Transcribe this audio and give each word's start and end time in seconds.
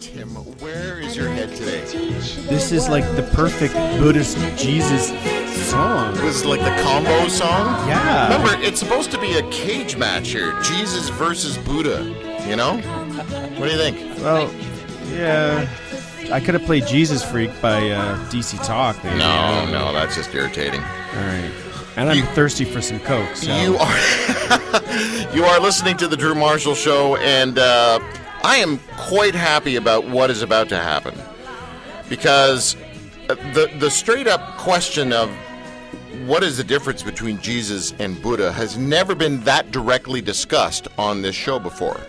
Tim, 0.00 0.28
where 0.60 0.98
is 0.98 1.14
your 1.14 1.28
head 1.28 1.54
today? 1.54 1.80
This 2.48 2.72
is 2.72 2.88
like 2.88 3.04
the 3.16 3.22
perfect 3.34 3.74
Buddhist 4.00 4.38
Jesus 4.56 5.08
song. 5.68 6.14
This 6.14 6.36
is 6.36 6.44
like 6.46 6.60
the 6.60 6.82
combo 6.82 7.28
song? 7.28 7.86
Yeah. 7.86 8.32
Remember, 8.32 8.62
it's 8.64 8.80
supposed 8.80 9.10
to 9.10 9.20
be 9.20 9.36
a 9.36 9.42
cage 9.50 9.96
match 9.96 10.28
here 10.30 10.58
Jesus 10.62 11.10
versus 11.10 11.58
Buddha, 11.58 12.02
you 12.48 12.56
know? 12.56 12.78
What 13.58 13.66
do 13.68 13.72
you 13.72 13.76
think? 13.78 14.18
Well, 14.20 14.50
yeah. 15.12 15.68
I 16.32 16.40
could 16.40 16.54
have 16.54 16.64
played 16.64 16.86
Jesus 16.86 17.22
Freak 17.22 17.50
by 17.60 17.90
uh, 17.90 18.16
DC 18.30 18.64
Talk. 18.64 19.02
Maybe. 19.04 19.18
No, 19.18 19.66
no, 19.70 19.92
that's 19.92 20.16
just 20.16 20.34
irritating. 20.34 20.80
All 20.80 21.24
right. 21.26 21.50
And 21.96 22.08
I'm 22.08 22.16
You- 22.16 22.24
thirsty 22.26 22.64
for 22.64 22.80
some 22.80 23.00
Coke. 23.00 23.36
So. 23.36 23.54
You 23.54 23.76
are 23.76 23.98
you 25.34 25.44
are 25.44 25.60
listening 25.60 25.96
to 25.98 26.08
the 26.08 26.16
Drew 26.16 26.34
Marshall 26.34 26.74
Show, 26.74 27.16
and 27.16 27.58
uh, 27.58 27.98
I 28.42 28.56
am 28.56 28.78
quite 28.96 29.34
happy 29.34 29.76
about 29.76 30.08
what 30.08 30.30
is 30.30 30.42
about 30.42 30.68
to 30.70 30.76
happen 30.76 31.14
because 32.08 32.76
uh, 33.28 33.34
the 33.54 33.70
the 33.78 33.90
straight 33.90 34.26
up 34.26 34.56
question 34.56 35.12
of 35.12 35.30
what 36.26 36.42
is 36.42 36.56
the 36.56 36.64
difference 36.64 37.02
between 37.02 37.40
Jesus 37.40 37.92
and 37.98 38.20
Buddha 38.20 38.52
has 38.52 38.76
never 38.76 39.14
been 39.14 39.40
that 39.44 39.70
directly 39.70 40.20
discussed 40.20 40.88
on 40.98 41.22
this 41.22 41.34
show 41.34 41.58
before. 41.58 42.00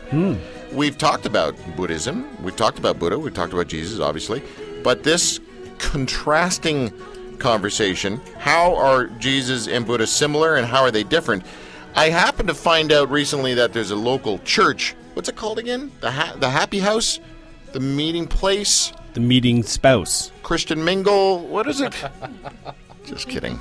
We've 0.72 0.98
talked 0.98 1.26
about 1.26 1.56
Buddhism, 1.76 2.26
we've 2.44 2.56
talked 2.56 2.80
about 2.80 2.98
Buddha, 2.98 3.20
we've 3.20 3.34
talked 3.34 3.54
about 3.54 3.68
Jesus, 3.68 4.00
obviously, 4.00 4.42
but 4.84 5.04
this 5.04 5.40
contrasting 5.80 6.92
conversation 7.40 8.22
how 8.38 8.76
are 8.76 9.08
Jesus 9.08 9.68
and 9.68 9.86
Buddha 9.86 10.06
similar 10.08 10.56
and 10.56 10.66
how 10.66 10.82
are 10.82 10.92
they 10.92 11.04
different? 11.04 11.44
I 11.96 12.10
happened 12.10 12.48
to 12.48 12.54
find 12.56 12.92
out 12.92 13.10
recently 13.12 13.54
that 13.56 13.74
there's 13.74 13.92
a 13.92 13.96
local 13.96 14.40
church. 14.40 14.96
What's 15.14 15.30
it 15.30 15.36
called 15.36 15.60
again? 15.60 15.92
The 16.00 16.12
ha- 16.12 16.36
the 16.40 16.50
Happy 16.50 16.80
House, 16.80 17.20
the 17.74 17.80
meeting 17.80 18.28
place, 18.28 18.94
the 19.14 19.20
meeting 19.20 19.64
spouse. 19.64 20.32
Christian 20.44 20.84
Mingle. 20.84 21.40
What 21.48 21.68
is 21.68 21.82
it? 21.82 21.94
Just 23.06 23.28
kidding. 23.28 23.60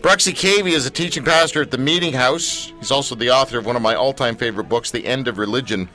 Bruxy 0.00 0.32
Cavey 0.34 0.72
is 0.72 0.84
a 0.86 0.90
teaching 0.90 1.24
pastor 1.24 1.62
at 1.62 1.70
the 1.70 1.78
Meeting 1.78 2.12
House. 2.12 2.72
He's 2.78 2.90
also 2.90 3.14
the 3.14 3.30
author 3.30 3.58
of 3.58 3.64
one 3.64 3.74
of 3.74 3.80
my 3.80 3.94
all-time 3.94 4.36
favorite 4.36 4.68
books, 4.68 4.90
The 4.90 5.06
End 5.06 5.28
of 5.28 5.38
Religion. 5.38 5.88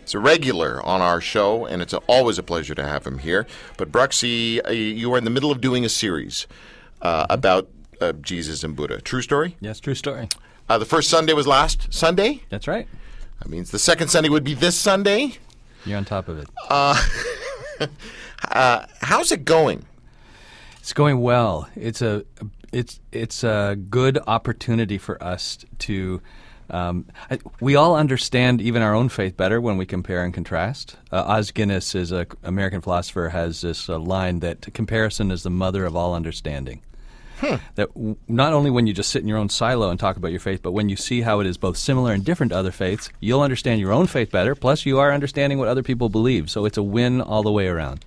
He's 0.00 0.14
a 0.14 0.18
regular 0.18 0.82
on 0.86 1.02
our 1.02 1.20
show, 1.20 1.66
and 1.66 1.82
it's 1.82 1.92
always 1.92 2.38
a 2.38 2.42
pleasure 2.42 2.74
to 2.74 2.82
have 2.82 3.06
him 3.06 3.18
here. 3.18 3.46
But 3.76 3.92
Bruxy, 3.92 4.66
uh, 4.66 4.70
you 4.70 5.12
are 5.12 5.18
in 5.18 5.24
the 5.24 5.30
middle 5.30 5.50
of 5.52 5.60
doing 5.60 5.84
a 5.84 5.90
series 5.90 6.46
uh, 7.02 7.26
about 7.28 7.68
uh, 8.00 8.12
Jesus 8.14 8.64
and 8.64 8.74
Buddha. 8.74 9.02
True 9.02 9.20
story? 9.20 9.56
Yes, 9.60 9.80
true 9.80 9.94
story. 9.94 10.28
Uh, 10.68 10.78
the 10.78 10.86
first 10.86 11.10
Sunday 11.10 11.34
was 11.34 11.46
last 11.46 11.92
Sunday. 11.92 12.42
That's 12.48 12.66
right. 12.66 12.88
That 13.42 13.48
means 13.48 13.72
the 13.72 13.78
second 13.78 14.06
Sunday 14.08 14.28
would 14.28 14.44
be 14.44 14.54
this 14.54 14.76
Sunday. 14.76 15.34
You're 15.84 15.98
on 15.98 16.04
top 16.04 16.28
of 16.28 16.38
it. 16.38 16.48
Uh, 18.50 18.84
how's 19.00 19.30
it 19.30 19.44
going? 19.44 19.84
It's 20.80 20.92
going 20.92 21.20
well. 21.20 21.68
It's 21.76 22.02
a 22.02 22.24
it's 22.72 22.98
it's 23.12 23.44
a 23.44 23.76
good 23.88 24.18
opportunity 24.26 24.98
for 24.98 25.22
us 25.22 25.58
to. 25.78 26.20
Um, 26.68 27.06
I, 27.30 27.38
we 27.60 27.76
all 27.76 27.94
understand 27.94 28.60
even 28.60 28.82
our 28.82 28.94
own 28.94 29.08
faith 29.08 29.36
better 29.36 29.60
when 29.60 29.76
we 29.76 29.86
compare 29.86 30.24
and 30.24 30.34
contrast. 30.34 30.96
Uh, 31.12 31.22
Os 31.22 31.52
Guinness 31.52 31.94
is 31.94 32.10
an 32.10 32.26
American 32.42 32.80
philosopher 32.80 33.28
has 33.28 33.60
this 33.60 33.88
uh, 33.88 33.98
line 33.98 34.40
that 34.40 34.74
comparison 34.74 35.30
is 35.30 35.44
the 35.44 35.50
mother 35.50 35.84
of 35.84 35.94
all 35.94 36.12
understanding. 36.14 36.82
That 37.74 37.92
w- 37.94 38.16
not 38.28 38.52
only 38.52 38.70
when 38.70 38.86
you 38.86 38.92
just 38.92 39.10
sit 39.10 39.22
in 39.22 39.28
your 39.28 39.38
own 39.38 39.48
silo 39.48 39.90
and 39.90 39.98
talk 39.98 40.16
about 40.16 40.30
your 40.30 40.40
faith, 40.40 40.62
but 40.62 40.72
when 40.72 40.88
you 40.88 40.96
see 40.96 41.22
how 41.22 41.40
it 41.40 41.46
is 41.46 41.56
both 41.58 41.76
similar 41.76 42.12
and 42.12 42.24
different 42.24 42.52
to 42.52 42.58
other 42.58 42.70
faiths, 42.70 43.10
you'll 43.20 43.42
understand 43.42 43.80
your 43.80 43.92
own 43.92 44.06
faith 44.06 44.30
better. 44.30 44.54
Plus, 44.54 44.86
you 44.86 44.98
are 44.98 45.12
understanding 45.12 45.58
what 45.58 45.68
other 45.68 45.82
people 45.82 46.08
believe. 46.08 46.50
So 46.50 46.64
it's 46.64 46.78
a 46.78 46.82
win 46.82 47.20
all 47.20 47.42
the 47.42 47.52
way 47.52 47.66
around. 47.66 48.04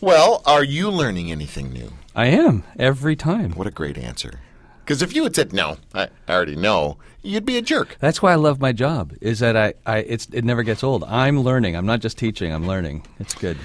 Well, 0.00 0.42
are 0.46 0.64
you 0.64 0.90
learning 0.90 1.30
anything 1.30 1.72
new? 1.72 1.92
I 2.14 2.26
am 2.26 2.64
every 2.78 3.16
time. 3.16 3.52
What 3.52 3.66
a 3.66 3.70
great 3.72 3.98
answer. 3.98 4.40
Because 4.84 5.02
if 5.02 5.14
you 5.14 5.24
had 5.24 5.34
said 5.36 5.52
no, 5.52 5.76
I 5.92 6.08
I 6.26 6.32
already 6.32 6.56
know, 6.56 6.96
you'd 7.22 7.44
be 7.44 7.58
a 7.58 7.62
jerk. 7.62 7.96
That's 8.00 8.22
why 8.22 8.32
I 8.32 8.36
love 8.36 8.58
my 8.58 8.72
job. 8.72 9.12
Is 9.20 9.40
that 9.40 9.56
I, 9.56 9.74
I 9.84 9.98
it's 9.98 10.26
it 10.32 10.44
never 10.44 10.62
gets 10.62 10.82
old. 10.82 11.04
I'm 11.04 11.40
learning. 11.40 11.76
I'm 11.76 11.84
not 11.84 12.00
just 12.00 12.16
teaching. 12.16 12.52
I'm 12.52 12.66
learning. 12.66 13.06
It's 13.18 13.34
good. 13.34 13.58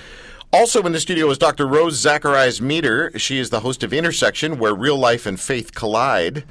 Also 0.53 0.83
in 0.83 0.91
the 0.91 0.99
studio 0.99 1.31
is 1.31 1.39
Dr. 1.39 1.65
Rose 1.65 1.95
Zacharias 1.95 2.61
Meter. 2.61 3.11
She 3.17 3.39
is 3.39 3.49
the 3.49 3.61
host 3.61 3.81
of 3.81 3.91
Intersection, 3.91 4.59
where 4.59 4.75
real 4.75 4.95
life 4.95 5.25
and 5.25 5.39
faith 5.39 5.73
collide. 5.73 6.43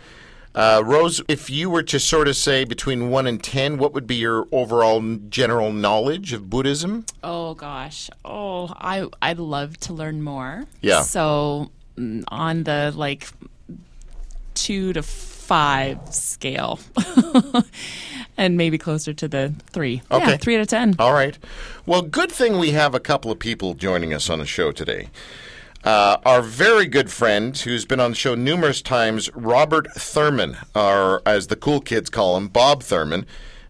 Uh, 0.56 0.82
Rose, 0.84 1.22
if 1.28 1.48
you 1.48 1.70
were 1.70 1.84
to 1.84 2.00
sort 2.00 2.26
of 2.26 2.34
say 2.34 2.64
between 2.64 3.10
one 3.10 3.28
and 3.28 3.40
ten, 3.40 3.78
what 3.78 3.94
would 3.94 4.08
be 4.08 4.16
your 4.16 4.48
overall 4.50 5.00
general 5.28 5.72
knowledge 5.72 6.32
of 6.32 6.50
Buddhism? 6.50 7.06
Oh 7.22 7.54
gosh. 7.54 8.10
Oh, 8.24 8.74
I 8.76 9.06
I'd 9.22 9.38
love 9.38 9.76
to 9.78 9.92
learn 9.92 10.20
more. 10.20 10.64
Yeah. 10.80 11.02
So 11.02 11.70
mm, 11.96 12.24
on 12.26 12.64
the 12.64 12.92
like 12.96 13.28
two 14.54 14.92
to 14.94 15.02
five 15.04 16.00
scale, 16.12 16.80
and 18.42 18.56
maybe 18.56 18.76
closer 18.76 19.14
to 19.14 19.28
the 19.28 19.54
three. 19.70 20.02
Okay. 20.10 20.32
Yeah, 20.32 20.36
three 20.36 20.56
out 20.56 20.62
of 20.62 20.66
ten. 20.66 20.96
All 20.98 21.12
right. 21.12 21.38
Well, 21.86 22.02
good 22.02 22.32
thing 22.32 22.58
we 22.58 22.72
have 22.72 22.92
a 22.92 23.00
couple 23.00 23.30
of 23.30 23.38
people 23.38 23.74
joining 23.74 24.12
us 24.12 24.28
on 24.28 24.40
the 24.40 24.46
show 24.46 24.72
today. 24.72 25.10
Uh, 25.84 26.16
our 26.24 26.42
very 26.42 26.86
good 26.86 27.10
friend, 27.10 27.56
who's 27.56 27.84
been 27.84 28.00
on 28.00 28.10
the 28.12 28.16
show 28.16 28.34
numerous 28.34 28.82
times, 28.82 29.32
Robert 29.34 29.86
Thurman, 29.92 30.56
or 30.74 31.22
as 31.24 31.46
the 31.46 31.56
cool 31.56 31.80
kids 31.80 32.10
call 32.10 32.36
him, 32.36 32.48
Bob 32.48 32.82
Thurman. 32.82 33.26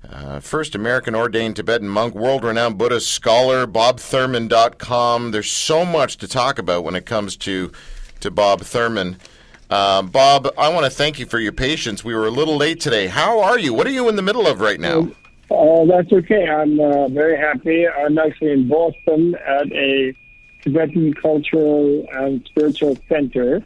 Uh, 0.09 0.41
first 0.41 0.75
American 0.75 1.15
ordained 1.15 1.57
Tibetan 1.57 1.89
monk, 1.89 2.15
world 2.15 2.45
renowned 2.45 2.77
Buddhist 2.77 3.11
scholar, 3.11 3.67
bobthurman.com. 3.67 5.31
There's 5.31 5.51
so 5.51 5.85
much 5.85 6.17
to 6.19 6.29
talk 6.29 6.59
about 6.59 6.85
when 6.85 6.97
it 6.97 7.07
comes 7.07 7.37
to, 7.39 7.73
to 8.21 8.31
Bob 8.31 8.63
Thurman. 8.63 9.19
Uh, 9.73 10.03
Bob, 10.03 10.53
I 10.59 10.69
want 10.69 10.85
to 10.85 10.91
thank 10.91 11.19
you 11.19 11.25
for 11.25 11.39
your 11.39 11.53
patience. 11.53 12.05
We 12.05 12.15
were 12.15 12.27
a 12.27 12.31
little 12.31 12.59
late 12.59 12.79
today. 12.79 13.07
How 13.07 13.41
are 13.41 13.59
you? 13.59 13.73
What 13.73 13.87
are 13.87 13.91
you 13.91 14.11
in 14.11 14.17
the 14.17 14.23
middle 14.23 14.47
of 14.47 14.61
right 14.61 14.79
now? 14.79 15.09
Oh, 15.51 15.87
that's 15.87 16.13
okay. 16.13 16.47
I'm 16.47 16.79
uh, 16.79 17.09
very 17.09 17.39
happy. 17.39 17.89
I'm 17.89 18.19
actually 18.19 18.51
in 18.51 18.69
Boston 18.69 19.35
at 19.35 19.73
a 19.73 20.15
Tibetan 20.61 21.15
cultural 21.15 22.07
and 22.13 22.45
spiritual 22.45 22.99
center, 23.09 23.65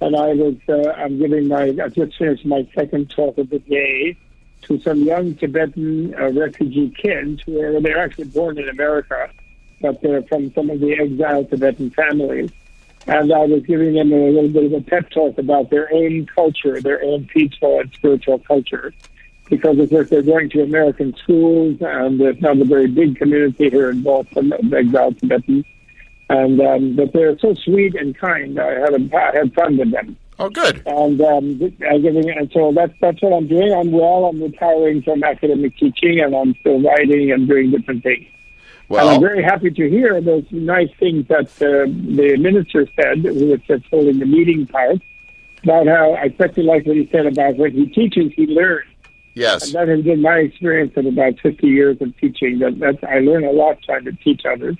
and 0.00 0.16
I 0.16 0.32
was 0.32 0.56
uh, 0.70 0.90
I'm 0.92 1.18
giving 1.18 1.48
my 1.48 1.64
I 1.64 1.88
just 1.90 2.16
finished 2.16 2.46
my 2.46 2.66
second 2.74 3.10
talk 3.10 3.36
of 3.36 3.50
the 3.50 3.58
day 3.58 4.16
to 4.62 4.80
some 4.80 5.02
young 5.02 5.34
Tibetan 5.34 6.14
uh, 6.14 6.30
refugee 6.30 6.88
kids 6.96 7.42
who 7.44 7.60
are 7.60 7.78
they're 7.78 7.98
actually 7.98 8.28
born 8.28 8.56
in 8.56 8.70
America, 8.70 9.28
but 9.82 10.00
they're 10.00 10.22
from 10.22 10.50
some 10.54 10.70
of 10.70 10.80
the 10.80 10.94
exiled 10.94 11.50
Tibetan 11.50 11.90
families. 11.90 12.50
And 13.06 13.32
I 13.32 13.38
was 13.46 13.62
giving 13.66 13.94
them 13.94 14.12
a 14.12 14.30
little 14.30 14.48
bit 14.48 14.64
of 14.64 14.72
a 14.74 14.80
pep 14.80 15.10
talk 15.10 15.36
about 15.38 15.70
their 15.70 15.92
own 15.92 16.26
culture, 16.26 16.80
their 16.80 17.02
own 17.02 17.26
peaceful 17.26 17.80
and 17.80 17.92
spiritual 17.92 18.38
culture 18.40 18.94
because 19.50 19.78
of 19.78 19.90
course 19.90 20.08
they're 20.08 20.22
going 20.22 20.48
to 20.48 20.62
American 20.62 21.14
schools, 21.16 21.76
and 21.82 22.18
it's 22.22 22.40
not 22.40 22.58
a 22.58 22.64
very 22.64 22.86
big 22.86 23.16
community 23.16 23.68
here 23.68 23.90
in 23.90 24.02
Boston 24.02 24.52
of 24.52 24.72
exiled 24.72 25.18
Tibetans. 25.18 25.66
And 26.30 26.58
um, 26.60 26.96
but 26.96 27.12
they're 27.12 27.38
so 27.38 27.52
sweet 27.54 27.94
and 27.94 28.16
kind. 28.16 28.58
I 28.58 28.72
had 28.80 28.94
a, 28.94 29.16
I 29.16 29.36
had 29.36 29.52
fun 29.52 29.76
with 29.76 29.90
them, 29.90 30.16
Oh, 30.38 30.48
good. 30.48 30.80
and 30.86 31.20
um, 31.20 31.60
I 31.86 31.98
giving 31.98 32.30
and 32.30 32.50
so 32.52 32.72
that's 32.72 32.94
that's 33.00 33.20
what 33.20 33.34
I'm 33.34 33.46
doing. 33.48 33.74
I'm 33.74 33.90
well. 33.92 34.24
I'm 34.26 34.40
retiring 34.42 35.02
from 35.02 35.22
academic 35.22 35.76
teaching, 35.76 36.20
and 36.20 36.34
I'm 36.34 36.54
still 36.60 36.80
writing 36.80 37.32
and 37.32 37.46
doing 37.46 37.72
different 37.72 38.02
things. 38.04 38.26
And 39.00 39.08
I'm 39.10 39.20
very 39.20 39.42
happy 39.42 39.70
to 39.70 39.90
hear 39.90 40.20
those 40.20 40.44
nice 40.50 40.90
things 40.98 41.26
that 41.28 41.46
uh, 41.62 41.86
the 42.16 42.36
minister 42.38 42.88
said, 42.96 43.18
who 43.18 43.46
was 43.46 43.60
just 43.66 43.84
holding 43.86 44.18
the 44.18 44.26
meeting 44.26 44.66
part, 44.66 45.00
about 45.62 45.86
how 45.86 46.14
I 46.14 46.24
especially 46.24 46.64
like 46.64 46.86
what 46.86 46.96
he 46.96 47.08
said 47.12 47.26
about 47.26 47.56
when 47.56 47.72
he 47.72 47.86
teaches, 47.86 48.32
he 48.34 48.46
learns. 48.46 48.88
yes. 49.34 49.66
And 49.66 49.74
that 49.74 49.88
has 49.88 50.02
been 50.04 50.20
my 50.20 50.38
experience 50.38 50.92
of 50.96 51.06
about 51.06 51.38
50 51.40 51.66
years 51.66 51.96
of 52.00 52.16
teaching. 52.18 52.58
That 52.58 52.78
that's, 52.78 52.98
I 53.04 53.20
learn 53.20 53.44
a 53.44 53.52
lot 53.52 53.78
trying 53.82 54.04
to 54.06 54.12
teach 54.12 54.42
others, 54.44 54.76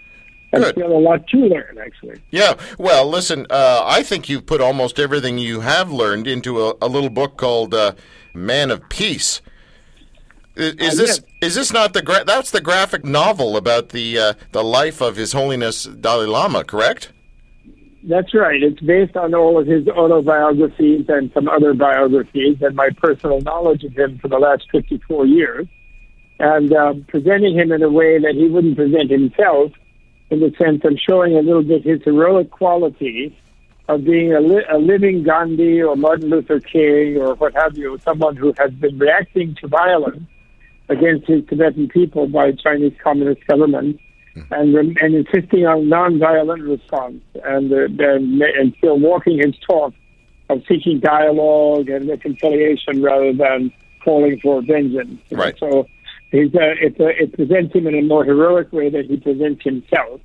and 0.52 0.62
Good. 0.62 0.74
still 0.74 0.92
a 0.92 0.98
lot 0.98 1.26
to 1.28 1.36
learn 1.38 1.78
actually. 1.84 2.20
Yeah, 2.30 2.54
well, 2.78 3.08
listen, 3.08 3.46
uh, 3.50 3.82
I 3.84 4.02
think 4.02 4.28
you've 4.28 4.46
put 4.46 4.60
almost 4.60 4.98
everything 4.98 5.38
you 5.38 5.60
have 5.60 5.92
learned 5.92 6.26
into 6.26 6.60
a, 6.62 6.74
a 6.82 6.88
little 6.88 7.10
book 7.10 7.36
called 7.36 7.72
uh, 7.74 7.92
"Man 8.34 8.70
of 8.70 8.88
Peace." 8.88 9.40
Is, 10.54 10.74
is 10.74 11.00
Uh, 11.00 11.02
this 11.02 11.20
is 11.40 11.54
this 11.54 11.72
not 11.72 11.92
the 11.92 12.02
gra- 12.02 12.24
that's 12.24 12.50
the 12.50 12.60
graphic 12.60 13.04
novel 13.04 13.56
about 13.56 13.90
the 13.90 14.18
uh, 14.18 14.32
the 14.52 14.62
life 14.62 15.00
of 15.00 15.16
His 15.16 15.32
Holiness 15.32 15.84
Dalai 15.84 16.26
Lama, 16.26 16.64
correct? 16.64 17.10
That's 18.04 18.34
right. 18.34 18.62
It's 18.62 18.80
based 18.80 19.16
on 19.16 19.32
all 19.32 19.58
of 19.60 19.66
his 19.66 19.86
autobiographies 19.86 21.06
and 21.08 21.30
some 21.32 21.48
other 21.48 21.72
biographies 21.72 22.56
and 22.60 22.74
my 22.74 22.90
personal 22.90 23.40
knowledge 23.42 23.84
of 23.84 23.96
him 23.96 24.18
for 24.18 24.26
the 24.26 24.38
last 24.38 24.64
54 24.72 25.24
years, 25.26 25.68
and 26.40 26.72
um, 26.72 27.04
presenting 27.06 27.56
him 27.56 27.70
in 27.70 27.80
a 27.82 27.90
way 27.90 28.18
that 28.18 28.34
he 28.34 28.48
wouldn't 28.48 28.76
present 28.76 29.08
himself, 29.08 29.70
in 30.30 30.40
the 30.40 30.52
sense 30.60 30.82
of 30.84 30.98
showing 30.98 31.36
a 31.36 31.42
little 31.42 31.62
bit 31.62 31.84
his 31.84 32.02
heroic 32.02 32.50
qualities 32.50 33.30
of 33.88 34.04
being 34.04 34.32
a, 34.32 34.40
li- 34.40 34.64
a 34.68 34.78
living 34.78 35.22
Gandhi 35.22 35.80
or 35.80 35.94
Martin 35.94 36.28
Luther 36.28 36.58
King 36.58 37.18
or 37.18 37.34
what 37.34 37.54
have 37.54 37.78
you, 37.78 37.98
someone 38.04 38.34
who 38.34 38.52
has 38.58 38.72
been 38.72 38.98
reacting 38.98 39.54
to 39.60 39.68
violence 39.68 40.24
against 40.92 41.26
his 41.26 41.44
Tibetan 41.48 41.88
people 41.88 42.28
by 42.28 42.52
Chinese 42.52 42.92
Communist 43.02 43.46
government 43.46 44.00
and 44.50 44.74
rem- 44.74 44.96
and 45.00 45.14
insisting 45.14 45.66
on 45.66 45.86
nonviolent 45.86 46.68
response, 46.68 47.22
and 47.44 47.72
uh, 47.72 48.04
and, 48.04 48.42
and 48.42 48.74
still 48.78 48.98
walking 48.98 49.38
his 49.38 49.54
talk 49.66 49.92
of 50.48 50.62
seeking 50.68 51.00
dialogue 51.00 51.88
and 51.88 52.08
reconciliation 52.08 53.02
rather 53.02 53.32
than 53.32 53.72
calling 54.04 54.38
for 54.40 54.62
vengeance. 54.62 55.20
Right. 55.30 55.56
So 55.58 55.86
he's 56.30 56.54
uh, 56.54 56.74
it, 56.80 57.00
uh, 57.00 57.06
it 57.06 57.32
presents 57.34 57.74
him 57.74 57.86
in 57.86 57.94
a 57.94 58.02
more 58.02 58.24
heroic 58.24 58.72
way 58.72 58.90
than 58.90 59.06
he 59.06 59.16
presents 59.16 59.62
himself, 59.64 60.20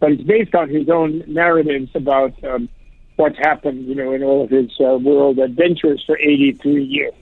but 0.00 0.12
it's 0.12 0.22
based 0.22 0.54
on 0.54 0.68
his 0.68 0.88
own 0.88 1.22
narratives 1.26 1.90
about 1.94 2.32
um, 2.44 2.68
what's 3.16 3.38
happened, 3.38 3.86
you 3.86 3.94
know, 3.94 4.12
in 4.12 4.22
all 4.22 4.44
of 4.44 4.50
his 4.50 4.70
uh, 4.80 4.98
world 4.98 5.38
adventures 5.38 6.02
for 6.06 6.18
83 6.18 6.82
years. 6.84 7.14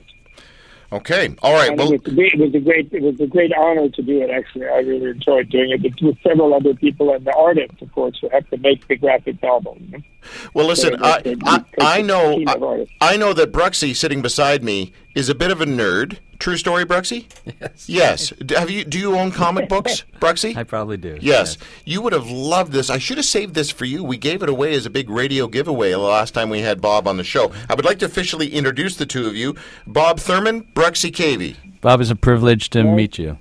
Okay. 0.92 1.34
All 1.42 1.54
right. 1.54 1.70
And 1.70 1.78
Well, 1.78 1.92
it, 1.92 2.02
was 2.02 2.12
a 2.12 2.14
great, 2.14 2.34
it 2.34 2.40
was 2.40 2.54
a 2.54 2.60
great 2.60 2.92
it 2.92 3.02
was 3.02 3.20
a 3.20 3.26
great 3.26 3.52
honor 3.52 3.88
to 3.88 4.02
do 4.02 4.22
it. 4.22 4.30
Actually, 4.30 4.66
I 4.66 4.78
really 4.78 5.10
enjoyed 5.10 5.48
doing 5.48 5.70
it 5.70 6.02
with 6.02 6.16
several 6.22 6.52
other 6.52 6.74
people 6.74 7.14
and 7.14 7.24
the 7.24 7.34
artists, 7.34 7.80
of 7.80 7.92
course, 7.92 8.18
who 8.20 8.28
have 8.30 8.48
to 8.50 8.56
make 8.58 8.86
the 8.88 8.96
graphic 8.96 9.40
novel. 9.42 9.78
You 10.22 10.28
know. 10.44 10.50
well. 10.54 10.66
Listen, 10.66 10.98
So 10.98 11.04
I, 11.04 11.16
it- 11.18 11.26
it- 11.26 11.38
I, 11.44 11.56
it 11.56 11.64
I 11.82 12.02
know, 12.02 12.42
I. 12.46 12.86
I 13.00 13.16
know 13.16 13.32
that 13.32 13.52
Bruxy 13.52 13.94
sitting 13.94 14.22
beside 14.22 14.62
me 14.62 14.92
is 15.14 15.28
a 15.28 15.34
bit 15.34 15.50
of 15.50 15.60
a 15.60 15.66
nerd. 15.66 16.18
True 16.38 16.56
story, 16.56 16.86
Bruxy. 16.86 17.26
Yes. 17.60 17.88
Yes. 17.88 18.32
D- 18.46 18.54
Have 18.54 18.70
you? 18.70 18.82
Do 18.84 18.98
you 18.98 19.14
own 19.14 19.30
comic 19.30 19.68
books, 19.68 20.04
Bruxy? 20.20 20.56
I 20.56 20.62
probably 20.64 20.96
do. 20.96 21.18
Yes, 21.20 21.58
you 21.84 22.00
would 22.00 22.14
have 22.14 22.30
loved 22.30 22.72
this. 22.72 22.88
I 22.88 22.96
should 22.96 23.18
have 23.18 23.26
saved 23.26 23.52
this 23.54 23.70
for 23.70 23.84
you. 23.84 24.02
We 24.02 24.16
gave 24.16 24.42
it 24.42 24.48
away 24.48 24.72
as 24.74 24.86
a 24.86 24.90
big 24.90 25.10
radio 25.10 25.48
giveaway 25.48 25.90
the 25.90 25.98
last 25.98 26.32
time 26.32 26.48
we 26.48 26.60
had 26.60 26.80
Bob 26.80 27.06
on 27.06 27.18
the 27.18 27.24
show. 27.24 27.52
I 27.68 27.74
would 27.74 27.84
like 27.84 27.98
to 27.98 28.06
officially 28.06 28.54
introduce 28.54 28.96
the 28.96 29.04
two 29.04 29.26
of 29.26 29.36
you 29.36 29.54
Bob 29.86 30.18
Thurman, 30.18 30.62
Bruxy 30.74 31.10
Cavey. 31.12 31.56
Bob, 31.82 32.00
it's 32.00 32.08
a 32.10 32.16
privilege 32.16 32.70
to 32.70 32.84
meet 32.84 33.18
you. 33.18 33.36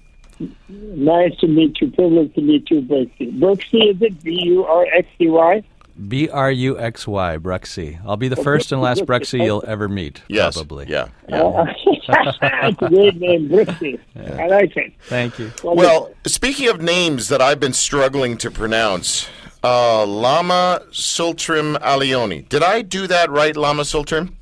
Nice 0.67 1.35
to 1.39 1.47
meet 1.47 1.79
you. 1.79 1.91
Privileged 1.91 2.35
to 2.35 2.41
meet 2.41 2.69
you, 2.69 2.81
Brooksy. 2.81 3.37
Brooksy, 3.39 3.91
is 3.95 4.01
it 4.01 4.21
B 4.23 4.41
U 4.45 4.65
R 4.65 4.85
X 4.93 5.07
E 5.21 5.29
Y? 5.29 5.63
B 6.07 6.29
R 6.29 6.51
U 6.51 6.79
X 6.79 7.07
Y, 7.07 7.37
Bruxy. 7.37 7.99
I'll 8.05 8.17
be 8.17 8.27
the 8.27 8.35
first 8.35 8.71
and 8.71 8.81
last 8.81 9.05
Bruxy 9.05 9.43
you'll 9.43 9.63
ever 9.67 9.89
meet. 9.89 10.21
Yes. 10.27 10.55
Probably. 10.55 10.87
Yeah. 10.87 11.09
yeah. 11.27 11.65
It's 11.77 12.81
a 12.81 12.87
great 12.87 13.15
name, 13.17 13.49
Brooksy. 13.49 13.99
I 14.15 14.47
like 14.47 14.75
it. 14.77 14.93
Thank 15.03 15.39
you. 15.39 15.51
Well, 15.63 16.13
speaking 16.25 16.69
of 16.69 16.81
names 16.81 17.27
that 17.27 17.41
I've 17.41 17.59
been 17.59 17.73
struggling 17.73 18.37
to 18.37 18.49
pronounce, 18.49 19.27
uh, 19.63 20.05
Lama 20.05 20.81
Tsultrim 20.91 21.79
Allione. 21.81 22.47
Did 22.47 22.63
I 22.63 22.81
do 22.81 23.07
that 23.07 23.29
right, 23.29 23.55
Lama 23.55 23.83
Tsultrim? 23.83 24.33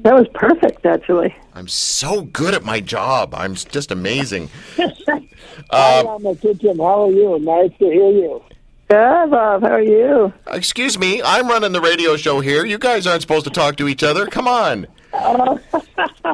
That 0.00 0.14
was 0.14 0.26
perfect, 0.32 0.86
actually. 0.86 1.34
I'm 1.54 1.68
so 1.68 2.22
good 2.22 2.54
at 2.54 2.64
my 2.64 2.80
job. 2.80 3.34
I'm 3.34 3.54
just 3.54 3.90
amazing. 3.90 4.48
Hi, 5.70 6.02
Lama 6.02 6.34
Kitchen. 6.36 6.78
How 6.78 7.04
are 7.04 7.10
you? 7.10 7.38
Nice 7.38 7.70
to 7.78 7.84
hear 7.84 8.10
you. 8.10 8.42
Good, 8.90 9.30
Bob. 9.30 9.62
How 9.62 9.68
are 9.74 9.80
you? 9.80 10.32
Excuse 10.48 10.98
me, 10.98 11.22
I'm 11.22 11.46
running 11.46 11.70
the 11.70 11.80
radio 11.80 12.16
show 12.16 12.40
here. 12.40 12.66
You 12.66 12.76
guys 12.76 13.06
aren't 13.06 13.22
supposed 13.22 13.44
to 13.44 13.50
talk 13.50 13.76
to 13.76 13.86
each 13.86 14.02
other. 14.02 14.26
Come 14.26 14.48
on. 14.48 14.88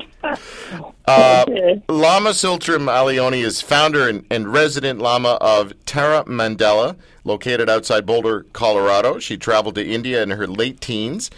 Uh, 1.09 1.45
Okay. 1.49 1.81
Lama 1.89 2.31
Tsultrim 2.31 2.89
Allione 2.91 3.41
is 3.41 3.61
founder 3.63 4.09
and, 4.09 4.27
and 4.29 4.53
resident 4.53 4.99
Lama 4.99 5.39
of 5.41 5.73
Tara 5.85 6.25
Mandala, 6.25 6.97
located 7.23 7.71
outside 7.71 8.05
Boulder, 8.05 8.45
Colorado. 8.53 9.21
She 9.21 9.37
traveled 9.37 9.77
to 9.77 9.87
India 9.87 10.21
in 10.21 10.31
her 10.31 10.49
late 10.49 10.81
teens, 10.81 11.31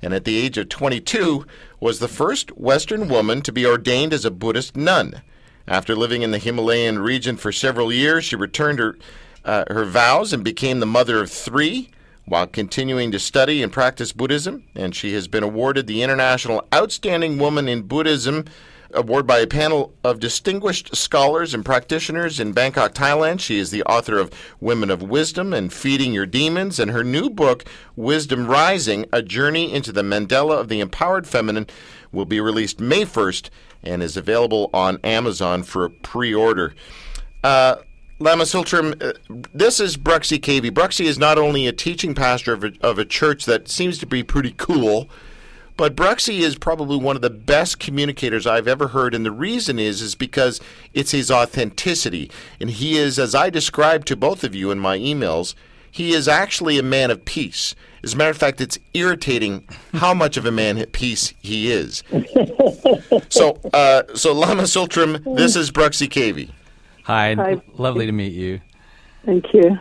and 0.00 0.14
at 0.14 0.24
the 0.24 0.36
age 0.38 0.56
of 0.58 0.68
22, 0.68 1.44
was 1.80 1.98
the 1.98 2.06
first 2.06 2.56
Western 2.56 3.08
woman 3.08 3.42
to 3.42 3.50
be 3.50 3.66
ordained 3.66 4.12
as 4.12 4.24
a 4.24 4.30
Buddhist 4.30 4.76
nun. 4.76 5.20
After 5.66 5.96
living 5.96 6.22
in 6.22 6.30
the 6.30 6.38
Himalayan 6.38 7.00
region 7.00 7.36
for 7.36 7.50
several 7.50 7.92
years, 7.92 8.24
she 8.24 8.36
returned 8.36 8.78
her 8.78 8.96
uh, 9.46 9.64
her 9.70 9.84
vows 9.84 10.34
and 10.34 10.44
became 10.44 10.80
the 10.80 10.86
mother 10.86 11.22
of 11.22 11.30
three 11.30 11.90
while 12.26 12.46
continuing 12.46 13.12
to 13.12 13.18
study 13.18 13.62
and 13.62 13.72
practice 13.72 14.12
Buddhism. 14.12 14.64
And 14.74 14.94
she 14.94 15.14
has 15.14 15.28
been 15.28 15.44
awarded 15.44 15.86
the 15.86 16.02
International 16.02 16.66
Outstanding 16.74 17.38
Woman 17.38 17.68
in 17.68 17.82
Buddhism 17.82 18.44
award 18.92 19.26
by 19.26 19.38
a 19.38 19.46
panel 19.46 19.94
of 20.02 20.20
distinguished 20.20 20.96
scholars 20.96 21.54
and 21.54 21.64
practitioners 21.64 22.40
in 22.40 22.52
Bangkok, 22.52 22.94
Thailand. 22.94 23.40
She 23.40 23.58
is 23.58 23.70
the 23.70 23.82
author 23.84 24.18
of 24.18 24.32
Women 24.60 24.90
of 24.90 25.02
Wisdom 25.02 25.52
and 25.52 25.72
Feeding 25.72 26.12
Your 26.12 26.26
Demons, 26.26 26.78
and 26.78 26.90
her 26.90 27.04
new 27.04 27.28
book, 27.28 27.64
Wisdom 27.94 28.46
Rising 28.46 29.06
A 29.12 29.22
Journey 29.22 29.72
into 29.72 29.92
the 29.92 30.02
Mandala 30.02 30.58
of 30.58 30.68
the 30.68 30.80
Empowered 30.80 31.26
Feminine, 31.26 31.66
will 32.12 32.24
be 32.24 32.40
released 32.40 32.80
May 32.80 33.04
1st 33.04 33.50
and 33.82 34.02
is 34.02 34.16
available 34.16 34.70
on 34.72 34.98
Amazon 35.04 35.62
for 35.62 35.84
a 35.84 35.90
pre 35.90 36.34
order. 36.34 36.74
Uh, 37.44 37.76
Lama 38.18 38.44
Tsultrim, 38.44 39.02
uh, 39.02 39.44
this 39.52 39.78
is 39.78 39.98
Bruxy 39.98 40.38
Cavey. 40.38 40.70
Bruxy 40.70 41.04
is 41.04 41.18
not 41.18 41.36
only 41.36 41.66
a 41.66 41.72
teaching 41.72 42.14
pastor 42.14 42.54
of 42.54 42.64
a, 42.64 42.72
of 42.80 42.98
a 42.98 43.04
church 43.04 43.44
that 43.44 43.68
seems 43.68 43.98
to 43.98 44.06
be 44.06 44.22
pretty 44.22 44.54
cool, 44.56 45.10
but 45.76 45.94
Bruxy 45.94 46.38
is 46.38 46.56
probably 46.56 46.96
one 46.96 47.16
of 47.16 47.20
the 47.20 47.28
best 47.28 47.78
communicators 47.78 48.46
I've 48.46 48.66
ever 48.66 48.88
heard, 48.88 49.14
and 49.14 49.26
the 49.26 49.30
reason 49.30 49.78
is 49.78 50.00
is 50.00 50.14
because 50.14 50.62
it's 50.94 51.10
his 51.10 51.30
authenticity, 51.30 52.30
and 52.58 52.70
he 52.70 52.96
is, 52.96 53.18
as 53.18 53.34
I 53.34 53.50
described 53.50 54.08
to 54.08 54.16
both 54.16 54.44
of 54.44 54.54
you 54.54 54.70
in 54.70 54.78
my 54.78 54.96
emails, 54.96 55.54
he 55.90 56.14
is 56.14 56.26
actually 56.26 56.78
a 56.78 56.82
man 56.82 57.10
of 57.10 57.26
peace. 57.26 57.74
As 58.02 58.14
a 58.14 58.16
matter 58.16 58.30
of 58.30 58.38
fact, 58.38 58.62
it's 58.62 58.78
irritating 58.94 59.68
how 59.92 60.14
much 60.14 60.38
of 60.38 60.46
a 60.46 60.50
man 60.50 60.78
of 60.78 60.90
peace 60.92 61.34
he 61.42 61.70
is. 61.70 62.02
so, 63.28 63.60
uh, 63.74 64.04
so 64.14 64.32
Lama 64.32 64.62
Tsultrim, 64.62 65.36
this 65.36 65.54
is 65.54 65.70
Bruxy 65.70 66.08
Cavey. 66.08 66.50
Hi. 67.06 67.34
Hi. 67.34 67.60
Lovely 67.74 68.04
to 68.06 68.10
meet 68.10 68.32
you. 68.32 68.60
Thank 69.24 69.54
you. 69.54 69.78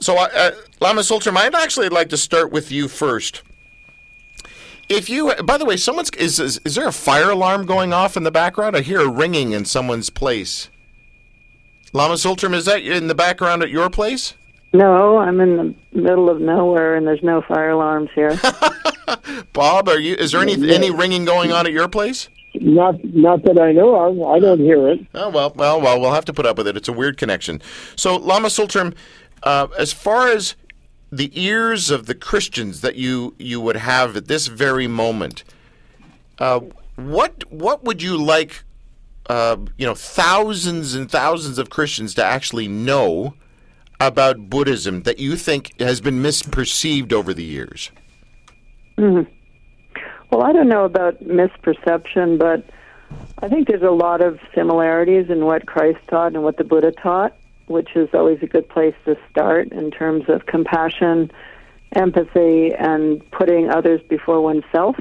So, 0.00 0.18
uh, 0.18 0.28
uh, 0.34 0.50
Lama 0.80 1.02
Tsultrim, 1.02 1.36
I'd 1.36 1.54
actually 1.54 1.88
like 1.88 2.08
to 2.08 2.16
start 2.16 2.50
with 2.50 2.72
you 2.72 2.88
first. 2.88 3.42
If 4.88 5.08
you, 5.08 5.32
by 5.44 5.58
the 5.58 5.64
way, 5.64 5.76
someone's 5.76 6.10
is, 6.10 6.40
is 6.40 6.60
is 6.64 6.74
there 6.74 6.88
a 6.88 6.92
fire 6.92 7.30
alarm 7.30 7.66
going 7.66 7.92
off 7.92 8.16
in 8.16 8.24
the 8.24 8.32
background? 8.32 8.76
I 8.76 8.80
hear 8.80 9.00
a 9.00 9.08
ringing 9.08 9.52
in 9.52 9.64
someone's 9.64 10.10
place. 10.10 10.70
Lama 11.92 12.14
Tsultrim, 12.14 12.52
is 12.52 12.64
that 12.64 12.82
in 12.82 13.06
the 13.06 13.14
background 13.14 13.62
at 13.62 13.70
your 13.70 13.88
place? 13.88 14.34
No, 14.72 15.18
I'm 15.18 15.40
in 15.40 15.56
the 15.56 15.74
middle 15.92 16.28
of 16.28 16.40
nowhere, 16.40 16.96
and 16.96 17.06
there's 17.06 17.22
no 17.22 17.42
fire 17.42 17.70
alarms 17.70 18.10
here. 18.12 18.36
Bob, 19.52 19.88
are 19.88 20.00
you? 20.00 20.16
Is 20.16 20.32
there 20.32 20.42
any 20.42 20.54
any 20.68 20.90
ringing 20.90 21.24
going 21.24 21.52
on 21.52 21.64
at 21.64 21.72
your 21.72 21.86
place? 21.86 22.28
Not, 22.54 23.02
not 23.04 23.42
that 23.44 23.58
I 23.58 23.72
know 23.72 23.94
of. 23.96 24.22
I 24.34 24.38
don't 24.38 24.60
hear 24.60 24.88
it. 24.88 25.06
Oh 25.14 25.28
well, 25.28 25.52
well, 25.56 25.80
well. 25.80 26.00
We'll 26.00 26.12
have 26.12 26.24
to 26.26 26.32
put 26.32 26.46
up 26.46 26.56
with 26.56 26.68
it. 26.68 26.76
It's 26.76 26.88
a 26.88 26.92
weird 26.92 27.16
connection. 27.16 27.60
So, 27.96 28.16
Lama 28.16 28.48
Tsultrim, 28.48 28.94
uh, 29.42 29.68
as 29.76 29.92
far 29.92 30.28
as 30.28 30.54
the 31.10 31.30
ears 31.40 31.90
of 31.90 32.06
the 32.06 32.14
Christians 32.14 32.80
that 32.80 32.94
you 32.94 33.34
you 33.38 33.60
would 33.60 33.76
have 33.76 34.16
at 34.16 34.28
this 34.28 34.46
very 34.46 34.86
moment, 34.86 35.42
uh, 36.38 36.60
what 36.96 37.44
what 37.50 37.84
would 37.84 38.02
you 38.02 38.16
like? 38.16 38.62
Uh, 39.26 39.56
you 39.78 39.86
know, 39.86 39.94
thousands 39.94 40.94
and 40.94 41.10
thousands 41.10 41.58
of 41.58 41.70
Christians 41.70 42.14
to 42.14 42.24
actually 42.24 42.68
know 42.68 43.34
about 43.98 44.50
Buddhism 44.50 45.02
that 45.04 45.18
you 45.18 45.36
think 45.36 45.78
has 45.80 46.00
been 46.00 46.22
misperceived 46.22 47.12
over 47.12 47.32
the 47.32 47.44
years. 47.44 47.90
Well, 50.30 50.42
I 50.42 50.52
don't 50.52 50.68
know 50.68 50.84
about 50.84 51.22
misperception, 51.22 52.38
but 52.38 52.64
I 53.38 53.48
think 53.48 53.68
there's 53.68 53.82
a 53.82 53.90
lot 53.90 54.20
of 54.20 54.38
similarities 54.54 55.30
in 55.30 55.44
what 55.44 55.66
Christ 55.66 56.00
taught 56.08 56.34
and 56.34 56.42
what 56.42 56.56
the 56.56 56.64
Buddha 56.64 56.92
taught, 56.92 57.36
which 57.66 57.90
is 57.94 58.08
always 58.12 58.38
a 58.42 58.46
good 58.46 58.68
place 58.68 58.94
to 59.04 59.16
start 59.30 59.72
in 59.72 59.90
terms 59.90 60.24
of 60.28 60.46
compassion, 60.46 61.30
empathy, 61.92 62.72
and 62.74 63.28
putting 63.30 63.70
others 63.70 64.00
before 64.08 64.40
oneself, 64.40 64.96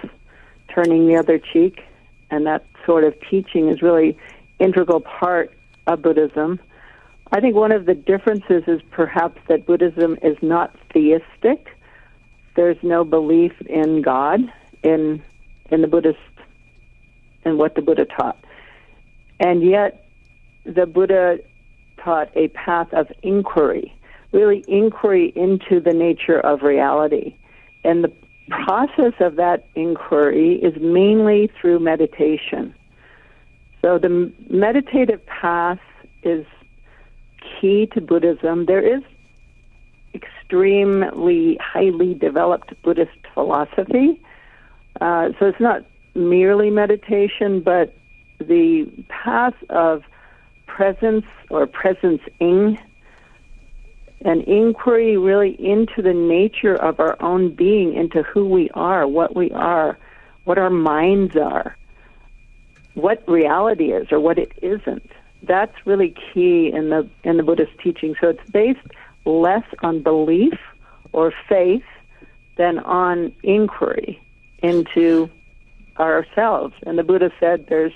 turning 0.73 1.07
the 1.07 1.15
other 1.15 1.39
cheek, 1.39 1.81
and 2.29 2.45
that 2.45 2.65
sort 2.85 3.03
of 3.03 3.15
teaching 3.29 3.69
is 3.69 3.81
really 3.81 4.17
integral 4.59 5.01
part 5.01 5.51
of 5.87 6.01
Buddhism. 6.01 6.59
I 7.31 7.39
think 7.39 7.55
one 7.55 7.71
of 7.71 7.85
the 7.85 7.95
differences 7.95 8.63
is 8.67 8.81
perhaps 8.91 9.41
that 9.47 9.65
Buddhism 9.65 10.17
is 10.21 10.37
not 10.41 10.75
theistic. 10.93 11.67
There's 12.55 12.77
no 12.83 13.03
belief 13.03 13.53
in 13.61 14.01
God 14.01 14.39
in 14.83 15.21
in 15.69 15.81
the 15.81 15.87
Buddhist 15.87 16.19
in 17.45 17.57
what 17.57 17.75
the 17.75 17.81
Buddha 17.81 18.05
taught. 18.05 18.37
And 19.39 19.63
yet 19.63 20.05
the 20.65 20.85
Buddha 20.85 21.39
taught 22.03 22.29
a 22.35 22.49
path 22.49 22.93
of 22.93 23.07
inquiry, 23.21 23.93
really 24.31 24.63
inquiry 24.67 25.33
into 25.35 25.79
the 25.79 25.93
nature 25.93 26.39
of 26.39 26.61
reality. 26.61 27.35
And 27.83 28.03
the 28.03 28.13
process 28.49 29.13
of 29.19 29.35
that 29.37 29.65
inquiry 29.75 30.55
is 30.55 30.73
mainly 30.81 31.49
through 31.59 31.79
meditation. 31.79 32.73
So 33.81 33.97
the 33.97 34.31
meditative 34.49 35.25
path 35.25 35.79
is 36.23 36.45
key 37.59 37.87
to 37.93 38.01
Buddhism. 38.01 38.65
There 38.65 38.81
is 38.81 39.03
extremely 40.13 41.57
highly 41.61 42.13
developed 42.13 42.73
Buddhist 42.83 43.11
philosophy. 43.33 44.21
Uh, 45.01 45.29
so 45.39 45.45
it's 45.47 45.59
not 45.59 45.83
merely 46.15 46.69
meditation, 46.69 47.61
but 47.61 47.95
the 48.39 48.89
path 49.09 49.55
of 49.69 50.03
presence 50.67 51.25
or 51.49 51.67
presencing 51.67 52.77
an 54.25 54.41
inquiry 54.41 55.17
really 55.17 55.51
into 55.59 56.01
the 56.01 56.13
nature 56.13 56.75
of 56.75 56.99
our 56.99 57.21
own 57.21 57.53
being, 57.53 57.93
into 57.93 58.23
who 58.23 58.47
we 58.47 58.69
are, 58.71 59.07
what 59.07 59.35
we 59.35 59.51
are, 59.51 59.97
what 60.45 60.57
our 60.57 60.69
minds 60.69 61.35
are, 61.35 61.75
what 62.93 63.27
reality 63.27 63.91
is 63.91 64.07
or 64.11 64.19
what 64.19 64.37
it 64.37 64.51
isn't. 64.61 65.11
That's 65.41 65.73
really 65.85 66.15
key 66.33 66.71
in 66.73 66.89
the 66.89 67.09
in 67.23 67.35
the 67.35 67.43
Buddhist 67.43 67.71
teaching. 67.83 68.15
So 68.21 68.29
it's 68.29 68.49
based 68.51 68.79
less 69.25 69.65
on 69.81 70.01
belief 70.01 70.53
or 71.11 71.33
faith 71.49 71.83
than 72.55 72.79
on 72.79 73.33
inquiry 73.43 74.22
into 74.63 75.29
ourselves. 75.99 76.73
And 76.87 76.97
the 76.97 77.03
Buddha 77.03 77.31
said 77.39 77.67
there's 77.69 77.93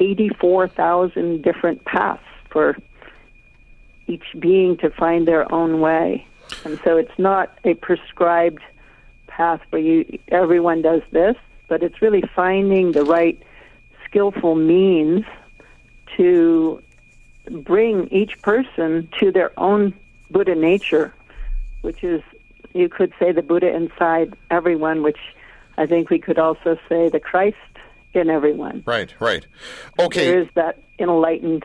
84,000 0.00 1.42
different 1.42 1.84
paths 1.84 2.22
for 2.50 2.76
each 4.06 4.24
being 4.38 4.76
to 4.78 4.90
find 4.90 5.28
their 5.28 5.50
own 5.52 5.80
way. 5.80 6.26
And 6.64 6.80
so 6.82 6.96
it's 6.96 7.18
not 7.18 7.56
a 7.64 7.74
prescribed 7.74 8.62
path 9.26 9.60
where 9.70 9.82
you 9.82 10.18
everyone 10.28 10.82
does 10.82 11.02
this, 11.12 11.36
but 11.68 11.82
it's 11.82 12.00
really 12.00 12.22
finding 12.34 12.92
the 12.92 13.04
right 13.04 13.40
skillful 14.06 14.54
means 14.54 15.24
to 16.16 16.82
bring 17.50 18.08
each 18.08 18.40
person 18.40 19.08
to 19.20 19.30
their 19.30 19.52
own 19.58 19.94
Buddha 20.30 20.54
nature, 20.54 21.12
which 21.82 22.02
is 22.02 22.22
you 22.74 22.88
could 22.88 23.12
say 23.18 23.32
the 23.32 23.42
Buddha 23.42 23.74
inside 23.74 24.34
everyone, 24.50 25.02
which 25.02 25.18
I 25.78 25.86
think 25.86 26.10
we 26.10 26.18
could 26.18 26.38
also 26.38 26.76
say 26.88 27.08
the 27.08 27.20
Christ 27.20 27.56
in 28.12 28.28
everyone. 28.28 28.82
Right, 28.84 29.14
right. 29.20 29.46
Okay. 29.98 30.26
There 30.26 30.40
is 30.42 30.48
that 30.54 30.82
enlightened 30.98 31.64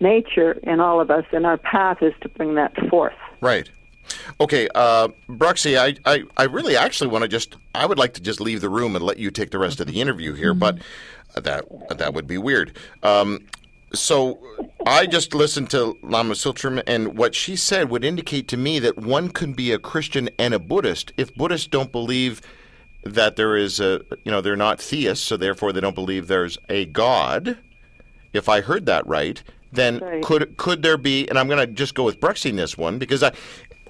nature 0.00 0.52
in 0.62 0.80
all 0.80 1.00
of 1.00 1.10
us, 1.10 1.24
and 1.32 1.46
our 1.46 1.56
path 1.56 2.02
is 2.02 2.12
to 2.22 2.28
bring 2.28 2.56
that 2.56 2.74
forth. 2.88 3.14
Right. 3.40 3.70
Okay, 4.40 4.68
uh, 4.74 5.08
Bruxy, 5.28 5.78
I, 5.78 5.94
I, 6.10 6.24
I 6.36 6.44
really 6.44 6.76
actually 6.76 7.08
want 7.08 7.22
to 7.22 7.28
just, 7.28 7.56
I 7.74 7.86
would 7.86 7.98
like 7.98 8.14
to 8.14 8.20
just 8.20 8.40
leave 8.40 8.60
the 8.60 8.68
room 8.68 8.96
and 8.96 9.04
let 9.04 9.18
you 9.18 9.30
take 9.30 9.52
the 9.52 9.58
rest 9.58 9.78
of 9.80 9.86
the 9.86 10.00
interview 10.00 10.34
here, 10.34 10.52
but 10.52 10.78
that 11.36 11.64
that 11.96 12.12
would 12.12 12.26
be 12.26 12.38
weird. 12.38 12.76
Um, 13.04 13.46
so 13.92 14.40
I 14.86 15.06
just 15.06 15.34
listened 15.34 15.70
to 15.70 15.96
Lama 16.02 16.34
Tsultrim, 16.34 16.82
and 16.86 17.16
what 17.16 17.36
she 17.36 17.54
said 17.54 17.90
would 17.90 18.04
indicate 18.04 18.48
to 18.48 18.56
me 18.56 18.80
that 18.80 18.98
one 18.98 19.28
can 19.28 19.52
be 19.52 19.70
a 19.70 19.78
Christian 19.78 20.28
and 20.38 20.54
a 20.54 20.58
Buddhist 20.58 21.12
if 21.16 21.32
Buddhists 21.36 21.68
don't 21.68 21.92
believe 21.92 22.40
that 23.02 23.36
there 23.36 23.56
is 23.56 23.80
a, 23.80 24.02
you 24.24 24.30
know, 24.30 24.40
they're 24.40 24.56
not 24.56 24.80
theists, 24.80 25.24
so 25.24 25.36
therefore 25.36 25.72
they 25.72 25.80
don't 25.80 25.94
believe 25.94 26.26
there's 26.26 26.58
a 26.68 26.86
God. 26.86 27.58
If 28.32 28.48
I 28.48 28.60
heard 28.60 28.86
that 28.86 29.06
right, 29.06 29.42
then 29.72 29.98
Right. 29.98 30.22
could 30.22 30.56
could 30.56 30.82
there 30.82 30.96
be? 30.96 31.26
And 31.28 31.38
I'm 31.38 31.46
going 31.48 31.58
to 31.58 31.66
just 31.66 31.94
go 31.94 32.04
with 32.04 32.20
Bruxy 32.20 32.50
in 32.50 32.56
this 32.56 32.76
one 32.76 32.98
because 32.98 33.22
I, 33.22 33.32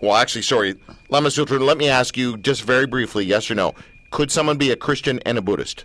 well, 0.01 0.17
actually, 0.17 0.43
sorry, 0.43 0.77
Lama 1.09 1.29
Tsultrim. 1.29 1.61
Let 1.61 1.79
me 1.79 1.89
ask 1.89 2.17
you 2.17 2.37
just 2.37 2.63
very 2.63 2.87
briefly, 2.87 3.25
yes 3.25 3.51
or 3.51 3.55
no? 3.55 3.75
Could 4.11 4.31
someone 4.31 4.57
be 4.59 4.71
a 4.71 4.77
Christian 4.77 5.21
and 5.21 5.39
a 5.39 5.43
Buddhist? 5.43 5.85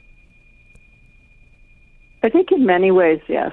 I 2.24 2.30
think 2.30 2.52
in 2.52 2.66
many 2.66 2.92
ways, 2.92 3.20
yes. 3.28 3.52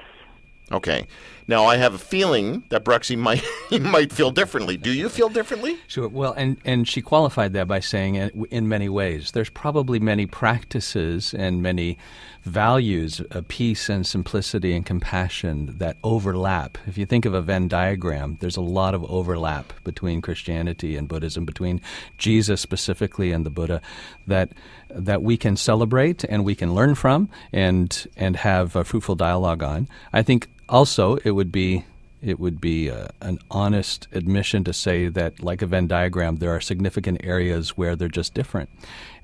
Okay. 0.71 1.07
Now 1.47 1.65
I 1.65 1.77
have 1.77 1.93
a 1.93 1.97
feeling 1.97 2.63
that 2.69 2.85
Bruxy 2.85 3.17
might 3.17 3.43
might 3.81 4.13
feel 4.13 4.31
differently. 4.31 4.77
Do 4.77 4.91
you 4.91 5.09
feel 5.09 5.29
differently? 5.29 5.77
Sure. 5.87 6.07
Well, 6.07 6.33
and, 6.33 6.57
and 6.65 6.87
she 6.87 7.01
qualified 7.01 7.53
that 7.53 7.67
by 7.67 7.79
saying 7.79 8.15
in, 8.15 8.67
many 8.67 8.89
ways. 8.89 9.31
There's 9.31 9.49
probably 9.49 9.99
many 9.99 10.25
practices 10.25 11.33
and 11.33 11.61
many 11.61 11.97
values 12.43 13.21
of 13.31 13.47
peace 13.47 13.89
and 13.89 14.05
simplicity 14.05 14.73
and 14.73 14.85
compassion 14.85 15.75
that 15.77 15.97
overlap. 16.03 16.77
If 16.87 16.97
you 16.97 17.05
think 17.05 17.25
of 17.25 17.33
a 17.33 17.41
Venn 17.41 17.67
diagram, 17.67 18.37
there's 18.41 18.57
a 18.57 18.61
lot 18.61 18.93
of 18.93 19.03
overlap 19.09 19.73
between 19.83 20.21
Christianity 20.21 20.95
and 20.97 21.07
Buddhism, 21.07 21.45
between 21.45 21.81
Jesus 22.17 22.61
specifically 22.61 23.31
and 23.31 23.45
the 23.45 23.49
Buddha, 23.49 23.81
that 24.27 24.51
that 24.89 25.23
we 25.23 25.37
can 25.37 25.57
celebrate 25.57 26.23
and 26.25 26.45
we 26.45 26.55
can 26.55 26.73
learn 26.73 26.95
from 26.95 27.29
and 27.51 28.07
and 28.15 28.37
have 28.37 28.75
a 28.75 28.83
fruitful 28.83 29.15
dialogue 29.15 29.63
on. 29.63 29.87
I 30.11 30.21
think 30.21 30.47
also 30.69 31.15
it 31.17 31.31
would 31.31 31.51
be 31.51 31.85
it 32.23 32.39
would 32.39 32.61
be 32.61 32.89
uh, 32.89 33.07
an 33.21 33.37
honest 33.51 34.07
admission 34.13 34.63
to 34.63 34.71
say 34.71 35.09
that, 35.09 35.43
like 35.43 35.61
a 35.61 35.65
Venn 35.65 35.87
diagram, 35.87 36.37
there 36.37 36.55
are 36.55 36.61
significant 36.61 37.19
areas 37.21 37.71
where 37.71 37.97
they're 37.97 38.07
just 38.07 38.33
different. 38.33 38.69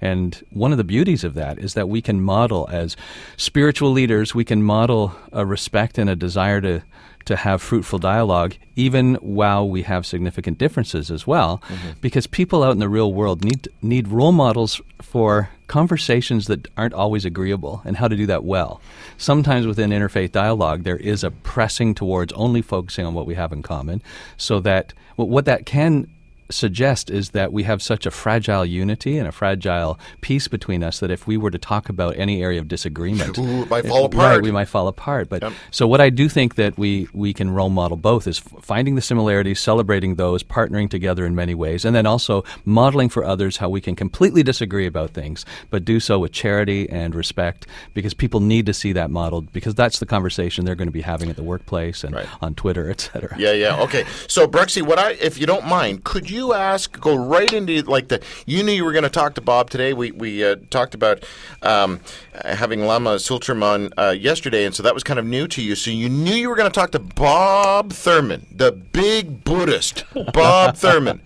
And 0.02 0.44
one 0.52 0.74
of 0.74 0.78
the 0.78 0.84
beauties 0.84 1.24
of 1.24 1.34
that 1.36 1.60
is 1.60 1.76
that 1.76 1.88
we 1.88 2.02
can 2.02 2.22
model, 2.22 2.68
as 2.70 2.98
spiritual 3.38 3.92
leaders, 3.92 4.36
we 4.36 4.44
can 4.44 4.62
model 4.62 5.16
a 5.32 5.46
respect 5.46 5.98
and 5.98 6.10
a 6.10 6.16
desire 6.16 6.60
to, 6.60 6.84
to 7.26 7.36
have 7.36 7.62
fruitful 7.62 8.00
dialogue, 8.00 8.56
even 8.76 9.16
while 9.16 9.68
we 9.68 9.84
have 9.84 10.06
significant 10.06 10.58
differences 10.58 11.12
as 11.12 11.28
well, 11.28 11.62
mm-hmm. 11.68 11.92
because 12.02 12.28
people 12.28 12.64
out 12.64 12.72
in 12.72 12.80
the 12.80 12.90
real 12.90 13.14
world 13.14 13.44
need, 13.44 13.68
need 13.82 14.08
role 14.08 14.32
models 14.32 14.82
for 15.02 15.50
conversations 15.68 16.48
that 16.48 16.68
aren't 16.76 16.94
always 16.94 17.26
agreeable 17.26 17.82
and 17.86 17.98
how 17.98 18.08
to 18.08 18.16
do 18.16 18.26
that 18.26 18.44
well. 18.44 18.82
Sometimes 19.18 19.68
within 19.68 19.92
interfaith 19.92 20.32
dialogue, 20.32 20.84
there 20.84 20.98
is 20.98 21.24
a 21.24 21.32
pressing 21.32 21.94
towards 21.94 22.34
only 22.34 22.62
focusing 22.62 23.06
on 23.06 23.14
what 23.14 23.26
we 23.26 23.36
have 23.36 23.54
in 23.54 23.62
common, 23.62 24.02
so 24.38 24.60
that 24.60 24.94
what 25.16 25.30
what 25.30 25.46
that 25.46 25.66
can 25.66 26.08
suggest 26.50 27.10
is 27.10 27.30
that 27.32 27.54
we 27.54 27.64
have 27.64 27.82
such 27.82 28.06
a 28.06 28.12
fragile 28.12 28.66
unity 28.66 29.18
and 29.18 29.28
a 29.28 29.32
fragile 29.32 30.00
peace 30.22 30.48
between 30.48 30.84
us 30.84 31.00
that 31.00 31.12
if 31.12 31.28
we 31.28 31.38
were 31.38 31.52
to 31.52 31.58
talk 31.58 31.90
about 31.90 32.18
any 32.18 32.42
area 32.42 32.60
of 32.60 32.68
disagreement, 32.68 33.38
Ooh, 33.38 33.66
might 33.68 33.86
fall 33.86 34.04
right, 34.10 34.14
apart. 34.14 34.44
we 34.44 34.52
might 34.52 34.68
fall 34.68 34.88
apart. 34.88 35.30
But 35.30 35.42
Yep. 35.44 35.54
so 35.72 35.88
what 35.88 36.02
I 36.02 36.10
do 36.10 36.28
think 36.30 36.56
that 36.56 36.78
we 36.78 37.08
we 37.14 37.34
can 37.34 37.52
role 37.52 37.70
model 37.70 37.98
both 37.98 38.28
is 38.28 38.40
f- 38.46 38.64
finding 38.64 38.96
the 38.96 39.02
similarities, 39.02 39.60
celebrating 39.60 40.16
those, 40.16 40.44
partnering 40.44 40.90
together 40.90 41.26
in 41.26 41.36
many 41.36 41.54
ways, 41.56 41.86
and 41.86 41.96
then 41.96 42.06
also 42.06 42.44
modeling 42.66 43.10
for 43.10 43.24
others 43.24 43.58
how 43.58 43.70
we 43.70 43.82
can 43.82 43.96
completely 43.96 44.42
disagree 44.44 44.86
about 44.88 45.12
things, 45.12 45.46
but 45.70 45.86
do 45.86 46.00
so 46.00 46.20
with 46.20 46.32
charity 46.32 46.90
and 46.90 47.14
respect, 47.16 47.68
because 47.94 48.14
people 48.14 48.40
need 48.40 48.66
to 48.66 48.74
see 48.74 48.92
that 48.94 49.12
modeled, 49.12 49.52
because 49.54 49.76
that's 49.76 50.00
the 50.00 50.06
conversation 50.06 50.66
they're 50.66 50.76
going 50.76 50.88
to 50.88 50.92
be 50.92 51.02
having 51.02 51.30
at 51.30 51.36
the 51.36 51.44
workplace 51.44 52.04
and 52.04 52.16
Right. 52.16 52.28
on 52.42 52.56
Twitter, 52.56 52.90
et 52.90 53.00
cetera. 53.02 53.36
Yeah, 53.38 53.52
yeah. 53.52 53.82
Okay. 53.84 54.04
So, 54.28 54.48
Bruxy, 54.48 54.82
what 54.82 54.98
I, 54.98 55.12
if 55.12 55.38
you 55.40 55.46
don't 55.46 55.66
mind, 55.68 56.04
could 56.04 56.30
you 56.30 56.39
ask, 56.54 57.00
go 57.00 57.16
right 57.16 57.52
into 57.52 57.82
like 57.84 58.08
the, 58.08 58.22
you 58.46 58.64
knew 58.64 58.72
you 58.72 58.86
were 58.86 58.92
going 58.92 59.04
to 59.04 59.10
talk 59.10 59.36
to 59.36 59.42
Bob 59.42 59.70
today. 59.70 59.94
We 59.94 60.12
we 60.12 60.44
uh, 60.44 60.56
talked 60.70 60.96
about 60.96 61.24
um, 61.62 62.00
having 62.46 62.86
Lama 62.86 63.16
Tsultrim 63.16 63.64
on 63.64 63.92
uh, 63.98 64.12
yesterday, 64.12 64.66
and 64.66 64.74
so 64.74 64.84
that 64.84 64.94
was 64.94 65.04
kind 65.04 65.20
of 65.20 65.26
new 65.26 65.48
to 65.48 65.62
you. 65.62 65.76
So 65.76 65.92
you 65.92 66.10
knew 66.10 66.34
you 66.34 66.50
were 66.50 66.56
going 66.56 66.72
to 66.72 66.74
talk 66.74 66.92
to 66.92 67.00
Bob 67.00 67.94
Thurman, 67.94 68.48
the 68.52 68.72
big 68.72 69.44
Buddhist, 69.44 70.06
Bob 70.34 70.76
Thurman. 70.78 71.22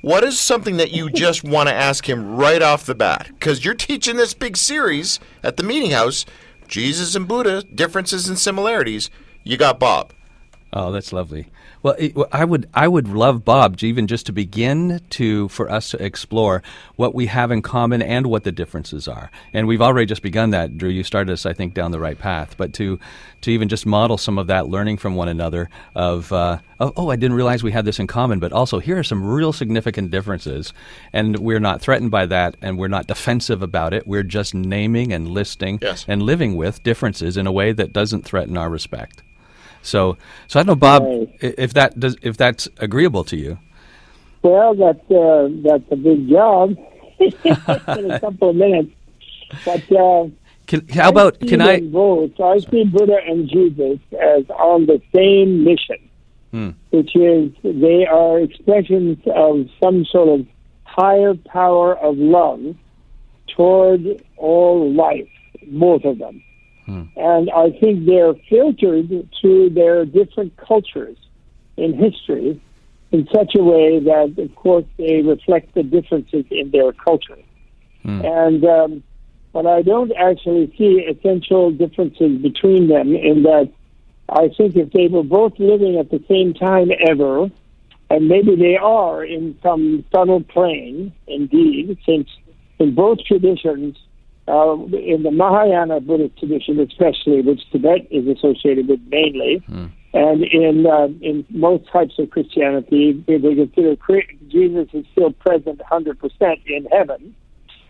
What 0.00 0.22
is 0.22 0.38
something 0.38 0.76
that 0.76 0.92
you 0.92 1.10
just 1.10 1.42
want 1.42 1.68
to 1.68 1.74
ask 1.74 2.08
him 2.08 2.36
right 2.36 2.62
off 2.62 2.86
the 2.86 2.94
bat? 2.94 3.28
Because 3.28 3.64
you're 3.64 3.74
teaching 3.74 4.16
this 4.16 4.32
big 4.32 4.56
series 4.56 5.18
at 5.42 5.56
the 5.56 5.64
Meeting 5.64 5.90
House, 5.90 6.24
Jesus 6.68 7.16
and 7.16 7.26
Buddha, 7.26 7.62
differences 7.62 8.28
and 8.28 8.38
similarities. 8.38 9.10
You 9.42 9.56
got 9.56 9.80
Bob. 9.80 10.12
Oh, 10.72 10.92
that's 10.92 11.12
lovely. 11.12 11.48
Well, 11.82 11.94
it, 11.98 12.14
I 12.32 12.44
would 12.44 12.68
I 12.74 12.88
would 12.88 13.08
love 13.08 13.44
Bob 13.44 13.76
even 13.82 14.06
just 14.06 14.26
to 14.26 14.32
begin 14.32 15.00
to 15.10 15.48
for 15.48 15.70
us 15.70 15.90
to 15.92 16.04
explore 16.04 16.62
what 16.96 17.14
we 17.14 17.26
have 17.26 17.50
in 17.50 17.62
common 17.62 18.02
and 18.02 18.26
what 18.26 18.44
the 18.44 18.52
differences 18.52 19.06
are. 19.06 19.30
And 19.52 19.66
we've 19.68 19.82
already 19.82 20.06
just 20.06 20.22
begun 20.22 20.50
that. 20.50 20.76
Drew, 20.76 20.88
you 20.90 21.04
started 21.04 21.32
us, 21.32 21.46
I 21.46 21.52
think, 21.52 21.74
down 21.74 21.90
the 21.90 22.00
right 22.00 22.18
path. 22.18 22.56
But 22.56 22.72
to 22.74 22.98
to 23.42 23.50
even 23.52 23.68
just 23.68 23.86
model 23.86 24.18
some 24.18 24.38
of 24.38 24.48
that 24.48 24.68
learning 24.68 24.96
from 24.96 25.14
one 25.14 25.28
another 25.28 25.70
of, 25.94 26.32
uh, 26.32 26.58
of 26.80 26.92
oh, 26.96 27.10
I 27.10 27.16
didn't 27.16 27.36
realize 27.36 27.62
we 27.62 27.70
had 27.70 27.84
this 27.84 28.00
in 28.00 28.08
common, 28.08 28.40
but 28.40 28.52
also 28.52 28.80
here 28.80 28.98
are 28.98 29.04
some 29.04 29.24
real 29.24 29.52
significant 29.52 30.10
differences, 30.10 30.72
and 31.12 31.38
we're 31.38 31.60
not 31.60 31.80
threatened 31.80 32.10
by 32.10 32.26
that, 32.26 32.56
and 32.60 32.78
we're 32.78 32.88
not 32.88 33.06
defensive 33.06 33.62
about 33.62 33.94
it. 33.94 34.08
We're 34.08 34.24
just 34.24 34.54
naming 34.54 35.12
and 35.12 35.28
listing 35.28 35.78
Yes. 35.80 36.04
and 36.08 36.22
living 36.22 36.56
with 36.56 36.82
differences 36.82 37.36
in 37.36 37.46
a 37.46 37.52
way 37.52 37.70
that 37.72 37.92
doesn't 37.92 38.24
threaten 38.24 38.56
our 38.56 38.68
respect. 38.68 39.22
So, 39.88 40.16
so 40.48 40.60
I 40.60 40.62
don't 40.62 40.68
know, 40.68 40.74
Bob, 40.76 41.02
Right. 41.02 41.28
if 41.40 41.72
that 41.74 41.98
does, 41.98 42.16
if 42.22 42.36
that's 42.36 42.68
agreeable 42.78 43.24
to 43.24 43.36
you. 43.36 43.58
Well, 44.42 44.74
that's 44.74 45.10
uh, 45.10 45.48
that's 45.66 45.84
a 45.90 45.96
big 45.96 46.28
job 46.28 46.76
in 47.18 48.10
a 48.10 48.20
couple 48.20 48.50
of 48.50 48.56
minutes. 48.56 48.92
But 49.64 49.90
uh, 49.90 50.28
Can, 50.66 50.86
how 50.88 51.08
about 51.08 51.38
see 51.40 51.48
can 51.48 51.60
I? 51.60 51.80
Both. 51.80 52.38
I 52.40 52.58
see 52.58 52.84
Buddha 52.84 53.18
and 53.26 53.48
Jesus 53.48 53.98
as 54.12 54.44
on 54.50 54.86
the 54.86 55.00
same 55.14 55.64
mission, 55.64 55.96
Hmm. 56.52 56.70
which 56.90 57.16
is 57.16 57.50
they 57.62 58.06
are 58.06 58.38
expressions 58.40 59.18
of 59.34 59.66
some 59.82 60.04
sort 60.04 60.28
of 60.40 60.46
higher 60.84 61.34
power 61.34 61.96
of 61.98 62.16
love 62.18 62.74
toward 63.56 64.00
all 64.36 64.92
life, 64.92 65.28
both 65.66 66.04
of 66.04 66.18
them. 66.18 66.42
And 67.16 67.50
I 67.50 67.70
think 67.80 68.06
they're 68.06 68.34
filtered 68.48 69.08
through 69.40 69.70
their 69.70 70.04
different 70.04 70.56
cultures 70.56 71.16
in 71.76 71.94
history 71.94 72.60
in 73.10 73.28
such 73.34 73.54
a 73.54 73.62
way 73.62 73.98
that, 74.00 74.34
of 74.38 74.54
course, 74.54 74.84
they 74.96 75.22
reflect 75.22 75.74
the 75.74 75.82
differences 75.82 76.44
in 76.50 76.70
their 76.70 76.92
culture. 76.92 77.38
And 78.24 78.64
um, 78.64 79.02
but 79.52 79.66
I 79.66 79.82
don't 79.82 80.12
actually 80.12 80.72
see 80.78 81.00
essential 81.00 81.70
differences 81.70 82.40
between 82.42 82.88
them 82.88 83.14
in 83.14 83.42
that 83.44 83.70
I 84.28 84.48
think 84.56 84.76
if 84.76 84.92
they 84.92 85.08
were 85.08 85.22
both 85.22 85.54
living 85.58 85.96
at 85.98 86.10
the 86.10 86.22
same 86.28 86.52
time 86.54 86.90
ever, 87.08 87.50
And 88.10 88.28
maybe 88.28 88.56
they 88.56 88.76
are 88.76 89.22
in 89.22 89.58
some 89.62 90.04
subtle 90.14 90.42
plane, 90.42 91.12
indeed, 91.26 91.98
since 92.06 92.28
in 92.78 92.94
both 92.94 93.18
traditions, 93.24 93.96
uh, 94.48 94.74
in 94.96 95.22
the 95.22 95.30
Mahayana 95.30 96.00
Buddhist 96.00 96.38
tradition 96.38 96.80
especially, 96.80 97.42
which 97.42 97.60
Tibet 97.70 98.06
is 98.10 98.26
associated 98.26 98.88
with 98.88 99.00
mainly, 99.08 99.62
and 100.14 100.42
in 100.42 100.86
uh, 100.86 101.08
in 101.20 101.44
most 101.50 101.84
types 101.92 102.14
of 102.18 102.30
Christianity, 102.30 103.22
they 103.26 103.36
they 103.38 103.54
consider 103.54 103.96
Jesus 104.48 104.88
is 104.94 105.04
still 105.12 105.32
present 105.32 105.80
100% 105.90 106.66
in 106.66 106.86
heaven. 106.90 107.34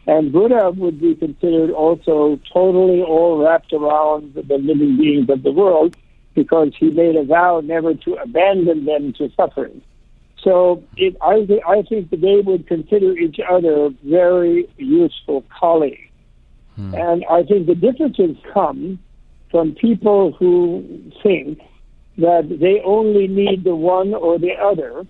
And 0.06 0.32
Buddha 0.32 0.72
would 0.74 1.00
be 1.00 1.14
considered 1.14 1.70
also 1.70 2.40
totally 2.52 3.02
all 3.02 3.44
wrapped 3.44 3.72
around 3.74 4.32
the 4.34 4.56
living 4.56 4.96
beings 4.96 5.28
of 5.28 5.42
the 5.42 5.52
world 5.52 5.96
because 6.34 6.72
he 6.80 6.90
made 6.90 7.14
a 7.14 7.24
vow 7.24 7.60
never 7.60 7.92
to 7.94 8.14
abandon 8.14 8.86
them 8.86 9.12
to 9.18 9.30
suffering. 9.36 9.82
So 10.42 10.82
it, 10.96 11.16
I, 11.20 11.44
thi- 11.46 11.62
I 11.66 11.82
think 11.82 12.10
that 12.10 12.20
they 12.20 12.40
would 12.40 12.66
consider 12.66 13.12
each 13.18 13.38
other 13.50 13.90
very 14.04 14.66
useful 14.78 15.44
colleagues. 15.60 16.07
And 16.78 17.24
I 17.28 17.42
think 17.42 17.66
the 17.66 17.74
differences 17.74 18.36
come 18.52 18.98
from 19.50 19.74
people 19.74 20.32
who 20.32 21.12
think 21.22 21.60
that 22.18 22.58
they 22.60 22.80
only 22.84 23.26
need 23.26 23.64
the 23.64 23.74
one 23.74 24.14
or 24.14 24.38
the 24.38 24.52
other, 24.54 25.06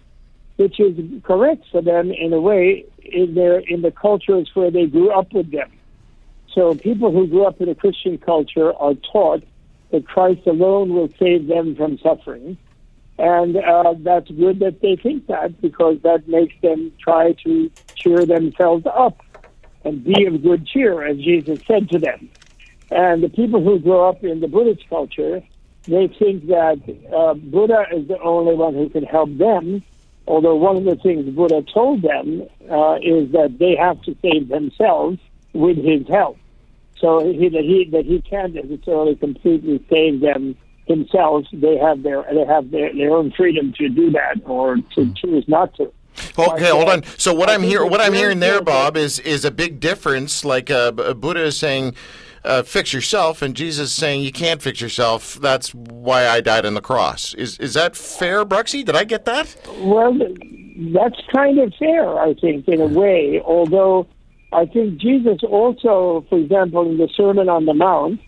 which 0.56 0.80
is 0.80 0.96
correct 1.22 1.64
for 1.70 1.82
them 1.82 2.10
in 2.10 2.32
a 2.32 2.40
way 2.40 2.84
in 3.04 3.34
their 3.34 3.58
in 3.60 3.82
the 3.82 3.90
cultures 3.90 4.50
where 4.54 4.70
they 4.70 4.86
grew 4.86 5.10
up 5.10 5.32
with 5.32 5.50
them. 5.50 5.70
So 6.54 6.74
people 6.74 7.12
who 7.12 7.26
grew 7.26 7.44
up 7.44 7.60
in 7.60 7.68
a 7.68 7.74
Christian 7.74 8.18
culture 8.18 8.74
are 8.74 8.94
taught 8.94 9.42
that 9.90 10.06
Christ 10.06 10.46
alone 10.46 10.94
will 10.94 11.10
save 11.18 11.46
them 11.46 11.76
from 11.76 11.98
suffering. 11.98 12.56
And 13.18 13.56
uh, 13.56 13.94
that's 13.98 14.30
good 14.30 14.60
that 14.60 14.80
they 14.80 14.96
think 14.96 15.26
that 15.26 15.60
because 15.60 15.98
that 16.02 16.28
makes 16.28 16.54
them 16.62 16.92
try 17.00 17.32
to 17.44 17.70
cheer 17.96 18.24
themselves 18.24 18.86
up 18.86 19.20
and 19.84 20.04
be 20.04 20.26
of 20.26 20.42
good 20.42 20.66
cheer, 20.66 21.04
as 21.04 21.16
Jesus 21.18 21.58
said 21.66 21.88
to 21.90 21.98
them. 21.98 22.28
And 22.90 23.22
the 23.22 23.28
people 23.28 23.62
who 23.62 23.78
grow 23.78 24.08
up 24.08 24.24
in 24.24 24.40
the 24.40 24.48
Buddhist 24.48 24.88
culture, 24.88 25.42
they 25.86 26.08
think 26.18 26.46
that 26.46 26.80
uh, 27.14 27.34
Buddha 27.34 27.84
is 27.92 28.08
the 28.08 28.18
only 28.20 28.54
one 28.54 28.74
who 28.74 28.88
can 28.88 29.04
help 29.04 29.36
them. 29.36 29.82
Although 30.26 30.56
one 30.56 30.76
of 30.76 30.84
the 30.84 30.96
things 30.96 31.28
Buddha 31.34 31.62
told 31.72 32.02
them 32.02 32.42
uh, 32.70 32.96
is 32.96 33.32
that 33.32 33.56
they 33.58 33.76
have 33.76 34.02
to 34.02 34.16
save 34.20 34.48
themselves 34.48 35.18
with 35.54 35.78
his 35.78 36.06
help. 36.08 36.36
So 37.00 37.20
he, 37.24 37.48
that 37.48 37.62
he 37.62 37.88
that 37.92 38.04
he 38.04 38.20
can't 38.22 38.54
necessarily 38.54 39.14
completely 39.14 39.84
save 39.88 40.20
them 40.20 40.56
themselves. 40.88 41.48
They 41.52 41.76
have 41.78 42.02
their 42.02 42.24
they 42.30 42.44
have 42.44 42.70
their, 42.70 42.94
their 42.94 43.12
own 43.12 43.32
freedom 43.36 43.72
to 43.78 43.88
do 43.88 44.10
that 44.10 44.42
or 44.44 44.76
to 44.76 45.14
choose 45.14 45.44
not 45.48 45.74
to. 45.76 45.92
Okay, 46.38 46.70
hold 46.70 46.88
on. 46.88 47.04
So 47.16 47.34
what 47.34 47.48
I 47.48 47.54
I'm 47.54 47.60
think 47.60 47.72
hearing, 47.72 47.90
what 47.90 48.00
I'm 48.00 48.12
hearing 48.12 48.40
there. 48.40 48.60
Bob, 48.62 48.96
is 48.96 49.18
is 49.20 49.44
a 49.44 49.50
big 49.50 49.80
difference. 49.80 50.44
Like 50.44 50.70
uh, 50.70 50.92
Buddha 50.92 51.44
is 51.44 51.56
saying, 51.56 51.94
uh, 52.44 52.62
"Fix 52.62 52.92
yourself," 52.92 53.42
and 53.42 53.54
Jesus 53.54 53.90
is 53.90 53.94
saying, 53.94 54.22
"You 54.22 54.32
can't 54.32 54.62
fix 54.62 54.80
yourself." 54.80 55.34
That's 55.40 55.74
why 55.74 56.28
I 56.28 56.40
died 56.40 56.66
on 56.66 56.74
the 56.74 56.80
cross. 56.80 57.34
Is 57.34 57.58
is 57.58 57.74
that 57.74 57.96
fair, 57.96 58.44
Bruxy? 58.44 58.84
Did 58.84 58.96
I 58.96 59.04
get 59.04 59.24
that? 59.24 59.56
Well, 59.80 60.16
that's 60.94 61.20
kind 61.34 61.58
of 61.58 61.72
fair, 61.78 62.18
I 62.18 62.34
think, 62.34 62.68
in 62.68 62.80
a 62.80 62.86
way. 62.86 63.40
Although 63.44 64.06
I 64.52 64.66
think 64.66 64.98
Jesus 64.98 65.38
also, 65.42 66.24
for 66.28 66.38
example, 66.38 66.88
in 66.88 66.98
the 66.98 67.08
Sermon 67.16 67.48
on 67.48 67.66
the 67.66 67.74
Mount, 67.74 68.20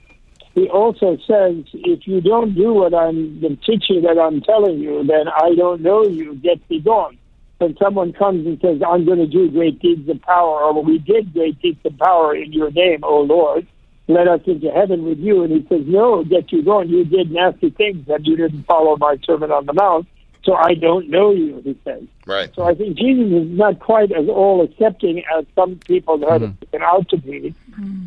he 0.54 0.68
also 0.68 1.16
says, 1.26 1.64
"If 1.72 2.06
you 2.06 2.20
don't 2.20 2.54
do 2.54 2.74
what 2.74 2.92
I'm 2.92 3.40
the 3.40 3.56
teaching 3.64 4.02
that 4.02 4.18
I'm 4.18 4.40
telling 4.40 4.78
you, 4.78 5.04
then 5.04 5.28
I 5.28 5.54
don't 5.54 5.80
know 5.80 6.02
you. 6.02 6.34
Get 6.34 6.58
thee 6.68 6.80
gone." 6.80 7.16
When 7.60 7.76
someone 7.76 8.12
comes 8.12 8.46
and 8.46 8.58
says, 8.60 8.80
"I'm 8.82 9.04
going 9.04 9.18
to 9.18 9.26
do 9.26 9.50
great 9.50 9.80
deeds 9.80 10.08
of 10.08 10.20
power," 10.22 10.62
or 10.62 10.82
"We 10.82 10.98
did 10.98 11.32
great 11.32 11.60
deeds 11.60 11.80
of 11.84 11.96
power 11.98 12.34
in 12.34 12.52
your 12.52 12.70
name, 12.70 13.00
O 13.02 13.20
Lord," 13.20 13.66
let 14.10 14.28
us 14.28 14.40
into 14.46 14.70
heaven 14.70 15.04
with 15.04 15.18
you. 15.18 15.42
And 15.42 15.52
he 15.52 15.66
says, 15.68 15.82
No, 15.86 16.24
get 16.24 16.52
you 16.52 16.62
going. 16.62 16.88
You 16.88 17.04
did 17.04 17.30
nasty 17.30 17.70
things 17.70 18.08
and 18.08 18.26
you 18.26 18.36
didn't 18.36 18.64
follow 18.64 18.96
my 18.96 19.16
Sermon 19.24 19.50
on 19.50 19.66
the 19.66 19.72
Mount. 19.72 20.06
So 20.42 20.54
I 20.54 20.72
don't 20.74 21.10
know 21.10 21.32
you, 21.32 21.60
he 21.62 21.78
says. 21.84 22.02
Right. 22.26 22.50
So 22.54 22.64
I 22.64 22.74
think 22.74 22.96
Jesus 22.96 23.26
is 23.26 23.50
not 23.50 23.78
quite 23.78 24.10
as 24.10 24.26
all 24.26 24.62
accepting 24.64 25.22
as 25.36 25.44
some 25.54 25.76
people 25.86 26.18
have 26.30 26.42
it 26.42 26.60
taken 26.62 26.82
out 26.82 27.08
to 27.10 27.18
be. 27.18 27.54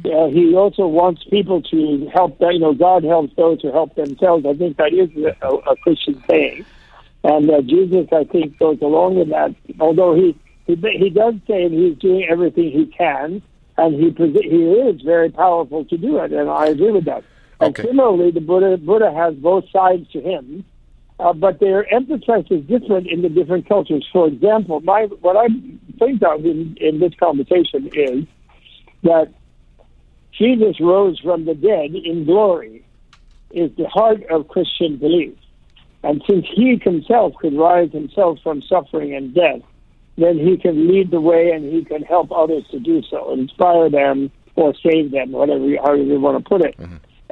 Uh, 0.03 0.27
he 0.27 0.55
also 0.55 0.87
wants 0.87 1.23
people 1.25 1.61
to 1.61 2.09
help, 2.11 2.37
you 2.41 2.59
know, 2.59 2.73
God 2.73 3.03
helps 3.03 3.35
those 3.35 3.61
who 3.61 3.71
help 3.71 3.93
themselves. 3.95 4.45
I 4.47 4.53
think 4.55 4.77
that 4.77 4.93
is 4.93 5.09
a, 5.41 5.47
a 5.47 5.75
Christian 5.77 6.23
saying. 6.27 6.65
And 7.23 7.49
uh, 7.49 7.61
Jesus, 7.61 8.07
I 8.11 8.25
think, 8.25 8.59
goes 8.59 8.79
along 8.81 9.15
with 9.15 9.29
that. 9.29 9.55
Although 9.79 10.13
he, 10.15 10.37
he 10.67 10.75
he 10.75 11.09
does 11.09 11.35
say 11.47 11.69
he's 11.69 11.97
doing 11.97 12.27
everything 12.29 12.71
he 12.71 12.85
can, 12.87 13.41
and 13.77 13.95
he 13.95 14.11
he 14.11 14.63
is 14.63 15.01
very 15.01 15.29
powerful 15.29 15.85
to 15.85 15.97
do 15.97 16.17
it, 16.17 16.33
and 16.33 16.49
I 16.49 16.67
agree 16.67 16.91
with 16.91 17.05
that. 17.05 17.23
And 17.59 17.75
similarly, 17.77 18.31
the 18.31 18.41
Buddha 18.41 18.77
Buddha 18.77 19.11
has 19.13 19.35
both 19.35 19.69
sides 19.71 20.11
to 20.11 20.19
him, 20.19 20.65
uh, 21.19 21.31
but 21.31 21.59
their 21.59 21.91
emphasis 21.93 22.45
is 22.49 22.65
different 22.65 23.07
in 23.07 23.21
the 23.21 23.29
different 23.29 23.69
cultures. 23.69 24.05
For 24.11 24.27
example, 24.27 24.81
my 24.81 25.03
what 25.21 25.37
I 25.37 25.47
think 25.99 26.21
of 26.23 26.45
in, 26.45 26.75
in 26.81 26.99
this 26.99 27.13
conversation 27.15 27.89
is 27.93 28.25
that 29.03 29.33
Jesus 30.37 30.79
rose 30.81 31.19
from 31.19 31.45
the 31.45 31.55
dead 31.55 31.95
in 31.95 32.25
glory 32.25 32.83
is 33.51 33.71
the 33.77 33.87
heart 33.87 34.23
of 34.29 34.47
Christian 34.47 34.97
belief. 34.97 35.37
And 36.03 36.21
since 36.29 36.45
he 36.53 36.79
himself 36.83 37.33
could 37.39 37.57
rise 37.57 37.91
himself 37.91 38.39
from 38.43 38.61
suffering 38.61 39.15
and 39.15 39.33
death, 39.33 39.61
then 40.17 40.37
he 40.37 40.57
can 40.57 40.87
lead 40.87 41.11
the 41.11 41.21
way 41.21 41.51
and 41.51 41.73
he 41.73 41.83
can 41.83 42.03
help 42.03 42.31
others 42.31 42.65
to 42.71 42.79
do 42.79 43.01
so, 43.09 43.33
inspire 43.33 43.89
them 43.89 44.31
or 44.55 44.73
save 44.75 45.11
them, 45.11 45.31
whatever 45.31 45.65
you, 45.65 45.79
however 45.83 46.03
you 46.03 46.19
want 46.19 46.43
to 46.43 46.47
put 46.47 46.61
it. 46.61 46.75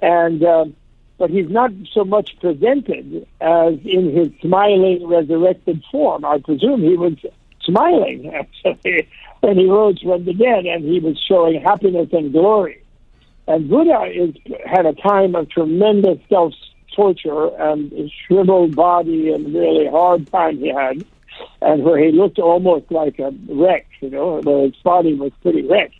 And 0.01 0.43
um, 0.43 0.75
but 1.21 1.29
he's 1.29 1.49
not 1.49 1.69
so 1.93 2.03
much 2.03 2.31
presented 2.39 3.27
as 3.41 3.75
in 3.85 4.11
his 4.15 4.29
smiling 4.41 5.05
resurrected 5.07 5.83
form. 5.91 6.25
I 6.25 6.39
presume 6.39 6.81
he 6.81 6.97
was 6.97 7.13
smiling 7.61 8.33
actually 8.33 9.07
when 9.41 9.57
he 9.57 9.67
rose 9.67 10.01
from 10.01 10.25
the 10.25 10.33
dead, 10.33 10.65
and 10.65 10.83
he 10.83 10.99
was 10.99 11.21
showing 11.27 11.61
happiness 11.61 12.09
and 12.11 12.31
glory. 12.31 12.83
And 13.47 13.69
Buddha 13.69 14.05
is, 14.11 14.33
had 14.65 14.87
a 14.87 14.93
time 14.93 15.35
of 15.35 15.49
tremendous 15.49 16.17
self 16.29 16.53
torture 16.95 17.47
and 17.57 17.91
a 17.93 18.11
shriveled 18.25 18.75
body 18.75 19.31
and 19.31 19.53
really 19.53 19.87
hard 19.87 20.29
time 20.31 20.57
he 20.59 20.69
had, 20.69 21.03
and 21.61 21.83
where 21.83 21.97
he 21.97 22.11
looked 22.11 22.39
almost 22.39 22.91
like 22.91 23.19
a 23.19 23.31
wreck, 23.49 23.87
you 24.01 24.09
know, 24.09 24.41
where 24.41 24.63
his 24.63 24.75
body 24.83 25.13
was 25.13 25.31
pretty 25.41 25.63
wrecked. 25.63 25.95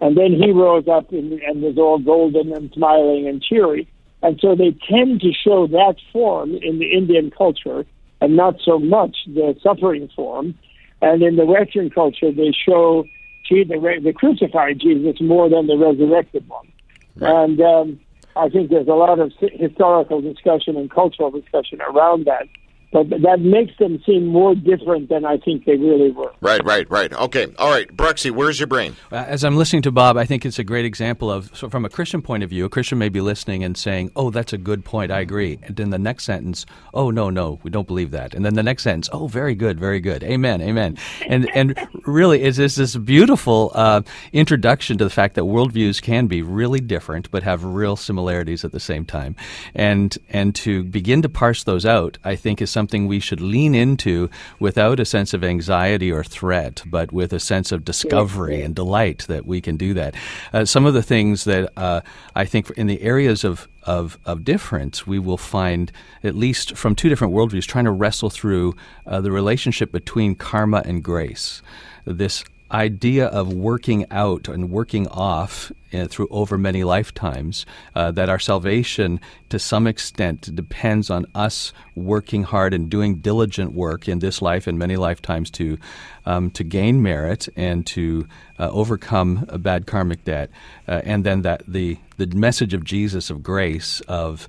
And 0.00 0.16
then 0.16 0.32
he 0.32 0.50
rose 0.50 0.88
up 0.88 1.12
and, 1.12 1.32
and 1.32 1.62
was 1.62 1.78
all 1.78 1.98
golden 1.98 2.52
and 2.52 2.70
smiling 2.72 3.26
and 3.26 3.42
cheery. 3.42 3.88
And 4.22 4.38
so 4.40 4.54
they 4.54 4.76
tend 4.88 5.20
to 5.20 5.32
show 5.32 5.66
that 5.68 5.96
form 6.12 6.54
in 6.54 6.78
the 6.78 6.92
Indian 6.92 7.30
culture 7.30 7.86
and 8.20 8.36
not 8.36 8.56
so 8.64 8.78
much 8.78 9.16
the 9.26 9.56
suffering 9.62 10.08
form. 10.14 10.54
And 11.00 11.22
in 11.22 11.36
the 11.36 11.44
Western 11.44 11.90
culture, 11.90 12.32
they 12.32 12.52
show 12.52 13.04
the, 13.50 14.00
the 14.02 14.12
crucified 14.12 14.80
Jesus 14.80 15.20
more 15.20 15.48
than 15.48 15.66
the 15.66 15.76
resurrected 15.76 16.48
one. 16.48 16.72
And 17.20 17.60
um, 17.60 18.00
I 18.36 18.48
think 18.48 18.70
there's 18.70 18.88
a 18.88 18.92
lot 18.92 19.18
of 19.18 19.32
historical 19.38 20.20
discussion 20.20 20.76
and 20.76 20.90
cultural 20.90 21.30
discussion 21.30 21.80
around 21.80 22.26
that. 22.26 22.48
But 22.94 23.10
that 23.10 23.40
makes 23.40 23.76
them 23.78 24.00
seem 24.06 24.26
more 24.26 24.54
different 24.54 25.08
than 25.08 25.24
I 25.24 25.36
think 25.38 25.64
they 25.64 25.76
really 25.76 26.12
were. 26.12 26.32
Right, 26.40 26.64
right, 26.64 26.88
right. 26.88 27.12
Okay, 27.12 27.48
all 27.58 27.68
right. 27.68 27.88
Bruxy, 27.94 28.30
where's 28.30 28.60
your 28.60 28.68
brain? 28.68 28.94
Uh, 29.10 29.16
As 29.16 29.42
I'm 29.42 29.56
listening 29.56 29.82
to 29.82 29.90
Bob, 29.90 30.16
I 30.16 30.24
think 30.24 30.46
it's 30.46 30.60
a 30.60 30.64
great 30.64 30.84
example 30.84 31.28
of, 31.28 31.50
so 31.56 31.68
from 31.68 31.84
a 31.84 31.88
Christian 31.88 32.22
point 32.22 32.44
of 32.44 32.50
view, 32.50 32.64
a 32.64 32.68
Christian 32.68 32.96
may 32.98 33.08
be 33.08 33.20
listening 33.20 33.64
and 33.64 33.76
saying, 33.76 34.12
"Oh, 34.14 34.30
that's 34.30 34.52
a 34.52 34.58
good 34.58 34.84
point. 34.84 35.10
I 35.10 35.18
agree." 35.18 35.58
And 35.64 35.74
then 35.74 35.90
the 35.90 35.98
next 35.98 36.22
sentence, 36.22 36.66
"Oh, 36.94 37.10
no, 37.10 37.30
no, 37.30 37.58
we 37.64 37.70
don't 37.70 37.88
believe 37.88 38.12
that." 38.12 38.32
And 38.32 38.44
then 38.44 38.54
the 38.54 38.62
next 38.62 38.84
sentence, 38.84 39.08
"Oh, 39.12 39.26
very 39.26 39.56
good, 39.56 39.80
very 39.80 39.98
good. 39.98 40.22
Amen, 40.22 40.62
amen." 40.62 40.96
And 41.26 41.50
and 41.52 41.76
really, 42.06 42.42
it's 42.42 42.58
this 42.58 42.76
this 42.76 42.94
beautiful 42.94 43.72
uh, 43.74 44.02
introduction 44.32 44.98
to 44.98 45.04
the 45.04 45.10
fact 45.10 45.34
that 45.34 45.42
worldviews 45.42 46.00
can 46.00 46.28
be 46.28 46.42
really 46.42 46.78
different, 46.80 47.28
but 47.32 47.42
have 47.42 47.64
real 47.64 47.96
similarities 47.96 48.64
at 48.64 48.70
the 48.70 48.78
same 48.78 49.04
time. 49.04 49.34
And 49.74 50.16
and 50.30 50.54
to 50.62 50.84
begin 50.84 51.22
to 51.22 51.28
parse 51.28 51.64
those 51.64 51.84
out, 51.84 52.18
I 52.22 52.36
think, 52.36 52.62
is 52.62 52.70
something 52.70 52.83
we 52.92 53.20
should 53.20 53.40
lean 53.40 53.74
into 53.74 54.28
without 54.58 55.00
a 55.00 55.04
sense 55.04 55.34
of 55.34 55.44
anxiety 55.44 56.10
or 56.10 56.24
threat, 56.24 56.82
but 56.86 57.12
with 57.12 57.32
a 57.32 57.40
sense 57.40 57.72
of 57.72 57.84
discovery 57.84 58.62
and 58.62 58.74
delight 58.74 59.26
that 59.28 59.46
we 59.46 59.60
can 59.60 59.76
do 59.76 59.94
that. 59.94 60.14
Uh, 60.52 60.64
some 60.64 60.86
of 60.86 60.94
the 60.94 61.02
things 61.02 61.44
that 61.44 61.72
uh, 61.76 62.00
I 62.34 62.44
think 62.44 62.70
in 62.70 62.86
the 62.86 63.02
areas 63.02 63.44
of 63.44 63.68
of, 63.84 64.18
of 64.24 64.44
difference, 64.44 65.06
we 65.06 65.18
will 65.18 65.36
find, 65.36 65.92
at 66.22 66.34
least 66.34 66.74
from 66.74 66.94
two 66.94 67.10
different 67.10 67.34
worldviews, 67.34 67.66
trying 67.66 67.84
to 67.84 67.90
wrestle 67.90 68.30
through 68.30 68.74
uh, 69.06 69.20
the 69.20 69.30
relationship 69.30 69.92
between 69.92 70.34
karma 70.34 70.82
and 70.86 71.04
grace. 71.04 71.60
This 72.06 72.44
idea 72.74 73.26
of 73.26 73.52
working 73.52 74.04
out 74.10 74.48
and 74.48 74.68
working 74.68 75.06
off 75.08 75.70
uh, 75.92 76.06
through 76.08 76.26
over 76.28 76.58
many 76.58 76.82
lifetimes, 76.82 77.64
uh, 77.94 78.10
that 78.10 78.28
our 78.28 78.40
salvation 78.40 79.20
to 79.48 79.60
some 79.60 79.86
extent 79.86 80.54
depends 80.56 81.08
on 81.08 81.24
us 81.36 81.72
working 81.94 82.42
hard 82.42 82.74
and 82.74 82.90
doing 82.90 83.20
diligent 83.20 83.72
work 83.72 84.08
in 84.08 84.18
this 84.18 84.42
life 84.42 84.66
and 84.66 84.76
many 84.76 84.96
lifetimes 84.96 85.50
to 85.52 85.78
um, 86.26 86.50
to 86.50 86.64
gain 86.64 87.00
merit 87.00 87.48
and 87.54 87.86
to 87.86 88.26
uh, 88.58 88.68
overcome 88.70 89.46
a 89.48 89.58
bad 89.58 89.86
karmic 89.86 90.24
debt, 90.24 90.50
uh, 90.88 91.00
and 91.04 91.24
then 91.24 91.42
that 91.42 91.62
the 91.68 91.96
the 92.16 92.26
message 92.26 92.74
of 92.74 92.82
Jesus 92.82 93.30
of 93.30 93.42
grace 93.42 94.00
of 94.08 94.48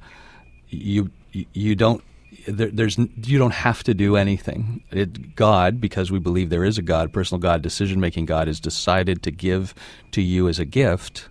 you 0.70 1.12
you 1.32 1.76
don't 1.76 2.04
there, 2.48 2.70
there's 2.70 2.98
you 2.98 3.38
don't 3.38 3.54
have 3.54 3.84
to 3.84 3.94
do 3.94 4.16
anything. 4.16 4.84
It, 4.92 5.36
God, 5.36 5.82
because 5.82 6.12
we 6.12 6.20
believe 6.20 6.50
there 6.50 6.64
is 6.64 6.78
a 6.78 6.82
God, 6.82 7.12
personal 7.12 7.40
God, 7.40 7.62
decision 7.62 8.00
making 8.00 8.26
God, 8.26 8.48
has 8.48 8.60
decided 8.60 9.24
to 9.24 9.32
give 9.32 9.74
to 10.12 10.22
you 10.22 10.48
as 10.48 10.60
a 10.60 10.66
gift, 10.66 11.28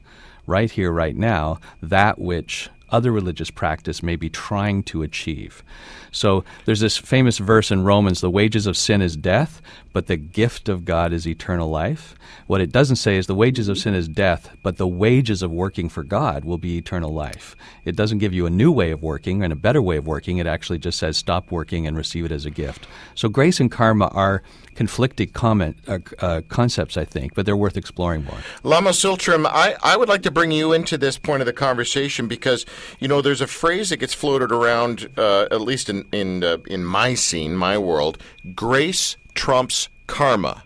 right 0.46 0.70
here, 0.70 0.90
right 0.90 1.16
now, 1.16 1.58
that 1.82 2.18
which 2.18 2.68
other 2.90 3.10
religious 3.10 3.50
practice 3.50 4.02
may 4.02 4.14
be 4.14 4.28
trying 4.28 4.82
to 4.84 5.02
achieve. 5.02 5.64
So 6.12 6.44
there's 6.64 6.80
this 6.80 6.96
famous 6.96 7.38
verse 7.38 7.70
in 7.70 7.82
Romans 7.82 8.20
the 8.20 8.30
wages 8.30 8.66
of 8.66 8.76
sin 8.76 9.02
is 9.02 9.16
death, 9.16 9.60
but 9.94 10.08
the 10.08 10.16
gift 10.16 10.68
of 10.68 10.84
God 10.84 11.12
is 11.12 11.26
eternal 11.26 11.70
life. 11.70 12.16
What 12.48 12.60
it 12.60 12.72
doesn't 12.72 12.96
say 12.96 13.16
is 13.16 13.28
the 13.28 13.34
wages 13.34 13.68
of 13.68 13.78
sin 13.78 13.94
is 13.94 14.08
death, 14.08 14.50
but 14.62 14.76
the 14.76 14.88
wages 14.88 15.40
of 15.40 15.52
working 15.52 15.88
for 15.88 16.02
God 16.02 16.44
will 16.44 16.58
be 16.58 16.76
eternal 16.76 17.12
life. 17.12 17.54
It 17.84 17.94
doesn't 17.94 18.18
give 18.18 18.34
you 18.34 18.44
a 18.44 18.50
new 18.50 18.72
way 18.72 18.90
of 18.90 19.02
working 19.02 19.42
and 19.44 19.52
a 19.52 19.56
better 19.56 19.80
way 19.80 19.96
of 19.96 20.06
working. 20.06 20.38
It 20.38 20.48
actually 20.48 20.80
just 20.80 20.98
says 20.98 21.16
stop 21.16 21.52
working 21.52 21.86
and 21.86 21.96
receive 21.96 22.24
it 22.24 22.32
as 22.32 22.44
a 22.44 22.50
gift. 22.50 22.88
So 23.14 23.28
grace 23.28 23.60
and 23.60 23.70
karma 23.70 24.08
are 24.08 24.42
conflicting 24.74 25.28
comment, 25.28 25.76
uh, 25.86 26.00
uh, 26.18 26.40
concepts, 26.48 26.96
I 26.96 27.04
think, 27.04 27.34
but 27.34 27.46
they're 27.46 27.56
worth 27.56 27.76
exploring 27.76 28.24
more. 28.24 28.38
Lama 28.64 28.90
Tsultrim, 28.90 29.46
I, 29.46 29.76
I 29.80 29.96
would 29.96 30.08
like 30.08 30.22
to 30.22 30.32
bring 30.32 30.50
you 30.50 30.72
into 30.72 30.98
this 30.98 31.18
point 31.18 31.40
of 31.40 31.46
the 31.46 31.52
conversation 31.52 32.26
because, 32.26 32.66
you 32.98 33.06
know, 33.06 33.22
there's 33.22 33.40
a 33.40 33.46
phrase 33.46 33.90
that 33.90 33.98
gets 33.98 34.12
floated 34.12 34.50
around, 34.50 35.08
uh, 35.16 35.46
at 35.52 35.60
least 35.60 35.88
in, 35.88 36.04
in, 36.10 36.42
uh, 36.42 36.58
in 36.66 36.84
my 36.84 37.14
scene, 37.14 37.54
my 37.54 37.78
world 37.78 38.18
grace 38.54 39.16
trumps 39.34 39.88
karma. 40.06 40.62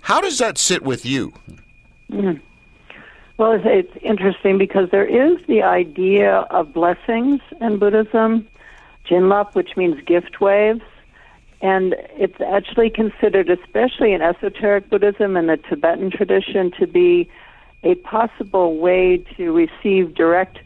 How 0.00 0.20
does 0.20 0.38
that 0.38 0.58
sit 0.58 0.82
with 0.82 1.04
you? 1.04 1.32
Mm. 2.10 2.40
Well, 3.36 3.52
it's, 3.52 3.64
it's 3.64 4.04
interesting 4.04 4.58
because 4.58 4.90
there 4.90 5.06
is 5.06 5.38
the 5.46 5.62
idea 5.62 6.46
of 6.50 6.72
blessings 6.72 7.40
in 7.60 7.78
Buddhism, 7.78 8.46
jinlap, 9.08 9.54
which 9.54 9.76
means 9.76 10.02
gift 10.04 10.40
waves. 10.40 10.82
And 11.62 11.94
it's 12.16 12.40
actually 12.40 12.90
considered, 12.90 13.50
especially 13.50 14.12
in 14.12 14.22
esoteric 14.22 14.88
Buddhism 14.88 15.36
and 15.36 15.48
the 15.48 15.56
Tibetan 15.56 16.10
tradition, 16.10 16.70
to 16.78 16.86
be 16.86 17.28
a 17.82 17.94
possible 17.96 18.76
way 18.78 19.18
to 19.36 19.52
receive 19.52 20.14
direct 20.14 20.58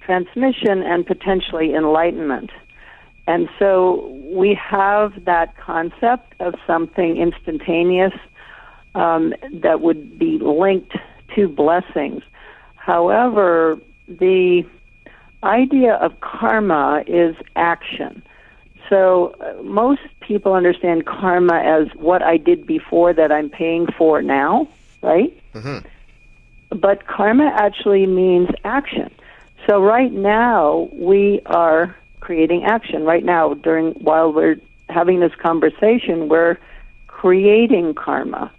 transmission 0.00 0.82
and 0.82 1.06
potentially 1.06 1.74
enlightenment. 1.74 2.50
And 3.26 3.48
so 3.58 4.08
we 4.24 4.54
have 4.54 5.24
that 5.24 5.56
concept 5.56 6.34
of 6.40 6.54
something 6.66 7.16
instantaneous 7.16 8.12
um, 8.94 9.32
that 9.52 9.80
would 9.80 10.18
be 10.18 10.38
linked 10.38 10.96
to 11.36 11.48
blessings. 11.48 12.22
However, 12.76 13.78
the 14.08 14.64
idea 15.44 15.94
of 15.94 16.20
karma 16.20 17.04
is 17.06 17.36
action. 17.56 18.22
So 18.88 19.34
uh, 19.40 19.62
most 19.62 20.02
people 20.20 20.54
understand 20.54 21.06
karma 21.06 21.54
as 21.54 21.88
what 21.94 22.22
I 22.22 22.36
did 22.36 22.66
before 22.66 23.12
that 23.14 23.30
I'm 23.30 23.48
paying 23.48 23.86
for 23.86 24.20
now, 24.20 24.68
right? 25.00 25.32
Mm-hmm. 25.54 25.86
But 26.78 27.06
karma 27.06 27.46
actually 27.54 28.06
means 28.06 28.48
action. 28.64 29.14
So 29.68 29.80
right 29.80 30.12
now 30.12 30.88
we 30.92 31.40
are 31.46 31.96
creating 32.22 32.64
action. 32.64 33.04
Right 33.04 33.24
now, 33.24 33.54
during 33.54 33.92
while 33.94 34.32
we're 34.32 34.56
having 34.88 35.20
this 35.20 35.34
conversation, 35.34 36.28
we're 36.28 36.56
creating 37.08 37.94
karma. 37.94 38.50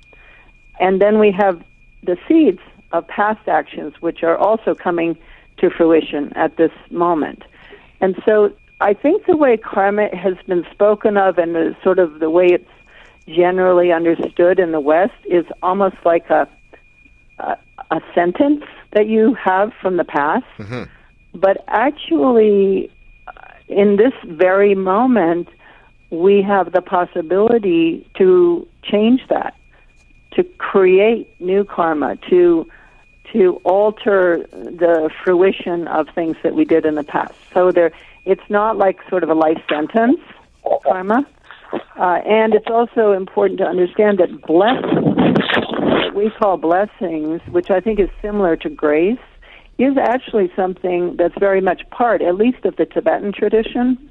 And 0.80 1.02
then 1.02 1.18
we 1.18 1.32
have 1.32 1.64
the 2.04 2.18
seeds 2.28 2.60
of 2.92 3.08
past 3.08 3.48
actions, 3.48 3.94
which 4.02 4.22
are 4.22 4.38
also 4.38 4.76
coming 4.76 5.18
to 5.58 5.70
fruition 5.70 6.32
at 6.34 6.58
this 6.58 6.72
moment. 6.92 7.44
And 8.02 8.16
so 8.26 8.54
I 8.82 8.94
think 8.94 9.26
the 9.26 9.38
way 9.38 9.58
karma 9.58 10.16
has 10.16 10.36
been 10.48 10.66
spoken 10.72 11.18
of 11.18 11.38
and 11.38 11.56
the 11.56 11.76
sort 11.84 12.00
of 12.00 12.20
the 12.20 12.30
way 12.30 12.48
it's 12.48 12.70
generally 13.28 13.92
understood 13.92 14.60
in 14.60 14.72
the 14.72 14.80
West 14.82 15.20
is 15.26 15.46
almost 15.62 15.96
like 16.04 16.30
a 16.30 16.48
a, 17.40 17.58
a 17.92 18.02
sentence 18.14 18.64
that 18.92 19.08
you 19.08 19.34
have 19.36 19.72
from 19.82 19.98
the 19.98 20.04
past. 20.04 20.46
Mm-hmm. 20.58 20.84
But 21.34 21.64
actually, 21.68 22.92
in 23.68 23.96
this 23.96 24.14
very 24.26 24.76
moment, 24.76 25.48
we 26.10 26.42
have 26.42 26.72
the 26.72 26.82
possibility 26.82 28.08
to 28.18 28.68
change 28.84 29.22
that, 29.30 29.56
to 30.34 30.44
create 30.44 31.30
new 31.40 31.64
karma, 31.64 32.18
to 32.30 32.68
to 33.32 33.60
alter 33.64 34.46
the 34.52 35.10
fruition 35.24 35.88
of 35.88 36.08
things 36.14 36.38
that 36.44 36.54
we 36.54 36.66
did 36.66 36.86
in 36.86 36.94
the 36.94 37.04
past. 37.04 37.34
So 37.52 37.72
there, 37.72 37.92
it's 38.26 38.48
not 38.48 38.78
like 38.78 39.00
sort 39.10 39.24
of 39.24 39.30
a 39.30 39.34
life 39.34 39.60
sentence, 39.68 40.20
karma. 40.84 41.26
Uh, 41.98 42.22
and 42.26 42.54
it's 42.54 42.68
also 42.70 43.14
important 43.14 43.58
to 43.58 43.66
understand 43.66 44.20
that 44.20 44.42
blessings, 44.44 46.14
we 46.14 46.30
call 46.30 46.58
blessings, 46.58 47.42
which 47.50 47.72
I 47.72 47.80
think 47.80 48.00
is 48.00 48.10
similar 48.22 48.56
to 48.58 48.70
grace, 48.70 49.18
is 49.78 49.98
actually 49.98 50.52
something 50.56 51.16
that's 51.18 51.38
very 51.40 51.62
much 51.62 51.82
part, 51.90 52.22
at 52.22 52.36
least 52.36 52.66
of 52.66 52.76
the 52.76 52.86
Tibetan 52.86 53.34
tradition. 53.34 54.10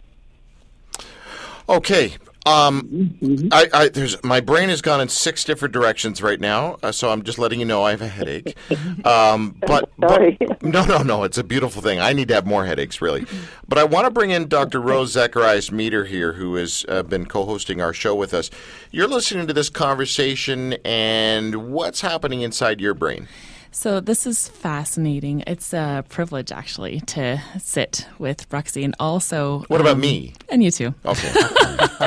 Okay. 1.69 2.17
Um, 2.45 2.83
mm-hmm. 3.23 3.49
I, 3.53 3.69
I, 3.73 3.89
there's 3.89 4.23
my 4.25 4.41
brain 4.41 4.69
has 4.69 4.83
gone 4.83 5.01
in 5.01 5.09
six 5.09 5.45
different 5.45 5.73
directions 5.73 6.21
right 6.21 6.41
now, 6.41 6.77
uh, 6.83 6.91
so 6.91 7.11
I'm 7.11 7.23
just 7.23 7.39
letting 7.39 7.61
you 7.61 7.67
know 7.67 7.85
I 7.85 7.93
have 7.93 8.03
a 8.03 8.09
headache. 8.09 8.57
Um, 9.05 9.57
but, 9.67 9.91
Sorry. 10.01 10.37
but 10.39 10.63
no, 10.63 10.85
no, 10.85 11.03
no, 11.03 11.25
it's 11.25 11.39
a 11.39 11.45
beautiful 11.45 11.83
thing. 11.83 11.99
I 11.99 12.13
need 12.13 12.29
to 12.29 12.35
have 12.35 12.47
more 12.47 12.67
headaches, 12.67 13.01
really. 13.01 13.27
But 13.67 13.79
I 13.79 13.85
want 13.85 14.07
to 14.07 14.11
bring 14.11 14.31
in 14.31 14.49
Dr. 14.49 14.81
Rose 14.81 15.13
Zacharias 15.13 15.73
Meter 15.73 16.05
here, 16.05 16.35
who 16.35 16.55
has 16.55 16.85
uh, 16.89 17.03
been 17.03 17.27
co-hosting 17.27 17.81
our 17.81 17.93
show 17.93 18.15
with 18.15 18.33
us. 18.33 18.51
You're 18.91 19.09
listening 19.09 19.47
to 19.49 19.53
this 19.53 19.71
conversation, 19.71 20.75
and 20.85 21.73
what's 21.73 22.01
happening 22.01 22.43
inside 22.43 22.81
your 22.81 22.95
brain? 22.95 23.29
So 23.75 24.01
this 24.01 24.27
is 24.27 24.49
fascinating. 24.49 25.43
It's 25.47 25.73
a 25.73 26.05
privilege 26.11 26.53
actually 26.53 27.01
to 27.01 27.41
sit 27.59 28.07
with 28.19 28.47
Bruxy 28.51 28.85
and 28.85 28.95
also 29.01 29.65
What 29.69 29.81
about 29.81 29.95
um, 29.95 30.01
me? 30.01 30.35
And 30.51 30.63
you 30.63 30.71
too. 30.71 30.95
Okay. 31.07 31.33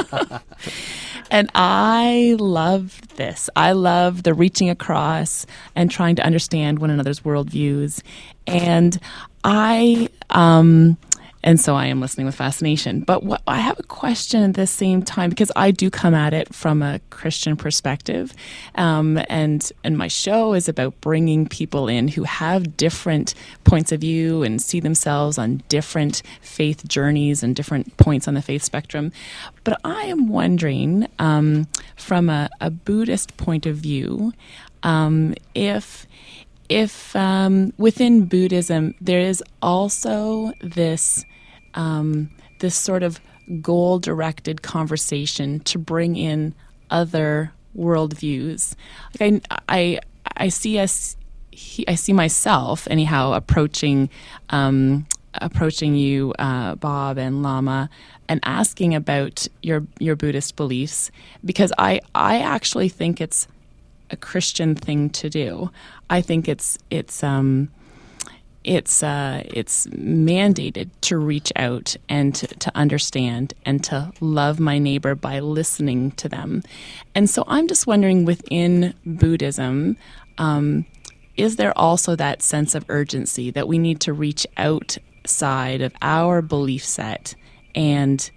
and 1.31 1.49
I 1.55 2.35
love 2.37 3.01
this. 3.15 3.49
I 3.55 3.71
love 3.71 4.21
the 4.21 4.35
reaching 4.35 4.69
across 4.69 5.47
and 5.75 5.89
trying 5.89 6.15
to 6.17 6.23
understand 6.23 6.77
one 6.79 6.91
another's 6.91 7.21
worldviews. 7.21 8.03
And 8.45 8.99
I 9.43 10.09
um 10.29 10.97
and 11.45 11.59
so 11.59 11.75
I 11.75 11.85
am 11.85 12.01
listening 12.01 12.25
with 12.25 12.33
fascination. 12.33 13.01
But 13.01 13.23
what, 13.23 13.43
I 13.45 13.57
have 13.59 13.79
a 13.79 13.83
question 13.83 14.41
at 14.41 14.55
the 14.55 14.65
same 14.65 15.03
time 15.03 15.29
because 15.29 15.51
I 15.55 15.69
do 15.69 15.91
come 15.91 16.15
at 16.15 16.33
it 16.33 16.53
from 16.53 16.81
a 16.81 16.99
Christian 17.11 17.55
perspective, 17.55 18.33
um, 18.73 19.21
and 19.29 19.71
and 19.83 19.95
my 19.95 20.07
show 20.07 20.53
is 20.53 20.67
about 20.67 20.99
bringing 21.01 21.47
people 21.47 21.87
in 21.87 22.07
who 22.07 22.23
have 22.23 22.75
different 22.75 23.35
points 23.63 23.91
of 23.91 24.01
view 24.01 24.41
and 24.41 24.59
see 24.59 24.79
themselves 24.79 25.37
on 25.37 25.61
different 25.69 26.23
faith 26.41 26.87
journeys 26.87 27.43
and 27.43 27.55
different 27.55 27.95
points 27.97 28.27
on 28.27 28.33
the 28.33 28.41
faith 28.41 28.63
spectrum. 28.63 29.11
But 29.63 29.79
I 29.85 30.05
am 30.05 30.27
wondering, 30.27 31.07
um, 31.19 31.67
from 31.95 32.27
a, 32.27 32.49
a, 32.59 32.71
Buddhist 32.71 33.37
point 33.37 33.67
of 33.67 33.75
view, 33.77 34.33
um, 34.81 35.35
if 35.53 36.07
if 36.69 37.15
um, 37.15 37.71
within 37.77 38.25
Buddhism 38.25 38.95
there 38.99 39.19
is 39.19 39.43
also 39.61 40.51
this 40.61 41.23
um, 41.75 42.29
this 42.59 42.75
sort 42.75 43.03
of 43.03 43.19
goal 43.61 43.99
directed 43.99 44.61
conversation 44.61 45.59
to 45.61 45.77
bring 45.77 46.15
in 46.15 46.53
other 46.89 47.51
worldviews. 47.77 48.75
Like 49.19 49.43
I, 49.49 49.59
I, 49.69 49.99
I 50.37 50.49
see 50.49 50.79
us, 50.79 51.15
I 51.87 51.95
see 51.95 52.13
myself 52.13 52.87
anyhow 52.89 53.33
approaching, 53.33 54.09
um, 54.49 55.05
approaching 55.35 55.95
you, 55.95 56.33
uh, 56.39 56.75
Bob 56.75 57.17
and 57.17 57.43
Lama, 57.43 57.89
and 58.27 58.39
asking 58.43 58.95
about 58.95 59.47
your 59.61 59.85
your 59.99 60.15
Buddhist 60.15 60.55
beliefs 60.55 61.11
because 61.43 61.71
I 61.77 62.01
I 62.15 62.39
actually 62.39 62.89
think 62.89 63.21
it's 63.21 63.47
a 64.09 64.15
Christian 64.15 64.75
thing 64.75 65.09
to 65.11 65.29
do. 65.29 65.69
I 66.09 66.21
think 66.21 66.47
it's 66.47 66.77
it's 66.89 67.23
um, 67.23 67.69
it's 68.65 69.03
uh, 69.03 69.43
it's 69.45 69.85
mandated 69.87 70.89
to 71.01 71.17
reach 71.17 71.53
out 71.55 71.95
and 72.09 72.33
to, 72.35 72.47
to 72.47 72.71
understand 72.75 73.53
and 73.63 73.83
to 73.85 74.11
love 74.19 74.59
my 74.59 74.79
neighbor 74.79 75.13
by 75.13 75.39
listening 75.39 76.11
to 76.11 76.27
them. 76.27 76.63
And 77.13 77.29
so 77.29 77.43
I'm 77.47 77.67
just 77.67 77.85
wondering 77.85 78.25
within 78.25 78.95
Buddhism, 79.05 79.97
um, 80.39 80.85
is 81.37 81.57
there 81.57 81.77
also 81.77 82.15
that 82.15 82.41
sense 82.41 82.73
of 82.73 82.85
urgency 82.89 83.51
that 83.51 83.67
we 83.67 83.77
need 83.77 83.99
to 84.01 84.13
reach 84.13 84.47
outside 84.57 85.81
of 85.81 85.93
our 86.01 86.41
belief 86.41 86.83
set 86.83 87.35
and 87.75 88.29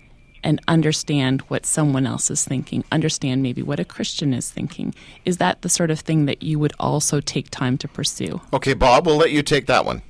and 0.45 0.61
understand 0.69 1.41
what 1.43 1.67
someone 1.67 2.07
else 2.07 2.31
is 2.31 2.45
thinking, 2.45 2.85
understand 2.93 3.43
maybe 3.43 3.63
what 3.63 3.81
a 3.81 3.85
Christian 3.85 4.33
is 4.33 4.51
thinking. 4.51 4.95
Is 5.25 5.39
that 5.39 5.63
the 5.63 5.69
sort 5.69 5.91
of 5.91 6.01
thing 6.01 6.27
that 6.27 6.43
you 6.43 6.59
would 6.59 6.73
also 6.79 7.21
take 7.21 7.51
time 7.51 7.77
to 7.79 7.89
pursue? 7.89 8.41
Okay, 8.53 8.75
Bob, 8.75 9.07
we'll 9.07 9.17
let 9.17 9.33
you 9.33 9.43
take 9.43 9.67
that 9.67 9.85
one. 9.85 10.03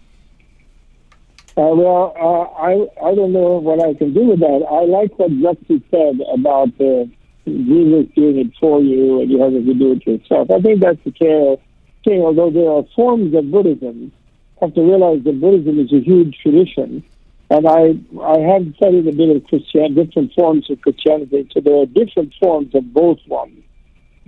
Uh, 1.59 1.75
well, 1.75 2.15
uh, 2.15 2.63
I 2.63 2.87
I 3.03 3.15
don't 3.17 3.33
know 3.33 3.59
what 3.59 3.83
I 3.83 3.93
can 3.95 4.15
do 4.15 4.31
with 4.31 4.39
that. 4.39 4.63
I 4.71 4.85
like 4.85 5.19
what 5.19 5.33
Lexi 5.33 5.83
said 5.91 6.23
about 6.33 6.71
uh, 6.79 7.11
Jesus 7.51 8.07
doing 8.15 8.39
it 8.39 8.53
for 8.61 8.81
you 8.81 9.23
and 9.23 9.29
you 9.29 9.43
having 9.43 9.67
to 9.67 9.75
do 9.75 9.91
it 9.91 10.07
yourself. 10.07 10.53
I 10.53 10.61
think 10.61 10.81
that's 10.81 11.03
the 11.03 11.11
care 11.11 11.57
thing. 12.05 12.23
Although 12.23 12.53
there 12.53 12.71
are 12.71 12.85
forms 12.95 13.35
of 13.35 13.51
Buddhism, 13.51 14.13
have 14.61 14.73
to 14.75 14.83
realize 14.83 15.25
that 15.25 15.41
Buddhism 15.41 15.81
is 15.81 15.93
a 15.93 15.99
huge 15.99 16.39
tradition, 16.39 17.03
and 17.51 17.67
I 17.67 17.99
I 18.23 18.39
have 18.39 18.63
studied 18.77 19.09
a 19.09 19.17
bit 19.19 19.35
of 19.35 19.43
Christian 19.51 19.97
different 19.97 20.35
forms 20.35 20.71
of 20.71 20.81
Christianity. 20.81 21.51
So 21.53 21.59
there 21.59 21.83
are 21.83 21.87
different 21.87 22.35
forms 22.39 22.73
of 22.77 22.95
both 22.95 23.19
ones. 23.27 23.59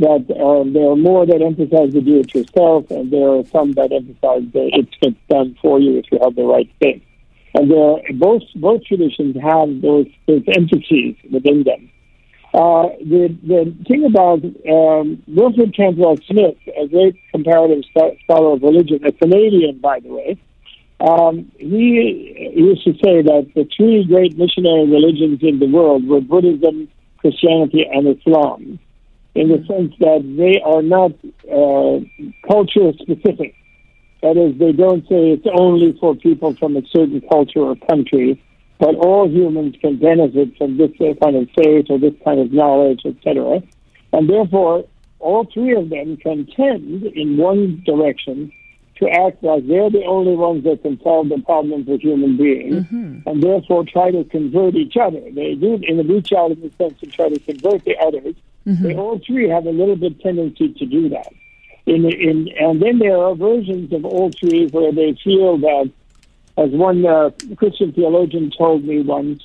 That 0.01 0.27
uh, 0.35 0.67
there 0.67 0.91
are 0.91 0.97
more 0.97 1.27
that 1.27 1.43
emphasize 1.43 1.93
the 1.93 2.01
do 2.01 2.19
it 2.19 2.35
yourself, 2.35 2.91
and 2.91 3.13
there 3.13 3.39
are 3.39 3.45
some 3.55 3.71
that 3.79 3.93
emphasize 3.93 4.51
that 4.51 4.71
it 4.75 4.89
gets 5.01 5.23
done 5.29 5.57
for 5.63 5.79
you 5.79 5.99
if 5.99 6.11
you 6.11 6.19
have 6.21 6.35
the 6.35 6.43
right 6.43 6.69
thing. 6.81 7.03
And 7.55 7.71
there, 7.71 7.97
both 8.15 8.43
both 8.55 8.85
traditions 8.85 9.37
have 9.43 9.83
those 9.83 10.07
those 10.27 10.43
entities 10.47 11.17
within 11.33 11.65
them. 11.65 11.91
Uh, 12.53 12.89
the 13.01 13.37
the 13.47 13.75
thing 13.89 14.05
about 14.05 14.43
um, 14.69 15.23
Wilfred 15.29 15.75
Cantwell 15.75 16.17
Smith, 16.27 16.57
a 16.81 16.87
great 16.89 17.17
comparative 17.33 17.85
scholar 18.25 18.55
of 18.55 18.63
religion, 18.63 19.05
a 19.05 19.13
Canadian 19.13 19.79
by 19.79 20.01
the 20.01 20.09
way, 20.09 20.39
um, 21.01 21.51
he 21.59 22.53
used 22.55 22.85
to 22.85 22.93
say 22.95 23.23
that 23.23 23.51
the 23.55 23.67
three 23.77 24.05
great 24.05 24.37
missionary 24.37 24.87
religions 24.87 25.39
in 25.43 25.59
the 25.59 25.67
world 25.67 26.07
were 26.07 26.21
Buddhism, 26.21 26.89
Christianity, 27.19 27.87
and 27.91 28.07
Islam, 28.07 28.79
in 29.35 29.49
the 29.49 29.65
sense 29.67 29.95
that 30.01 30.23
they 30.37 30.61
are 30.61 30.83
not 30.83 31.13
uh, 31.49 32.01
culture 32.47 32.93
specific. 33.01 33.55
That 34.23 34.37
is, 34.37 34.59
they 34.59 34.73
don't 34.73 35.03
say 35.09 35.31
it's 35.31 35.47
only 35.53 35.97
for 35.99 36.15
people 36.15 36.55
from 36.57 36.77
a 36.77 36.83
certain 36.89 37.23
culture 37.31 37.61
or 37.61 37.77
country, 37.89 38.43
but 38.79 38.95
all 38.97 39.29
humans 39.29 39.77
can 39.81 39.99
benefit 39.99 40.57
from 40.59 40.77
this 40.77 40.91
kind 40.99 41.37
of 41.37 41.49
faith 41.57 41.87
or 41.89 41.99
this 41.99 42.15
kind 42.25 42.41
of 42.41 42.53
knowledge, 42.53 43.01
etc. 43.05 43.63
And 44.13 44.29
therefore, 44.29 44.85
all 45.21 45.45
three 45.53 45.75
of 45.75 45.91
them 45.91 46.17
can 46.17 46.47
tend 46.47 47.05
in 47.05 47.37
one 47.37 47.83
direction 47.87 48.53
to 48.97 49.09
act 49.09 49.43
like 49.43 49.67
they're 49.67 49.89
the 49.91 50.05
only 50.05 50.35
ones 50.37 50.65
that 50.65 50.83
can 50.83 51.01
solve 51.03 51.31
the 51.31 51.39
problems 51.41 51.89
of 51.89 52.01
human 52.01 52.37
beings, 52.37 52.85
Mm-hmm. 52.85 53.27
and 53.29 53.43
therefore 53.43 53.85
try 53.85 54.11
to 54.11 54.25
convert 54.25 54.75
each 54.75 54.97
other. 55.01 55.21
They 55.35 55.55
do 55.55 55.79
in 55.83 56.01
a 56.01 56.03
reach 56.03 56.33
out 56.35 56.51
in 56.51 56.61
the 56.61 56.71
sense 56.77 57.01
to 57.01 57.07
try 57.07 57.31
to 57.31 57.39
convert 57.39 57.85
the 57.85 57.97
others. 57.99 58.35
They 58.67 58.95
all 58.95 59.19
three 59.27 59.49
have 59.49 59.65
a 59.65 59.71
little 59.71 59.97
bit 59.97 60.21
tendency 60.21 60.75
to 60.75 60.87
do 60.87 61.09
that. 61.09 61.33
In, 61.87 62.05
in, 62.05 62.49
and 62.59 62.81
then 62.81 62.99
there 62.99 63.17
are 63.17 63.35
versions 63.35 63.93
of 63.93 64.05
all 64.05 64.31
three 64.31 64.69
where 64.69 64.93
they 64.93 65.19
feel 65.25 65.59
that, 65.59 65.91
as 66.57 66.71
one 66.71 67.05
uh, 67.05 67.31
Christian 67.57 67.93
theologian 67.93 68.53
told 68.57 68.85
me 68.85 69.01
once, 69.01 69.43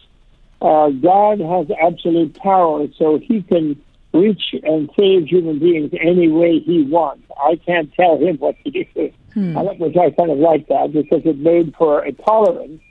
uh, 0.62 0.89
God 0.89 1.39
has 1.39 1.67
absolute 1.82 2.36
power, 2.36 2.88
so 2.98 3.19
he 3.19 3.41
can 3.41 3.82
reach 4.13 4.56
and 4.63 4.89
save 4.98 5.28
human 5.28 5.60
beings 5.60 5.91
any 6.00 6.30
way 6.30 6.60
he 6.60 6.84
wants. 6.84 7.24
I 7.38 7.58
can't 7.65 7.93
tell 7.93 8.17
him 8.17 8.38
what 8.38 8.56
to 8.63 8.71
do. 8.71 9.12
I 9.58 9.62
like, 9.62 9.80
which 9.80 9.98
I 9.98 10.12
kind 10.12 10.32
of 10.32 10.38
like 10.38 10.67
that 10.67 10.93
because 10.93 11.21
it 11.26 11.38
made 11.38 11.76
for 11.78 12.04
a 12.04 12.13
tolerance 12.13 12.82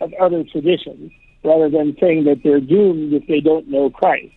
of 0.00 0.12
other 0.14 0.44
traditions 0.44 1.12
rather 1.44 1.68
than 1.68 1.96
saying 2.00 2.24
that 2.24 2.42
they're 2.42 2.60
doomed 2.60 3.12
if 3.12 3.26
they 3.26 3.40
don't 3.40 3.68
know 3.68 3.90
Christ. 3.90 4.32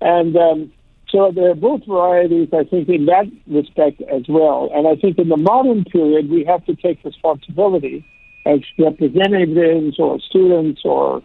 And 0.00 0.36
um, 0.36 0.72
so 1.10 1.32
there 1.34 1.50
are 1.50 1.54
both 1.54 1.86
varieties, 1.86 2.48
I 2.52 2.64
think, 2.64 2.88
in 2.88 3.06
that 3.06 3.26
respect 3.46 4.02
as 4.02 4.22
well. 4.28 4.70
And 4.74 4.86
I 4.86 4.96
think 4.96 5.18
in 5.18 5.28
the 5.28 5.36
modern 5.36 5.84
period, 5.84 6.28
we 6.28 6.44
have 6.44 6.64
to 6.66 6.74
take 6.74 7.02
responsibility 7.04 8.04
as 8.44 8.60
representatives 8.78 9.98
or 9.98 10.20
students 10.20 10.82
or 10.84 11.22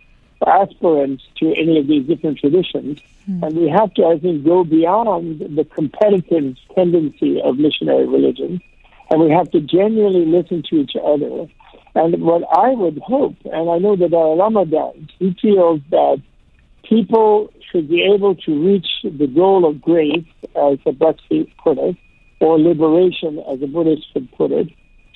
aspirants 0.47 1.23
to 1.37 1.53
any 1.55 1.79
of 1.79 1.87
these 1.87 2.05
different 2.07 2.39
traditions. 2.39 2.99
Hmm. 3.25 3.43
And 3.43 3.57
we 3.57 3.69
have 3.69 3.93
to, 3.95 4.05
I 4.05 4.19
think, 4.19 4.45
go 4.45 4.63
beyond 4.63 5.39
the 5.39 5.65
competitive 5.65 6.55
tendency 6.75 7.41
of 7.41 7.57
missionary 7.57 8.07
religion. 8.07 8.61
And 9.09 9.21
we 9.21 9.31
have 9.31 9.51
to 9.51 9.59
genuinely 9.59 10.25
listen 10.25 10.63
to 10.69 10.77
each 10.77 10.95
other. 10.95 11.47
And 11.95 12.21
what 12.23 12.43
I 12.57 12.71
would 12.71 12.99
hope, 12.99 13.35
and 13.45 13.69
I 13.69 13.77
know 13.77 13.95
that 13.95 14.11
Dalai 14.11 14.37
Lama 14.37 14.65
does, 14.65 14.95
he 15.19 15.35
feels 15.41 15.81
that 15.91 16.21
people 16.83 17.51
should 17.71 17.89
be 17.89 18.03
able 18.03 18.35
to 18.35 18.65
reach 18.65 18.87
the 19.03 19.27
goal 19.27 19.67
of 19.67 19.81
grace, 19.81 20.25
as 20.55 20.77
the 20.85 20.91
Brexit 20.91 21.51
put 21.63 21.77
it, 21.77 21.95
or 22.39 22.59
liberation, 22.59 23.39
as 23.51 23.59
the 23.59 23.67
Buddhist 23.67 24.07
would 24.13 24.31
put 24.33 24.51
it, 24.51 24.67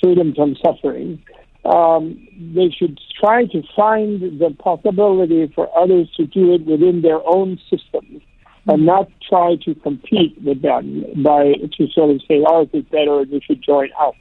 freedom 0.02 0.34
from 0.34 0.56
suffering. 0.64 1.22
Um, 1.66 2.28
they 2.56 2.70
should 2.70 3.00
try 3.20 3.46
to 3.46 3.62
find 3.76 4.40
the 4.40 4.56
possibility 4.58 5.52
for 5.54 5.70
others 5.78 6.10
to 6.16 6.26
do 6.26 6.54
it 6.54 6.66
within 6.66 7.02
their 7.02 7.20
own 7.28 7.60
systems 7.70 8.22
and 8.68 8.86
not 8.86 9.10
try 9.28 9.56
to 9.64 9.76
compete 9.76 10.42
with 10.44 10.62
them 10.62 11.06
by 11.24 11.54
to 11.78 11.88
sort 11.92 12.12
of 12.12 12.22
say 12.28 12.44
ours 12.44 12.68
is 12.74 12.84
better 12.86 13.22
and 13.22 13.32
you 13.32 13.42
should 13.46 13.62
join 13.62 13.90
us. 14.00 14.16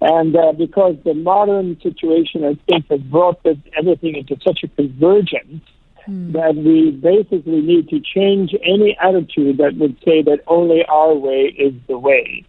And 0.00 0.36
uh, 0.36 0.52
because 0.52 0.96
the 1.04 1.14
modern 1.14 1.80
situation, 1.80 2.44
I 2.44 2.58
think, 2.68 2.88
has 2.90 3.00
brought 3.00 3.40
everything 3.76 4.16
into 4.16 4.36
such 4.44 4.62
a 4.62 4.68
convergence 4.68 5.62
that 6.06 6.54
we 6.54 6.90
basically 6.90 7.60
need 7.62 7.88
to 7.88 8.00
change 8.00 8.54
any 8.62 8.96
attitude 9.00 9.58
that 9.58 9.76
would 9.76 9.96
say 10.04 10.22
that 10.22 10.40
only 10.46 10.84
our 10.84 11.14
way 11.14 11.54
is 11.56 11.74
the 11.86 11.98
way, 11.98 12.44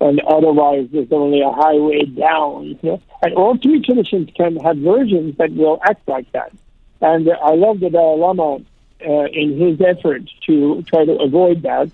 and 0.00 0.20
otherwise 0.20 0.88
there's 0.92 1.12
only 1.12 1.40
a 1.40 1.50
highway 1.50 2.04
down. 2.04 2.78
And 3.22 3.34
all 3.34 3.56
three 3.56 3.80
traditions 3.80 4.30
can 4.36 4.56
have 4.56 4.76
versions 4.78 5.36
that 5.38 5.52
will 5.52 5.80
act 5.84 6.06
like 6.08 6.30
that. 6.32 6.52
And 7.00 7.30
I 7.30 7.54
love 7.54 7.80
the 7.80 7.90
Dalai 7.90 8.20
Lama 8.20 8.58
uh, 9.06 9.26
in 9.26 9.58
his 9.58 9.80
effort 9.80 10.22
to 10.46 10.82
try 10.82 11.04
to 11.04 11.12
avoid 11.18 11.62
that 11.62 11.90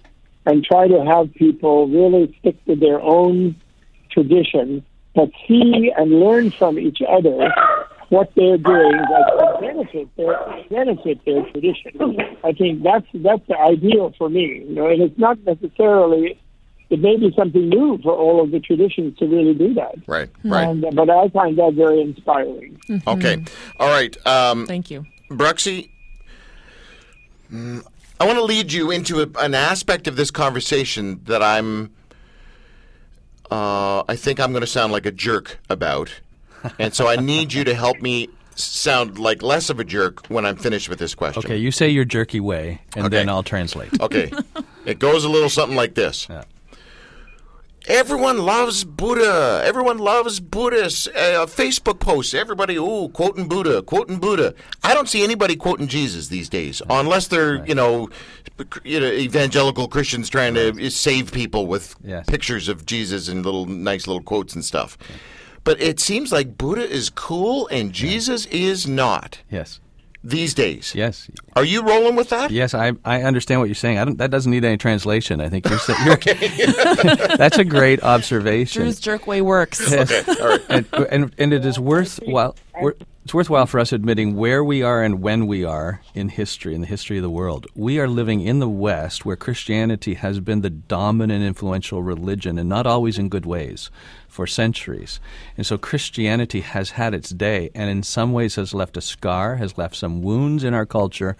and 0.46 0.64
try 0.64 0.88
to 0.88 1.04
have 1.04 1.32
people 1.34 1.88
really 1.88 2.36
stick 2.40 2.64
to 2.66 2.76
their 2.76 3.00
own 3.00 3.56
tradition, 4.10 4.84
but 5.14 5.30
see 5.46 5.92
and 5.96 6.20
learn 6.20 6.50
from 6.50 6.78
each 6.78 7.00
other 7.06 7.52
what 8.12 8.30
they're 8.36 8.58
doing 8.58 8.92
that 8.92 9.32
will 9.34 9.60
benefit 9.60 10.08
their 10.16 10.38
benefit 10.70 11.24
their 11.24 11.42
tradition. 11.50 12.36
I 12.44 12.52
think 12.52 12.82
that's 12.82 13.06
that's 13.14 13.46
the 13.48 13.58
ideal 13.58 14.12
for 14.18 14.28
me. 14.28 14.64
You 14.68 14.74
know, 14.74 14.88
and 14.88 15.02
it's 15.02 15.18
not 15.18 15.38
necessarily 15.44 16.38
it 16.90 17.00
may 17.00 17.16
be 17.16 17.32
something 17.34 17.70
new 17.70 17.98
for 18.02 18.12
all 18.12 18.44
of 18.44 18.50
the 18.50 18.60
traditions 18.60 19.16
to 19.18 19.24
really 19.24 19.54
do 19.54 19.72
that. 19.74 19.94
Right, 20.06 20.28
right. 20.44 20.68
And, 20.68 20.84
but 20.94 21.08
I 21.08 21.26
find 21.30 21.58
that 21.58 21.72
very 21.72 22.02
inspiring. 22.02 22.78
Okay. 23.06 23.42
All 23.80 23.88
right. 23.88 24.14
Um, 24.26 24.66
Thank 24.66 24.90
you. 24.90 25.06
Bruxy, 25.30 25.88
mm, 27.50 27.82
I 28.20 28.26
want 28.26 28.36
to 28.36 28.44
lead 28.44 28.74
you 28.74 28.90
into 28.90 29.22
a, 29.22 29.26
an 29.38 29.54
aspect 29.54 30.06
of 30.06 30.16
this 30.16 30.30
conversation 30.30 31.22
that 31.24 31.42
I'm. 31.42 31.92
Uh, 33.50 34.02
I 34.06 34.16
think 34.16 34.38
I'm 34.38 34.52
going 34.52 34.60
to 34.62 34.66
sound 34.66 34.92
like 34.92 35.06
a 35.06 35.12
jerk 35.12 35.58
about, 35.70 36.20
and 36.78 36.94
so 36.94 37.08
I 37.08 37.16
need 37.16 37.52
you 37.52 37.64
to 37.64 37.74
help 37.74 38.00
me 38.00 38.28
sound 38.54 39.18
like 39.18 39.42
less 39.42 39.70
of 39.70 39.80
a 39.80 39.84
jerk 39.84 40.26
when 40.26 40.44
I'm 40.44 40.56
finished 40.56 40.88
with 40.88 40.98
this 40.98 41.14
question. 41.14 41.42
Okay, 41.44 41.56
you 41.56 41.70
say 41.70 41.88
your 41.88 42.04
jerky 42.04 42.40
way, 42.40 42.82
and 42.94 43.06
Okay. 43.06 43.16
then 43.16 43.28
I'll 43.28 43.42
translate. 43.42 43.98
Okay. 44.00 44.30
it 44.84 44.98
goes 44.98 45.24
a 45.24 45.28
little 45.28 45.48
something 45.48 45.76
like 45.76 45.94
this. 45.94 46.26
Yeah. 46.28 46.44
Everyone 47.88 48.38
loves 48.38 48.84
Buddha. 48.84 49.60
Everyone 49.64 49.98
loves 49.98 50.38
Buddhists. 50.38 51.08
Uh, 51.08 51.46
Facebook 51.48 51.98
posts. 51.98 52.32
Everybody, 52.32 52.76
ooh, 52.76 53.08
quoting 53.08 53.48
Buddha, 53.48 53.82
quoting 53.82 54.18
Buddha. 54.20 54.54
I 54.84 54.94
don't 54.94 55.08
see 55.08 55.24
anybody 55.24 55.56
quoting 55.56 55.88
Jesus 55.88 56.28
these 56.28 56.48
days, 56.48 56.80
unless 56.88 57.26
they're, 57.26 57.64
you 57.66 57.74
know, 57.74 58.08
you 58.84 59.00
know, 59.00 59.06
evangelical 59.10 59.88
Christians 59.88 60.28
trying 60.28 60.54
to 60.54 60.90
save 60.90 61.32
people 61.32 61.66
with 61.66 61.96
Yes. 62.04 62.24
pictures 62.26 62.68
of 62.68 62.86
Jesus 62.86 63.26
and 63.26 63.44
little 63.44 63.66
nice 63.66 64.06
little 64.06 64.22
quotes 64.22 64.54
and 64.54 64.64
stuff. 64.64 64.96
But 65.64 65.80
it 65.80 66.00
seems 66.00 66.32
like 66.32 66.58
Buddha 66.58 66.88
is 66.88 67.08
cool 67.10 67.68
and 67.68 67.92
Jesus 67.92 68.46
is 68.46 68.86
not. 68.88 69.40
Yes. 69.50 69.80
these 70.24 70.54
days. 70.54 70.94
Yes. 70.94 71.28
Are 71.56 71.64
you 71.64 71.82
rolling 71.82 72.14
with 72.16 72.28
that? 72.30 72.50
Yes, 72.50 72.74
I, 72.74 72.92
I 73.04 73.22
understand 73.22 73.60
what 73.60 73.66
you're 73.68 73.74
saying. 73.74 73.98
I 73.98 74.04
don't, 74.04 74.18
that 74.18 74.30
doesn't 74.30 74.50
need 74.50 74.64
any 74.64 74.76
translation. 74.76 75.40
I 75.40 75.48
think 75.48 75.68
you're, 75.68 75.78
sa- 75.78 76.04
you're 76.04 76.16
that's 77.36 77.58
a 77.58 77.64
great 77.64 78.02
observation. 78.02 78.82
Drew's 78.82 79.00
jerkway 79.00 79.40
works. 79.40 79.80
Okay. 79.92 80.22
All 80.40 80.48
right. 80.48 80.60
and, 80.68 80.86
and 81.10 81.34
and 81.38 81.52
it 81.52 81.64
is 81.64 81.78
worthwhile. 81.78 82.56
It's 83.24 83.32
worthwhile 83.34 83.66
for 83.66 83.78
us 83.78 83.92
admitting 83.92 84.34
where 84.34 84.64
we 84.64 84.82
are 84.82 85.00
and 85.02 85.22
when 85.22 85.46
we 85.46 85.64
are 85.64 86.00
in 86.12 86.28
history, 86.28 86.74
in 86.74 86.80
the 86.80 86.88
history 86.88 87.18
of 87.18 87.22
the 87.22 87.30
world. 87.30 87.68
We 87.76 88.00
are 88.00 88.08
living 88.08 88.40
in 88.40 88.58
the 88.58 88.68
West, 88.68 89.24
where 89.24 89.36
Christianity 89.36 90.14
has 90.14 90.40
been 90.40 90.62
the 90.62 90.70
dominant, 90.70 91.44
influential 91.44 92.02
religion, 92.02 92.58
and 92.58 92.68
not 92.68 92.84
always 92.84 93.18
in 93.18 93.28
good 93.28 93.46
ways, 93.46 93.90
for 94.32 94.46
centuries. 94.46 95.20
And 95.56 95.66
so 95.66 95.76
Christianity 95.76 96.60
has 96.60 96.92
had 96.92 97.12
its 97.12 97.30
day, 97.30 97.70
and 97.74 97.90
in 97.90 98.02
some 98.02 98.32
ways 98.32 98.56
has 98.56 98.72
left 98.72 98.96
a 98.96 99.02
scar, 99.02 99.56
has 99.56 99.76
left 99.76 99.94
some 99.94 100.22
wounds 100.22 100.64
in 100.64 100.72
our 100.72 100.86
culture, 100.86 101.36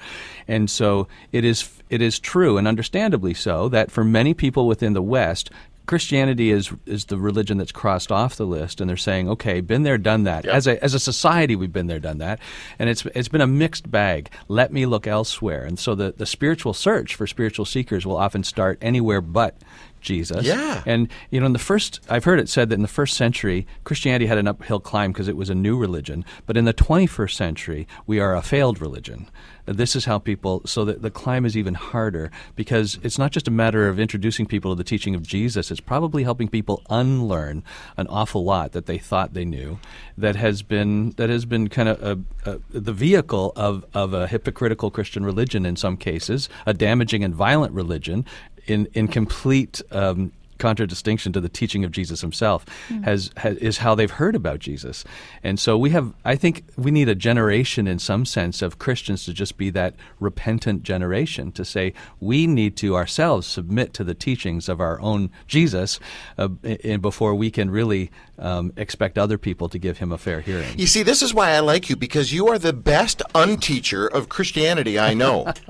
and 0.47 0.69
so 0.71 1.09
it 1.33 1.45
is. 1.45 1.69
It 1.89 2.01
is 2.01 2.19
true, 2.19 2.57
and 2.57 2.67
understandably 2.67 3.35
so, 3.35 3.69
that 3.69 3.91
for 3.91 4.03
many 4.03 4.33
people 4.33 4.67
within 4.67 4.95
the 4.95 5.03
West, 5.03 5.51
Christianity 5.87 6.51
is 6.51 6.71
is 6.87 7.07
the 7.07 7.19
religion 7.19 7.59
that's 7.59 7.73
crossed 7.73 8.13
off 8.13 8.37
the 8.37 8.47
list, 8.47 8.81
and 8.81 8.89
they're 8.89 8.97
saying, 8.97 9.29
"Okay, 9.29 9.61
been 9.61 9.83
there, 9.83 9.99
done 9.99 10.23
that." 10.25 10.47
As 10.47 10.67
a 10.67 10.83
as 10.83 10.95
a 10.95 11.01
society, 11.01 11.57
we've 11.57 11.73
been 11.73 11.89
there, 11.89 11.99
done 11.99 12.19
that, 12.19 12.39
and 12.79 12.89
it's 12.89 13.05
it's 13.15 13.29
been 13.29 13.41
a 13.41 13.47
mixed 13.47 13.91
bag. 13.91 14.31
Let 14.49 14.73
me 14.73 14.87
look 14.87 15.07
elsewhere, 15.07 15.65
and 15.65 15.79
so 15.79 15.95
the 15.95 16.15
the 16.17 16.27
spiritual 16.27 16.73
search 16.73 17.15
for 17.15 17.27
spiritual 17.27 17.65
seekers 17.65 18.07
will 18.07 18.17
often 18.17 18.45
start 18.45 18.79
anywhere 18.81 19.21
but 19.21 19.57
Jesus. 20.03 20.45
Yeah. 20.45 20.83
And 20.87 21.09
you 21.31 21.41
know, 21.41 21.47
in 21.47 21.53
the 21.53 21.59
first, 21.59 22.01
I've 22.09 22.25
heard 22.25 22.41
it 22.41 22.49
said 22.49 22.69
that 22.69 22.75
in 22.75 22.83
the 22.83 22.89
first 22.89 23.17
century, 23.17 23.67
Christianity 23.85 24.27
had 24.27 24.39
an 24.39 24.49
uphill 24.49 24.81
climb 24.81 25.13
because 25.13 25.29
it 25.29 25.37
was 25.37 25.51
a 25.51 25.55
new 25.55 25.79
religion. 25.79 26.25
But 26.47 26.57
in 26.57 26.65
the 26.65 26.75
21st 26.75 27.35
century, 27.35 27.87
we 28.07 28.21
are 28.21 28.35
a 28.35 28.43
failed 28.43 28.81
religion. 28.81 29.29
This 29.65 29.95
is 29.95 30.07
how 30.07 30.19
people, 30.19 30.63
so 30.67 30.85
that 30.85 31.03
the 31.03 31.11
climb 31.11 31.47
is 31.47 31.57
even 31.57 31.75
harder 31.75 32.33
because 32.57 32.99
it's 33.05 33.19
not 33.19 33.31
just 33.31 33.47
a 33.47 33.51
matter 33.51 33.87
of 33.87 34.01
introducing 34.01 34.45
people 34.45 34.73
to 34.73 34.75
the 34.75 34.83
teaching 34.83 35.15
of 35.15 35.23
Jesus. 35.23 35.71
It's 35.71 35.81
probably 35.81 36.25
helping 36.25 36.49
people 36.49 36.83
unlearn 36.91 37.63
an 37.97 38.09
awful 38.09 38.45
lot 38.45 38.73
that 38.73 38.87
they 38.87 38.99
thought 38.99 39.35
they 39.35 39.45
knew, 39.45 39.79
that 40.19 40.35
has 40.35 40.63
been 40.63 41.11
that 41.13 41.31
has 41.31 41.45
been 41.45 41.69
kind 41.69 41.89
of 41.89 42.03
a, 42.03 42.51
a, 42.51 42.59
the 42.71 42.93
vehicle 42.93 43.53
of 43.55 43.85
of 43.95 44.13
a 44.13 44.27
hypocritical 44.27 44.91
Christian 44.91 45.25
religion 45.25 45.65
in 45.65 45.77
some 45.77 45.97
cases, 45.97 46.49
a 46.67 46.75
damaging 46.75 47.23
and 47.23 47.33
violent 47.35 47.73
religion, 47.73 48.25
in 48.67 48.87
in 48.93 49.09
complete 49.09 49.83
um, 49.91 50.33
contradistinction 50.63 51.33
to 51.33 51.41
the 51.41 51.49
teaching 51.49 51.85
of 51.85 51.91
Jesus 51.91 52.21
himself 52.21 52.65
has, 53.03 53.31
has 53.37 53.57
is 53.57 53.79
how 53.79 53.97
they've 53.97 54.13
heard 54.13 54.37
about 54.37 54.61
Jesus, 54.61 55.05
and 55.43 55.59
so 55.59 55.77
we 55.77 55.91
have. 55.91 56.15
I 56.25 56.37
think 56.37 56.65
we 56.77 56.93
need 56.93 57.09
a 57.09 57.17
generation, 57.17 57.89
in 57.89 57.99
some 57.99 58.25
sense, 58.25 58.63
of 58.63 58.79
Christians 58.79 59.25
to 59.25 59.33
just 59.33 59.57
be 59.57 59.71
that 59.71 59.95
repentant 60.21 60.85
generation 60.85 61.51
to 61.53 61.65
say 61.65 61.93
we 62.21 62.47
need 62.47 62.77
to 62.77 62.95
ourselves 62.95 63.47
submit 63.47 63.93
to 63.95 64.05
the 64.05 64.15
teachings 64.15 64.69
of 64.69 64.81
our 64.81 65.01
own 65.01 65.31
Jesus, 65.49 65.99
uh, 66.39 66.49
and 66.85 67.03
before 67.03 67.35
we 67.35 67.51
can 67.51 67.69
really 67.69 68.13
um, 68.39 68.73
expect 68.77 69.19
other 69.19 69.39
people 69.39 69.69
to 69.69 69.79
give 69.79 69.99
him 69.99 70.13
a 70.13 70.19
fair 70.19 70.41
hearing. 70.41 70.79
You 70.79 70.87
see, 70.87 71.03
this 71.03 71.23
is 71.23 71.35
why 71.35 71.51
I 71.51 71.61
like 71.61 71.91
you 71.91 71.97
because 71.97 72.33
you 72.33 72.47
are 72.49 72.59
the 72.59 72.73
best 72.73 73.21
unteacher 73.35 74.09
of 74.09 74.29
Christianity 74.29 74.99
I 74.99 75.15
know. 75.15 75.53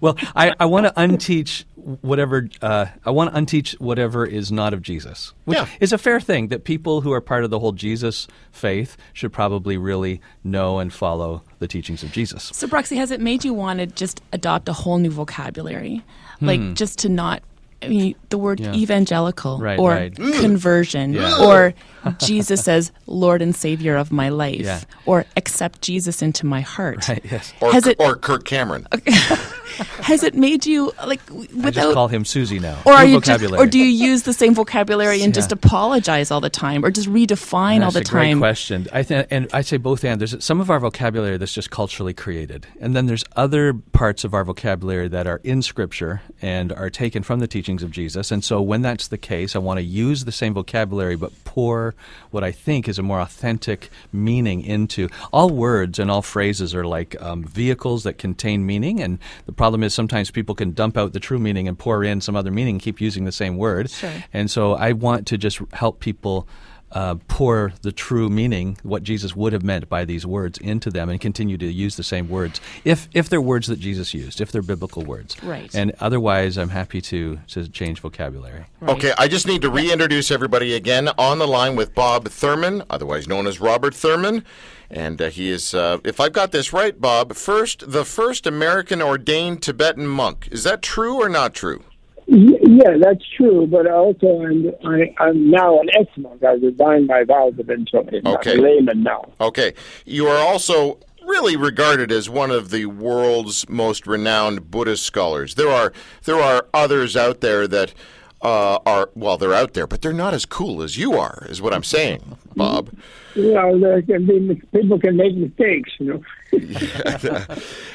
Well, 0.00 0.16
I, 0.34 0.52
I 0.58 0.66
want 0.66 0.86
to 0.86 0.92
unteach 0.92 1.64
whatever 2.00 2.48
uh, 2.62 2.86
I 3.04 3.10
want 3.10 3.32
to 3.32 3.40
unteach 3.40 3.78
whatever 3.80 4.23
is 4.24 4.50
not 4.52 4.72
of 4.74 4.82
Jesus, 4.82 5.32
which 5.44 5.58
Yeah. 5.58 5.66
is 5.80 5.92
a 5.92 5.98
fair 5.98 6.20
thing 6.20 6.48
that 6.48 6.64
people 6.64 7.00
who 7.02 7.12
are 7.12 7.20
part 7.20 7.44
of 7.44 7.50
the 7.50 7.58
whole 7.58 7.72
Jesus 7.72 8.26
faith 8.52 8.96
should 9.12 9.32
probably 9.32 9.76
really 9.76 10.20
know 10.42 10.78
and 10.78 10.92
follow 10.92 11.42
the 11.58 11.68
teachings 11.68 12.02
of 12.02 12.12
Jesus. 12.12 12.50
So, 12.52 12.66
Bruxy, 12.66 12.96
has 12.96 13.10
it 13.10 13.20
made 13.20 13.44
you 13.44 13.54
want 13.54 13.78
to 13.80 13.86
just 13.86 14.20
adopt 14.32 14.68
a 14.68 14.72
whole 14.72 14.98
new 14.98 15.10
vocabulary? 15.10 16.02
Like, 16.40 16.74
just 16.74 16.98
to 17.00 17.08
not, 17.08 17.42
I 17.82 17.88
mean, 17.88 18.14
the 18.30 18.38
word 18.38 18.58
Hmm. 18.60 18.66
Yeah. 18.66 18.74
evangelical 18.74 19.58
Right, 19.58 19.78
or 19.78 19.90
right. 19.90 20.14
conversion 20.14 21.14
Yeah. 21.14 21.38
or 21.40 21.74
Jesus 22.18 22.62
says, 22.64 22.92
Lord 23.06 23.42
and 23.42 23.54
Savior 23.54 23.96
of 23.96 24.12
my 24.12 24.28
life 24.28 24.60
Yeah. 24.60 24.80
or 25.06 25.24
accept 25.36 25.80
Jesus 25.82 26.22
into 26.22 26.46
my 26.46 26.60
heart. 26.60 27.08
Right? 27.08 27.24
Yes. 27.30 27.52
Or, 27.60 27.72
Has 27.72 27.86
it- 27.86 27.96
or 27.98 28.16
Kirk 28.16 28.44
Cameron. 28.44 28.86
Has 30.02 30.22
it 30.22 30.34
made 30.34 30.66
you, 30.66 30.92
like, 31.04 31.24
w- 31.26 31.42
I 31.44 31.46
just 31.46 31.64
without. 31.64 31.94
call 31.94 32.08
him 32.08 32.24
Susie 32.24 32.58
now. 32.60 32.78
or 32.84 32.92
are 32.92 33.04
New 33.04 33.12
you 33.14 33.20
just, 33.20 33.26
vocabulary. 33.40 33.62
or 33.62 33.66
do 33.68 33.78
you 33.78 33.86
use 33.86 34.22
the 34.22 34.32
same 34.32 34.54
vocabulary 34.54 35.22
and 35.22 35.34
just 35.34 35.50
apologize 35.50 36.30
all 36.30 36.40
the 36.40 36.50
time, 36.50 36.84
or 36.84 36.90
just 36.92 37.08
redefine 37.08 37.82
all 37.84 37.90
That's 37.90 37.94
the 37.94 38.00
a 38.00 38.04
great 38.20 38.30
time? 38.30 38.38
question. 38.38 38.86
I 38.92 39.02
th- 39.02 39.26
and 39.30 39.48
I 39.52 39.62
say 39.62 39.76
both 39.78 40.04
and. 40.04 40.20
There's 40.20 40.42
some 40.44 40.60
of 40.60 40.70
our 40.70 40.78
vocabulary 40.78 41.38
that's 41.38 41.52
just 41.52 41.70
culturally 41.70 42.12
created, 42.14 42.66
and 42.80 42.94
then 42.94 43.06
there's 43.06 43.24
other 43.34 43.72
parts 43.72 44.22
of 44.22 44.32
our 44.32 44.44
vocabulary 44.44 45.08
that 45.08 45.26
are 45.26 45.40
in 45.42 45.60
Scripture 45.62 46.22
and 46.40 46.70
are 46.72 46.90
taken 46.90 47.22
from 47.24 47.40
the 47.40 47.48
teachings 47.48 47.82
of 47.82 47.90
Jesus. 47.90 48.30
And 48.30 48.44
so, 48.44 48.60
when 48.62 48.82
that's 48.82 49.08
the 49.08 49.18
case, 49.18 49.56
I 49.56 49.58
want 49.58 49.78
to 49.78 49.84
use 49.84 50.24
the 50.24 50.32
same 50.32 50.54
vocabulary 50.54 51.16
but 51.16 51.32
pour 51.44 51.93
what 52.30 52.44
I 52.44 52.52
think 52.52 52.88
is 52.88 52.98
a 52.98 53.02
more 53.02 53.20
authentic 53.20 53.90
meaning 54.12 54.62
into. 54.62 55.08
All 55.32 55.50
words 55.50 55.98
and 55.98 56.10
all 56.10 56.22
phrases 56.22 56.74
are 56.74 56.86
like 56.86 57.20
um, 57.22 57.44
vehicles 57.44 58.04
that 58.04 58.18
contain 58.18 58.66
meaning, 58.66 59.00
and 59.00 59.18
the 59.46 59.52
problem 59.52 59.82
is 59.82 59.94
sometimes 59.94 60.30
people 60.30 60.54
can 60.54 60.72
dump 60.72 60.96
out 60.96 61.12
the 61.12 61.20
true 61.20 61.38
meaning 61.38 61.68
and 61.68 61.78
pour 61.78 62.04
in 62.04 62.20
some 62.20 62.36
other 62.36 62.50
meaning, 62.50 62.76
and 62.76 62.82
keep 62.82 63.00
using 63.00 63.24
the 63.24 63.32
same 63.32 63.56
word. 63.56 63.90
Sure. 63.90 64.12
And 64.32 64.50
so, 64.50 64.74
I 64.74 64.92
want 64.92 65.26
to 65.28 65.38
just 65.38 65.60
help 65.72 66.00
people 66.00 66.48
uh, 66.94 67.16
pour 67.28 67.72
the 67.82 67.92
true 67.92 68.28
meaning, 68.28 68.78
what 68.82 69.02
Jesus 69.02 69.34
would 69.34 69.52
have 69.52 69.64
meant 69.64 69.88
by 69.88 70.04
these 70.04 70.24
words, 70.24 70.58
into 70.58 70.90
them, 70.90 71.08
and 71.08 71.20
continue 71.20 71.58
to 71.58 71.66
use 71.66 71.96
the 71.96 72.02
same 72.02 72.28
words, 72.28 72.60
if 72.84 73.08
if 73.12 73.28
they're 73.28 73.40
words 73.40 73.66
that 73.66 73.80
Jesus 73.80 74.14
used, 74.14 74.40
if 74.40 74.52
they're 74.52 74.62
biblical 74.62 75.04
words. 75.04 75.42
Right. 75.42 75.74
And 75.74 75.92
otherwise, 76.00 76.56
I'm 76.56 76.70
happy 76.70 77.00
to 77.02 77.38
to 77.48 77.68
change 77.68 78.00
vocabulary. 78.00 78.64
Right. 78.80 78.96
Okay, 78.96 79.12
I 79.18 79.28
just 79.28 79.46
need 79.46 79.62
to 79.62 79.70
reintroduce 79.70 80.30
everybody 80.30 80.74
again 80.74 81.08
on 81.18 81.38
the 81.38 81.48
line 81.48 81.76
with 81.76 81.94
Bob 81.94 82.28
Thurman, 82.28 82.84
otherwise 82.88 83.26
known 83.26 83.46
as 83.46 83.60
Robert 83.60 83.94
Thurman. 83.94 84.44
And 84.90 85.20
uh, 85.20 85.30
he 85.30 85.50
is, 85.50 85.74
uh, 85.74 85.98
if 86.04 86.20
I've 86.20 86.32
got 86.32 86.52
this 86.52 86.72
right, 86.72 87.00
Bob, 87.00 87.34
first 87.34 87.90
the 87.90 88.04
first 88.04 88.46
American 88.46 89.02
ordained 89.02 89.62
Tibetan 89.62 90.06
monk. 90.06 90.48
Is 90.52 90.62
that 90.64 90.82
true 90.82 91.20
or 91.20 91.28
not 91.28 91.54
true? 91.54 91.82
Yeah, 92.26 92.96
that's 93.00 93.24
true. 93.36 93.66
But 93.66 93.90
also, 93.90 94.42
I'm 94.42 94.70
I, 94.84 95.14
I'm 95.18 95.50
now 95.50 95.80
an 95.80 95.88
ex-monk. 95.92 96.42
I 96.42 96.52
resigned 96.52 97.06
my 97.06 97.24
vows 97.24 97.58
of 97.58 97.66
been 97.66 97.86
Okay. 97.94 98.52
I'm 98.52 98.58
a 98.58 98.62
layman 98.62 99.02
now. 99.02 99.32
Okay. 99.40 99.74
You 100.04 100.26
are 100.28 100.38
also 100.38 100.98
really 101.26 101.56
regarded 101.56 102.12
as 102.12 102.28
one 102.28 102.50
of 102.50 102.70
the 102.70 102.86
world's 102.86 103.68
most 103.68 104.06
renowned 104.06 104.70
Buddhist 104.70 105.04
scholars. 105.04 105.54
There 105.54 105.70
are 105.70 105.92
there 106.24 106.40
are 106.40 106.66
others 106.72 107.16
out 107.16 107.40
there 107.40 107.66
that 107.68 107.94
uh, 108.42 108.78
are 108.84 109.10
well, 109.14 109.38
they're 109.38 109.54
out 109.54 109.72
there, 109.72 109.86
but 109.86 110.02
they're 110.02 110.12
not 110.12 110.34
as 110.34 110.44
cool 110.44 110.82
as 110.82 110.98
you 110.98 111.14
are. 111.14 111.46
Is 111.48 111.62
what 111.62 111.72
I'm 111.72 111.84
saying, 111.84 112.38
Bob. 112.56 112.90
You 113.34 113.52
know, 113.52 113.78
there 113.78 114.02
can 114.02 114.26
be 114.26 114.60
people 114.72 114.98
can 114.98 115.16
make 115.16 115.34
mistakes. 115.36 115.92
You 115.98 116.22
know. 116.52 117.46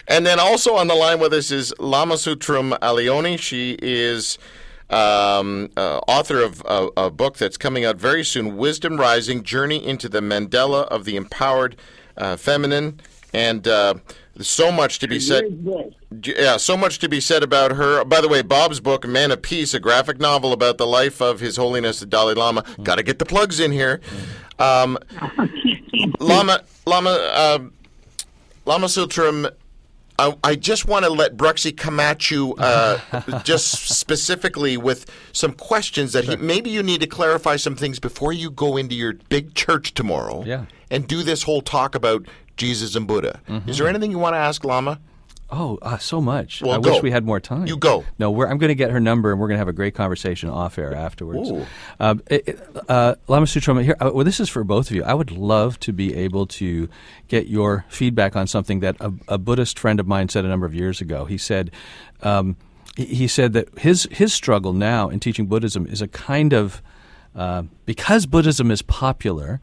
And 0.10 0.26
then 0.26 0.39
also 0.39 0.76
on 0.76 0.88
the 0.88 0.95
line 0.95 1.19
with 1.19 1.34
us 1.34 1.52
is 1.52 1.72
Lama 1.78 2.15
Tsultrim 2.15 2.76
Allione. 2.82 3.38
She 3.38 3.78
is 3.80 4.39
um, 4.89 5.69
uh, 5.78 6.00
author 6.08 6.41
of 6.41 6.63
a, 6.65 6.89
a 6.98 7.12
book 7.12 7.38
that's 7.38 7.58
coming 7.58 7.86
out 7.86 7.98
very 7.98 8.24
soon 8.24 8.58
Wisdom 8.58 8.98
Rising 8.98 9.43
Journey 9.43 9.86
into 9.86 10.10
the 10.10 10.19
Mandala 10.19 10.86
of 10.88 11.06
the 11.06 11.15
Empowered 11.15 11.76
uh, 12.17 12.38
Feminine. 12.38 13.00
And 13.32 13.67
uh, 13.67 13.93
so 14.41 14.72
much 14.72 15.00
to 15.00 15.08
be 15.08 15.19
said. 15.19 15.43
Yeah, 16.24 16.58
so 16.58 16.76
much 16.76 16.98
to 17.00 17.10
be 17.10 17.19
said 17.19 17.43
about 17.43 17.74
her. 17.74 18.04
By 18.04 18.22
the 18.22 18.28
way, 18.28 18.41
Bob's 18.41 18.80
book, 18.80 19.08
Man 19.08 19.30
of 19.32 19.41
Peace, 19.41 19.74
a 19.76 19.80
graphic 19.80 20.19
novel 20.19 20.54
about 20.54 20.80
the 20.80 20.88
life 20.88 21.22
of 21.22 21.39
His 21.39 21.58
Holiness 21.58 22.00
the 22.00 22.08
Dalai 22.08 22.34
Lama. 22.34 22.63
Got 22.82 22.95
to 22.95 23.04
get 23.04 23.19
the 23.19 23.26
plugs 23.26 23.60
in 23.60 23.72
here. 23.72 24.02
Um, 24.60 24.98
Lama, 26.19 26.62
Lama, 26.86 27.10
uh, 27.10 27.60
Lama 28.65 28.88
Tsultrim. 28.88 29.52
I, 30.17 30.34
I 30.43 30.56
just 30.56 30.86
want 30.86 31.06
to 31.06 31.12
let 31.12 31.38
Bruxy 31.38 31.76
come 31.76 31.98
at 32.00 32.30
you 32.30 32.54
uh, 32.58 33.00
just 33.45 33.88
specifically 33.89 34.76
with 34.76 35.10
some 35.32 35.54
questions 35.54 36.12
that 36.12 36.26
he, 36.26 36.36
maybe 36.36 36.69
you 36.69 36.84
need 36.84 37.00
to 37.00 37.08
clarify 37.08 37.56
some 37.56 37.76
things 37.78 38.00
before 38.00 38.34
you 38.34 38.52
go 38.52 38.76
into 38.76 38.95
your 38.95 39.13
big 39.30 39.56
church 39.56 39.93
tomorrow 39.93 40.43
Yeah. 40.45 40.65
and 40.91 41.08
do 41.08 41.24
this 41.24 41.43
whole 41.43 41.62
talk 41.62 41.95
about 41.95 42.26
Jesus 42.58 42.98
and 42.98 43.08
Buddha. 43.08 43.39
Is 43.65 43.78
there 43.78 43.88
anything 43.88 44.12
you 44.12 44.19
want 44.19 44.34
to 44.34 44.39
ask 44.39 44.65
Lama? 44.65 45.00
Oh, 45.51 45.79
uh, 45.81 45.97
so 45.97 46.21
much. 46.21 46.62
Well, 46.62 46.73
I 46.73 46.79
go. 46.79 46.91
wish 46.93 47.01
we 47.01 47.09
had 47.09 47.25
more 47.25 47.39
time. 47.39 47.65
You 47.65 47.75
go. 47.77 48.03
No, 48.19 48.29
we're, 48.29 48.47
I'm 48.47 48.59
going 48.59 48.69
to 48.69 48.75
get 48.75 48.91
her 48.91 48.99
number, 48.99 49.31
and 49.31 49.39
we're 49.39 49.47
going 49.47 49.55
to 49.55 49.59
have 49.59 49.67
a 49.67 49.73
great 49.73 49.95
conversation 49.95 50.49
off 50.49 50.77
air 50.77 50.93
afterwards. 50.93 51.51
Um, 51.99 52.21
it- 52.29 52.59
uh, 52.88 53.15
Lama 53.27 53.45
Tsultrim, 53.47 53.83
here. 53.83 53.95
Uh, 53.99 54.12
well, 54.13 54.23
this 54.23 54.39
is 54.39 54.47
for 54.49 54.63
both 54.63 54.89
of 54.89 54.95
you. 54.95 55.03
I 55.03 55.13
would 55.13 55.31
love 55.31 55.79
to 55.81 55.91
be 55.93 56.15
able 56.15 56.45
to 56.47 56.87
get 57.27 57.47
your 57.47 57.85
feedback 57.89 58.35
on 58.35 58.45
something 58.45 58.79
that 58.81 58.95
a, 59.00 59.12
a 59.27 59.37
Buddhist 59.37 59.79
friend 59.79 60.00
of 60.00 60.08
mine 60.08 60.29
said 60.29 60.45
a 60.45 60.47
number 60.47 60.65
of 60.65 60.73
years 60.75 61.02
ago. 61.02 61.25
He 61.25 61.37
said. 61.37 61.71
Um, 62.21 62.56
he 62.97 63.27
said 63.27 63.54
that 63.54 63.79
his 63.79 64.10
his 64.12 64.33
struggle 64.33 64.73
now 64.73 65.08
in 65.08 65.21
teaching 65.21 65.45
Buddhism 65.47 65.85
is 65.87 66.02
a 66.02 66.08
kind 66.08 66.52
of 66.52 66.81
uh, 67.33 67.63
because 67.85 68.25
Buddhism 68.25 68.71
is 68.71 68.81
popular, 68.81 69.62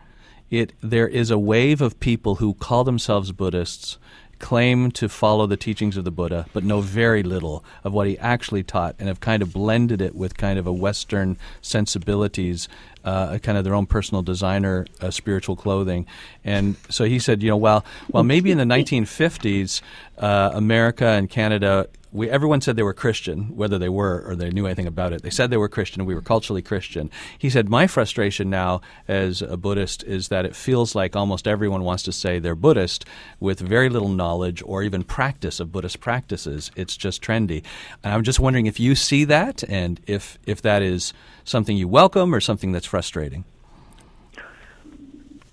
it 0.48 0.72
there 0.80 1.06
is 1.06 1.30
a 1.30 1.38
wave 1.38 1.82
of 1.82 2.00
people 2.00 2.36
who 2.36 2.54
call 2.54 2.82
themselves 2.84 3.32
Buddhists, 3.32 3.98
claim 4.38 4.90
to 4.92 5.08
follow 5.08 5.46
the 5.46 5.56
teachings 5.56 5.96
of 5.96 6.04
the 6.04 6.10
Buddha, 6.10 6.46
but 6.52 6.64
know 6.64 6.80
very 6.80 7.22
little 7.22 7.64
of 7.84 7.92
what 7.92 8.06
he 8.06 8.18
actually 8.18 8.62
taught, 8.62 8.94
and 8.98 9.08
have 9.08 9.20
kind 9.20 9.42
of 9.42 9.52
blended 9.52 10.00
it 10.00 10.14
with 10.14 10.36
kind 10.36 10.58
of 10.58 10.66
a 10.66 10.72
Western 10.72 11.36
sensibilities, 11.62 12.68
uh, 13.04 13.38
kind 13.38 13.56
of 13.56 13.64
their 13.64 13.74
own 13.74 13.86
personal 13.86 14.22
designer 14.22 14.86
uh, 15.00 15.10
spiritual 15.10 15.56
clothing. 15.56 16.06
And 16.44 16.76
so 16.90 17.04
he 17.04 17.18
said, 17.18 17.42
you 17.42 17.50
know, 17.50 17.56
well, 17.56 17.84
well, 18.10 18.24
maybe 18.24 18.50
in 18.50 18.58
the 18.58 18.64
1950s, 18.64 19.80
uh, 20.18 20.50
America 20.54 21.06
and 21.06 21.30
Canada 21.30 21.88
we, 22.16 22.30
everyone 22.30 22.62
said 22.62 22.76
they 22.76 22.82
were 22.82 22.94
Christian, 22.94 23.54
whether 23.54 23.78
they 23.78 23.90
were 23.90 24.24
or 24.26 24.34
they 24.34 24.50
knew 24.50 24.64
anything 24.64 24.86
about 24.86 25.12
it. 25.12 25.22
They 25.22 25.30
said 25.30 25.50
they 25.50 25.58
were 25.58 25.68
Christian. 25.68 26.00
And 26.00 26.08
we 26.08 26.14
were 26.14 26.22
culturally 26.22 26.62
Christian. 26.62 27.10
He 27.38 27.50
said, 27.50 27.68
My 27.68 27.86
frustration 27.86 28.48
now 28.48 28.80
as 29.06 29.42
a 29.42 29.56
Buddhist 29.56 30.02
is 30.04 30.28
that 30.28 30.46
it 30.46 30.56
feels 30.56 30.94
like 30.94 31.14
almost 31.14 31.46
everyone 31.46 31.84
wants 31.84 32.02
to 32.04 32.12
say 32.12 32.38
they're 32.38 32.54
Buddhist 32.54 33.04
with 33.38 33.60
very 33.60 33.90
little 33.90 34.08
knowledge 34.08 34.62
or 34.64 34.82
even 34.82 35.04
practice 35.04 35.60
of 35.60 35.70
Buddhist 35.70 36.00
practices. 36.00 36.70
It's 36.74 36.96
just 36.96 37.22
trendy. 37.22 37.62
And 38.02 38.14
I'm 38.14 38.24
just 38.24 38.40
wondering 38.40 38.66
if 38.66 38.80
you 38.80 38.94
see 38.94 39.24
that 39.24 39.62
and 39.68 40.00
if, 40.06 40.38
if 40.46 40.62
that 40.62 40.80
is 40.82 41.12
something 41.44 41.76
you 41.76 41.86
welcome 41.86 42.34
or 42.34 42.40
something 42.40 42.72
that's 42.72 42.86
frustrating. 42.86 43.44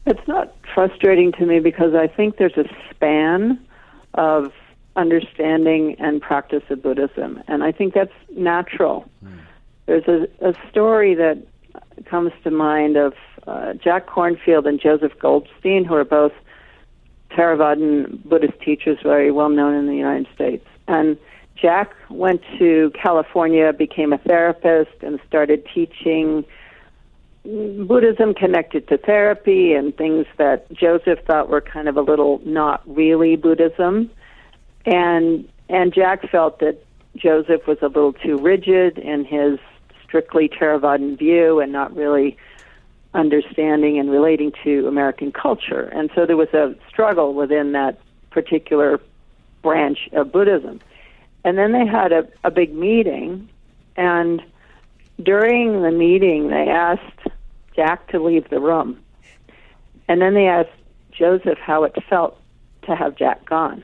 It's 0.06 0.28
not 0.28 0.56
frustrating 0.74 1.34
to 1.34 1.46
me 1.46 1.60
because 1.60 1.94
I 1.94 2.08
think 2.08 2.38
there's 2.38 2.58
a 2.58 2.66
span 2.90 3.60
of 4.14 4.54
understanding 4.96 5.96
and 6.00 6.22
practice 6.22 6.64
of 6.70 6.82
Buddhism. 6.82 7.42
And 7.48 7.64
I 7.64 7.72
think 7.72 7.94
that's 7.94 8.14
natural. 8.36 9.10
Mm. 9.24 9.40
There's 9.86 10.08
a, 10.08 10.28
a 10.48 10.54
story 10.70 11.16
that 11.16 11.38
comes 12.06 12.32
to 12.44 12.52
mind 12.52 12.96
of 12.98 13.14
uh, 13.48 13.74
Jack 13.74 14.08
Kornfield 14.08 14.68
and 14.68 14.80
Joseph 14.80 15.14
Goldstein, 15.20 15.84
who 15.86 15.96
are 15.96 16.06
both 16.06 16.32
Theravadan 17.32 18.24
Buddhist 18.24 18.60
teachers, 18.62 19.00
very 19.04 19.32
well 19.32 19.50
known 19.50 19.74
in 19.74 19.88
the 19.88 19.96
United 19.96 20.28
States. 20.34 20.66
And 20.88 21.18
Jack 21.56 21.94
went 22.10 22.42
to 22.60 22.92
California, 23.02 23.74
became 23.74 24.14
a 24.14 24.18
therapist, 24.18 24.92
and 25.02 25.20
started 25.28 25.68
teaching 25.74 26.46
Buddhism 27.44 28.34
connected 28.34 28.88
to 28.88 28.98
therapy 28.98 29.74
and 29.74 29.96
things 29.98 30.26
that 30.38 30.72
Joseph 30.72 31.20
thought 31.26 31.50
were 31.50 31.62
kind 31.62 31.90
of 31.90 31.98
a 31.98 32.02
little 32.02 32.42
not 32.46 32.82
really 32.86 33.36
Buddhism 33.36 34.10
and 34.86 35.48
and 35.70 35.94
Jack 35.94 36.30
felt 36.30 36.60
that 36.60 36.84
Joseph 37.16 37.68
was 37.68 37.78
a 37.82 37.88
little 37.88 38.14
too 38.14 38.38
rigid 38.38 38.98
in 38.98 39.26
his 39.26 39.60
strictly 40.04 40.50
Theravadan 40.50 41.18
view 41.18 41.60
and 41.60 41.72
not 41.72 41.96
really 41.96 42.38
understanding 43.14 44.00
and 44.00 44.10
relating 44.10 44.52
to 44.64 44.88
American 44.88 45.32
culture. 45.32 45.84
And 45.94 46.10
so 46.16 46.26
there 46.26 46.38
was 46.38 46.54
a 46.54 46.76
struggle 46.90 47.34
within 47.34 47.72
that 47.74 48.00
particular 48.32 49.00
branch 49.62 50.10
of 50.12 50.32
Buddhism. 50.32 50.82
And 51.44 51.58
then 51.58 51.72
they 51.72 51.86
had 51.86 52.12
a, 52.12 52.28
a 52.44 52.52
big 52.52 52.74
meeting, 52.74 53.50
and 53.96 54.42
during 55.22 55.82
the 55.82 55.92
meeting, 55.92 56.50
they 56.50 56.70
asked 56.70 57.28
Jack 57.76 58.08
to 58.10 58.20
leave 58.24 58.50
the 58.50 58.60
room. 58.60 59.00
And 60.08 60.22
then 60.22 60.34
they 60.34 60.48
asked 60.48 60.70
Joseph 61.12 61.58
how 61.60 61.84
it 61.84 61.96
felt 62.10 62.40
to 62.84 62.96
have 62.96 63.16
Jack 63.16 63.46
gone. 63.46 63.84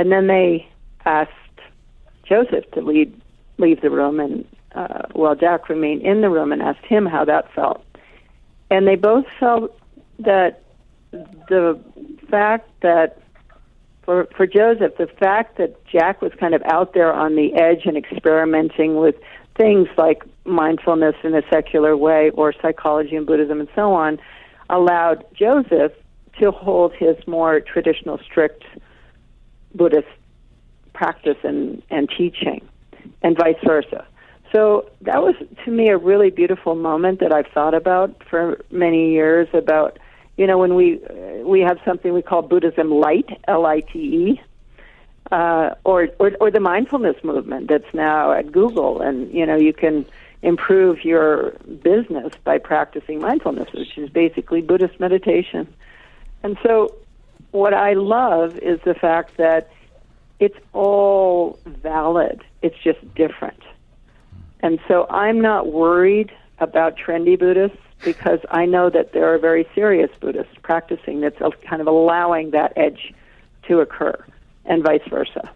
And 0.00 0.10
then 0.10 0.28
they 0.28 0.66
asked 1.04 1.30
Joseph 2.24 2.64
to 2.70 2.80
lead, 2.80 3.20
leave 3.58 3.82
the 3.82 3.90
room, 3.90 4.18
and 4.18 4.46
uh, 4.74 5.02
well, 5.14 5.34
Jack 5.34 5.68
remained 5.68 6.00
in 6.00 6.22
the 6.22 6.30
room 6.30 6.52
and 6.52 6.62
asked 6.62 6.86
him 6.86 7.04
how 7.04 7.26
that 7.26 7.52
felt. 7.52 7.84
And 8.70 8.88
they 8.88 8.96
both 8.96 9.26
felt 9.38 9.78
that 10.20 10.62
the 11.10 11.78
fact 12.30 12.70
that 12.80 13.20
for 14.02 14.26
for 14.34 14.46
Joseph, 14.46 14.96
the 14.96 15.06
fact 15.06 15.58
that 15.58 15.84
Jack 15.84 16.22
was 16.22 16.32
kind 16.40 16.54
of 16.54 16.62
out 16.64 16.94
there 16.94 17.12
on 17.12 17.36
the 17.36 17.52
edge 17.52 17.84
and 17.84 17.94
experimenting 17.94 18.96
with 18.96 19.16
things 19.58 19.86
like 19.98 20.22
mindfulness 20.46 21.16
in 21.24 21.34
a 21.34 21.42
secular 21.50 21.94
way 21.94 22.30
or 22.30 22.54
psychology 22.62 23.16
and 23.16 23.26
Buddhism 23.26 23.60
and 23.60 23.68
so 23.74 23.92
on, 23.92 24.18
allowed 24.70 25.26
Joseph 25.34 25.92
to 26.38 26.50
hold 26.52 26.94
his 26.94 27.16
more 27.26 27.60
traditional, 27.60 28.16
strict 28.16 28.64
Buddhist 29.74 30.08
practice 30.92 31.36
and, 31.44 31.82
and 31.90 32.08
teaching, 32.10 32.66
and 33.22 33.36
vice 33.36 33.56
versa. 33.64 34.06
So 34.52 34.90
that 35.02 35.22
was 35.22 35.34
to 35.64 35.70
me 35.70 35.88
a 35.88 35.96
really 35.96 36.30
beautiful 36.30 36.74
moment 36.74 37.20
that 37.20 37.32
I've 37.32 37.46
thought 37.48 37.74
about 37.74 38.22
for 38.28 38.60
many 38.70 39.12
years 39.12 39.48
about 39.52 39.98
you 40.36 40.46
know 40.46 40.58
when 40.58 40.74
we 40.74 41.00
we 41.44 41.60
have 41.60 41.78
something 41.84 42.12
we 42.12 42.22
call 42.22 42.42
Buddhism 42.42 42.90
light 42.90 43.28
L 43.46 43.66
I 43.66 43.80
T 43.80 43.98
E 43.98 44.40
uh, 45.30 45.74
or, 45.84 46.08
or 46.18 46.32
or 46.40 46.50
the 46.50 46.60
mindfulness 46.60 47.22
movement 47.22 47.68
that's 47.68 47.94
now 47.94 48.32
at 48.32 48.50
Google 48.50 49.00
and 49.00 49.32
you 49.32 49.46
know 49.46 49.56
you 49.56 49.72
can 49.72 50.04
improve 50.42 51.04
your 51.04 51.50
business 51.82 52.32
by 52.42 52.58
practicing 52.58 53.20
mindfulness 53.20 53.68
which 53.72 53.96
is 53.98 54.10
basically 54.10 54.62
Buddhist 54.62 54.98
meditation 54.98 55.72
and 56.42 56.58
so 56.62 56.94
what 57.52 57.74
I 57.74 57.94
love 57.94 58.56
is 58.58 58.80
the 58.84 58.94
fact 58.94 59.36
that 59.36 59.70
it's 60.38 60.56
all 60.72 61.58
valid. 61.66 62.42
It's 62.62 62.76
just 62.82 63.14
different. 63.14 63.62
And 64.60 64.78
so 64.88 65.06
I'm 65.08 65.40
not 65.40 65.68
worried 65.68 66.32
about 66.58 66.96
trendy 66.96 67.38
Buddhists 67.38 67.78
because 68.04 68.40
I 68.50 68.66
know 68.66 68.90
that 68.90 69.12
there 69.12 69.32
are 69.32 69.38
very 69.38 69.66
serious 69.74 70.10
Buddhists 70.20 70.54
practicing 70.62 71.20
that's 71.20 71.38
kind 71.68 71.80
of 71.80 71.86
allowing 71.86 72.50
that 72.52 72.72
edge 72.76 73.14
to 73.68 73.80
occur 73.80 74.24
and 74.64 74.82
vice 74.82 75.02
versa. 75.08 75.50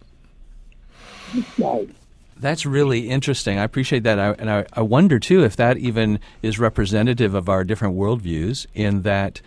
That's 2.37 2.67
really 2.67 3.09
interesting. 3.09 3.59
I 3.59 3.65
appreciate 3.65 4.03
that. 4.03 4.19
I, 4.19 4.33
and 4.33 4.51
I, 4.51 4.67
I 4.73 4.83
wonder, 4.83 5.19
too, 5.19 5.45
if 5.45 5.57
that 5.57 5.79
even 5.79 6.21
is 6.43 6.59
representative 6.59 7.35
of 7.35 7.49
our 7.49 7.65
different 7.65 7.97
worldviews 7.97 8.67
in 8.75 9.03
that 9.03 9.41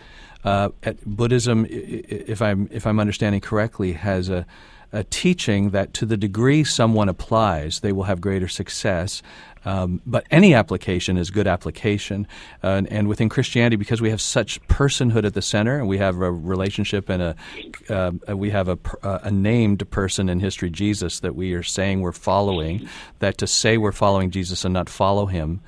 uh, 0.44 0.70
Buddhism, 1.04 1.66
if 1.68 2.40
I'm 2.40 2.68
if 2.70 2.86
I'm 2.86 3.00
understanding 3.00 3.40
correctly, 3.40 3.92
has 3.94 4.28
a, 4.28 4.46
a, 4.92 5.02
teaching 5.04 5.70
that 5.70 5.92
to 5.94 6.06
the 6.06 6.16
degree 6.16 6.62
someone 6.62 7.08
applies, 7.08 7.80
they 7.80 7.92
will 7.92 8.04
have 8.04 8.20
greater 8.20 8.48
success. 8.48 9.22
Um, 9.64 10.00
but 10.06 10.24
any 10.30 10.54
application 10.54 11.16
is 11.16 11.30
good 11.30 11.48
application, 11.48 12.28
uh, 12.62 12.68
and, 12.68 12.92
and, 12.92 13.08
within 13.08 13.28
Christianity, 13.28 13.74
because 13.74 14.00
we 14.00 14.10
have 14.10 14.20
such 14.20 14.64
personhood 14.68 15.24
at 15.24 15.34
the 15.34 15.42
center, 15.42 15.76
and 15.78 15.88
we 15.88 15.98
have 15.98 16.14
a 16.20 16.30
relationship 16.30 17.08
and 17.08 17.22
a 17.22 17.36
uh, 17.90 18.36
we 18.36 18.50
have 18.50 18.68
a, 18.68 18.78
a 19.02 19.32
named 19.32 19.90
person 19.90 20.28
in 20.28 20.38
history, 20.38 20.70
Jesus, 20.70 21.18
that 21.20 21.34
we 21.34 21.52
are 21.54 21.64
saying 21.64 22.00
we're 22.00 22.12
following. 22.12 22.88
That 23.18 23.38
to 23.38 23.48
say 23.48 23.76
we're 23.76 23.90
following 23.90 24.30
Jesus 24.30 24.64
and 24.64 24.72
not 24.72 24.88
follow 24.88 25.26
him 25.26 25.60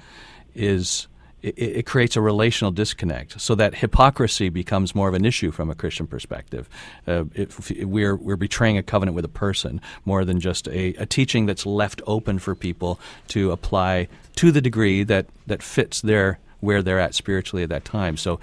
is 0.55 1.09
it, 1.43 1.59
it, 1.59 1.87
creates 1.87 2.17
a 2.17 2.21
relational 2.21 2.71
disconnect, 2.71 3.41
so 3.41 3.55
that 3.55 3.77
hypocrisy 3.77 4.49
becomes 4.49 4.95
more 4.95 5.09
of 5.09 5.15
an 5.15 5.25
issue 5.25 5.51
from 5.51 5.71
a 5.71 5.75
Christian 5.75 6.07
perspective. 6.07 6.69
Uh, 7.07 7.25
if, 7.35 7.71
if 7.71 7.87
we're 7.87 8.17
we're 8.17 8.37
betraying 8.37 8.77
a 8.77 8.83
covenant 8.83 9.15
with 9.15 9.25
a 9.25 9.29
person 9.29 9.81
more 10.05 10.25
than 10.25 10.41
just 10.41 10.69
a, 10.69 10.95
a 10.95 11.07
teaching 11.07 11.47
that's 11.47 11.67
left 11.67 12.03
open 12.07 12.39
for 12.39 12.55
people 12.55 13.01
to 13.29 13.51
apply 13.53 14.09
to 14.37 14.53
the 14.53 14.61
degree 14.61 15.03
that 15.05 15.27
that 15.47 15.63
fits 15.63 16.01
their 16.01 16.39
where 16.61 16.83
they're 16.83 17.01
at 17.01 17.15
spiritually 17.15 17.63
at 17.63 17.71
that 17.71 17.85
time. 17.85 18.17
So, 18.17 18.39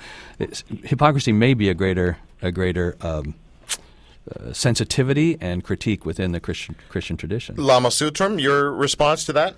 hypocrisy 0.83 1.31
may 1.31 1.53
be 1.53 1.69
a 1.69 1.73
greater 1.73 2.17
a 2.41 2.51
greater 2.51 2.97
um, 3.01 3.35
uh, 4.35 4.53
sensitivity 4.53 5.37
and 5.39 5.63
critique 5.63 6.05
within 6.05 6.31
the 6.31 6.39
Christian 6.39 6.75
Christian 6.89 7.17
tradition. 7.17 7.55
Lama 7.55 7.89
Tsultrim, 7.89 8.41
your 8.41 8.71
response 8.71 9.25
to 9.25 9.33
that? 9.33 9.55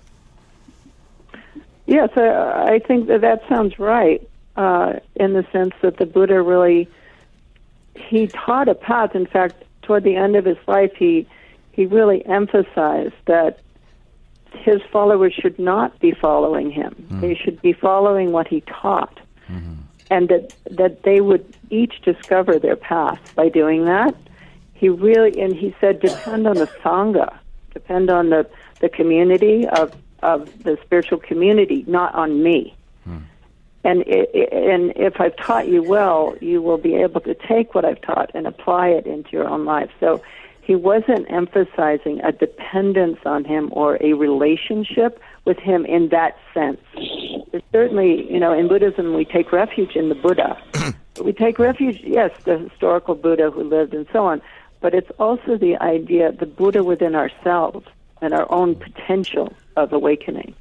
Yes, 1.90 2.10
I, 2.14 2.74
I 2.74 2.78
think 2.78 3.08
that 3.08 3.20
that 3.22 3.42
sounds 3.48 3.78
right. 3.78 4.26
Uh, 4.56 5.00
in 5.14 5.32
the 5.32 5.44
sense 5.52 5.74
that 5.80 5.96
the 5.96 6.06
Buddha 6.06 6.42
really 6.42 6.88
he 7.94 8.26
taught 8.26 8.68
a 8.68 8.74
path. 8.74 9.14
In 9.14 9.26
fact, 9.26 9.62
toward 9.82 10.04
the 10.04 10.16
end 10.16 10.36
of 10.36 10.44
his 10.44 10.58
life, 10.68 10.92
he 10.96 11.26
he 11.72 11.86
really 11.86 12.24
emphasized 12.26 13.14
that 13.26 13.60
his 14.52 14.80
followers 14.92 15.32
should 15.32 15.58
not 15.58 15.98
be 15.98 16.12
following 16.12 16.70
him. 16.70 16.94
Mm. 17.10 17.20
They 17.20 17.34
should 17.34 17.60
be 17.62 17.72
following 17.72 18.32
what 18.32 18.46
he 18.46 18.60
taught, 18.62 19.18
mm-hmm. 19.48 19.74
and 20.10 20.28
that 20.28 20.54
that 20.70 21.02
they 21.02 21.20
would 21.20 21.56
each 21.70 22.02
discover 22.02 22.58
their 22.58 22.76
path 22.76 23.34
by 23.34 23.48
doing 23.48 23.84
that. 23.86 24.14
He 24.74 24.88
really 24.88 25.40
and 25.40 25.54
he 25.54 25.74
said 25.80 26.00
depend 26.00 26.46
on 26.46 26.56
the 26.56 26.68
sangha, 26.84 27.36
depend 27.72 28.10
on 28.10 28.30
the 28.30 28.48
the 28.80 28.88
community 28.88 29.66
of 29.66 29.92
of 30.22 30.62
the 30.62 30.78
spiritual 30.84 31.18
community, 31.18 31.84
not 31.86 32.14
on 32.14 32.42
me. 32.42 32.74
Hmm. 33.04 33.18
And 33.82 34.02
it, 34.06 34.52
and 34.52 34.92
if 34.96 35.20
I've 35.20 35.36
taught 35.36 35.68
you 35.68 35.82
well, 35.82 36.36
you 36.40 36.60
will 36.60 36.78
be 36.78 36.96
able 36.96 37.20
to 37.22 37.34
take 37.34 37.74
what 37.74 37.84
I've 37.84 38.00
taught 38.02 38.30
and 38.34 38.46
apply 38.46 38.88
it 38.88 39.06
into 39.06 39.30
your 39.30 39.48
own 39.48 39.64
life. 39.64 39.90
So 40.00 40.22
he 40.70 40.76
wasn't 40.76 41.30
emphasizing 41.30 42.20
a 42.22 42.30
dependence 42.30 43.18
on 43.24 43.44
him 43.44 43.70
or 43.72 43.98
a 44.00 44.12
relationship 44.12 45.20
with 45.44 45.58
him 45.58 45.86
in 45.86 46.10
that 46.10 46.38
sense. 46.52 46.80
There's 47.50 47.62
certainly, 47.72 48.30
you 48.30 48.38
know, 48.38 48.52
in 48.52 48.68
Buddhism 48.68 49.14
we 49.14 49.24
take 49.24 49.50
refuge 49.50 49.96
in 49.96 50.10
the 50.10 50.14
Buddha. 50.14 50.62
we 51.24 51.32
take 51.32 51.58
refuge, 51.58 52.00
yes, 52.04 52.30
the 52.44 52.58
historical 52.58 53.14
Buddha 53.14 53.50
who 53.50 53.64
lived 53.64 53.94
and 53.94 54.06
so 54.12 54.26
on, 54.26 54.42
but 54.80 54.94
it's 54.94 55.10
also 55.18 55.56
the 55.56 55.76
idea, 55.78 56.32
the 56.32 56.46
Buddha 56.46 56.84
within 56.84 57.14
ourselves 57.14 57.86
and 58.22 58.32
our 58.32 58.46
own 58.52 58.74
potential 58.74 59.52
of 59.80 59.92
awakening. 59.92 60.54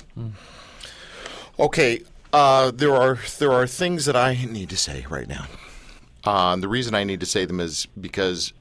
Okay, 1.59 2.01
uh, 2.33 2.71
there 2.71 2.95
are 2.95 3.19
there 3.37 3.51
are 3.51 3.67
things 3.67 4.05
that 4.05 4.15
I 4.15 4.33
need 4.33 4.69
to 4.69 4.77
say 4.77 5.05
right 5.09 5.27
now. 5.27 5.45
Uh, 6.23 6.55
the 6.55 6.67
reason 6.67 6.95
I 6.95 7.03
need 7.03 7.19
to 7.19 7.25
say 7.25 7.45
them 7.45 7.59
is 7.59 7.87
because 7.99 8.53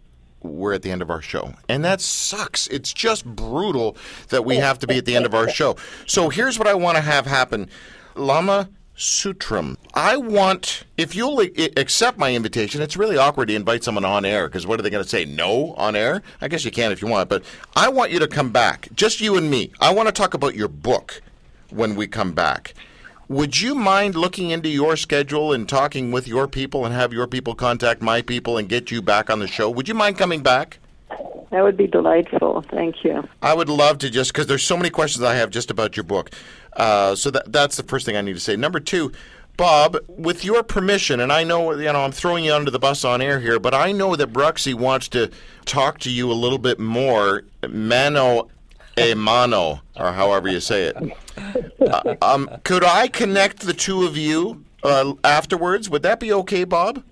we're 0.43 0.73
at 0.73 0.83
the 0.83 0.91
end 0.91 1.03
of 1.03 1.11
our 1.11 1.23
show, 1.23 1.55
and 1.69 1.85
that 1.85 2.01
sucks. 2.01 2.67
It's 2.69 2.93
just 2.93 3.25
brutal 3.25 3.97
that 4.29 4.45
we 4.45 4.57
have 4.57 4.79
to 4.81 4.87
be 4.87 4.97
at 4.99 5.05
the 5.05 5.17
end 5.17 5.27
of 5.27 5.35
our 5.35 5.49
show. 5.49 5.77
So 6.07 6.29
here's 6.29 6.59
what 6.59 6.69
I 6.69 6.75
want 6.75 6.97
to 6.97 7.03
have 7.03 7.27
happen, 7.27 7.69
Lama. 8.15 8.69
Tsultrim. 8.99 9.77
I 9.95 10.17
want, 10.17 10.83
if 10.97 11.15
you'll 11.15 11.41
accept 11.77 12.19
my 12.19 12.35
invitation, 12.35 12.83
it's 12.83 12.97
really 12.97 13.17
awkward 13.17 13.47
to 13.47 13.55
invite 13.55 13.85
someone 13.85 14.05
on 14.05 14.25
air 14.25 14.49
because 14.49 14.67
what 14.67 14.81
are 14.81 14.83
they 14.83 14.91
going 14.91 15.05
to 15.05 15.09
say? 15.09 15.25
No 15.25 15.73
on 15.75 15.95
air? 15.95 16.21
I 16.41 16.49
guess 16.49 16.65
you 16.65 16.73
can 16.73 16.91
if 16.91 17.01
you 17.01 17.07
want, 17.07 17.29
but 17.29 17.45
I 17.77 17.91
want 17.91 18.11
you 18.11 18.19
to 18.19 18.27
come 18.27 18.51
back, 18.51 18.89
just 18.97 19.21
you 19.21 19.37
and 19.37 19.49
me. 19.49 19.71
I 19.81 19.95
want 19.95 20.09
to 20.09 20.13
talk 20.13 20.35
about 20.35 20.57
your 20.57 20.67
book 20.67 21.23
when 21.71 21.95
we 21.95 22.09
come 22.09 22.33
back. 22.33 22.75
Would 23.29 23.61
you 23.61 23.77
mind 23.77 24.17
looking 24.17 24.51
into 24.51 24.69
your 24.69 24.97
schedule 24.97 25.53
and 25.53 25.69
talking 25.69 26.11
with 26.11 26.27
your 26.27 26.49
people 26.49 26.85
and 26.85 26.93
have 26.93 27.13
your 27.13 27.29
people 27.29 27.55
contact 27.55 28.03
my 28.03 28.21
people 28.21 28.59
and 28.59 28.69
get 28.69 28.91
you 28.91 29.01
back 29.01 29.31
on 29.31 29.39
the 29.39 29.47
show? 29.47 29.71
Would 29.71 29.87
you 29.87 29.95
mind 29.95 30.19
coming 30.19 30.43
back? 30.43 30.81
That 31.51 31.63
would 31.63 31.77
be 31.77 31.87
delightful. 31.87 32.63
Thank 32.71 33.05
you. 33.05 33.27
I 33.43 33.55
would 33.55 33.69
love 33.69 33.99
to 33.99 34.11
just 34.11 34.33
because 34.33 34.47
there's 34.47 34.63
so 34.63 34.77
many 34.77 34.91
questions 34.91 35.25
I 35.25 35.35
have 35.37 35.51
just 35.51 35.71
about 35.71 35.97
your 35.97 36.05
book. 36.05 36.31
Uh, 36.75 37.15
so 37.15 37.31
that 37.31 37.51
that's 37.51 37.77
the 37.77 37.83
first 37.83 38.05
thing 38.05 38.17
I 38.17 38.21
need 38.21 38.35
to 38.35 38.41
say. 38.41 38.55
Number 38.57 38.81
two, 38.81 39.13
Bob, 39.57 39.97
with 40.09 40.45
your 40.45 40.63
permission, 40.63 41.21
and 41.21 41.33
I 41.33 41.45
know 41.45 41.73
you 41.73 41.93
know 41.93 42.05
I'm 42.05 42.13
throwing 42.13 42.45
you 42.45 42.55
under 42.55 42.71
the 42.71 42.79
bus 42.79 43.05
on 43.05 43.23
air 43.23 43.41
here, 43.41 43.59
but 43.59 43.75
I 43.75 43.93
know 43.93 44.15
that 44.15 44.33
Bruxy 44.33 44.75
wants 44.75 45.09
to 45.09 45.31
talk 45.65 45.99
to 46.01 46.11
you 46.11 46.31
a 46.31 46.35
little 46.35 46.59
bit 46.59 46.79
more, 46.79 47.45
mano 47.69 48.49
a 48.99 49.15
mano, 49.15 49.81
or 49.97 50.13
however 50.13 50.49
you 50.49 50.61
say 50.61 50.85
it. 50.85 50.97
Uh, 51.81 52.17
um, 52.21 52.51
could 52.65 52.85
I 52.85 53.09
connect 53.09 53.61
the 53.61 53.73
two 53.73 54.05
of 54.05 54.17
you 54.17 54.65
uh, 54.83 55.15
afterwards? 55.25 55.89
Would 55.89 56.03
that 56.03 56.21
be 56.21 56.33
okay, 56.33 56.65
Bob? 56.65 57.03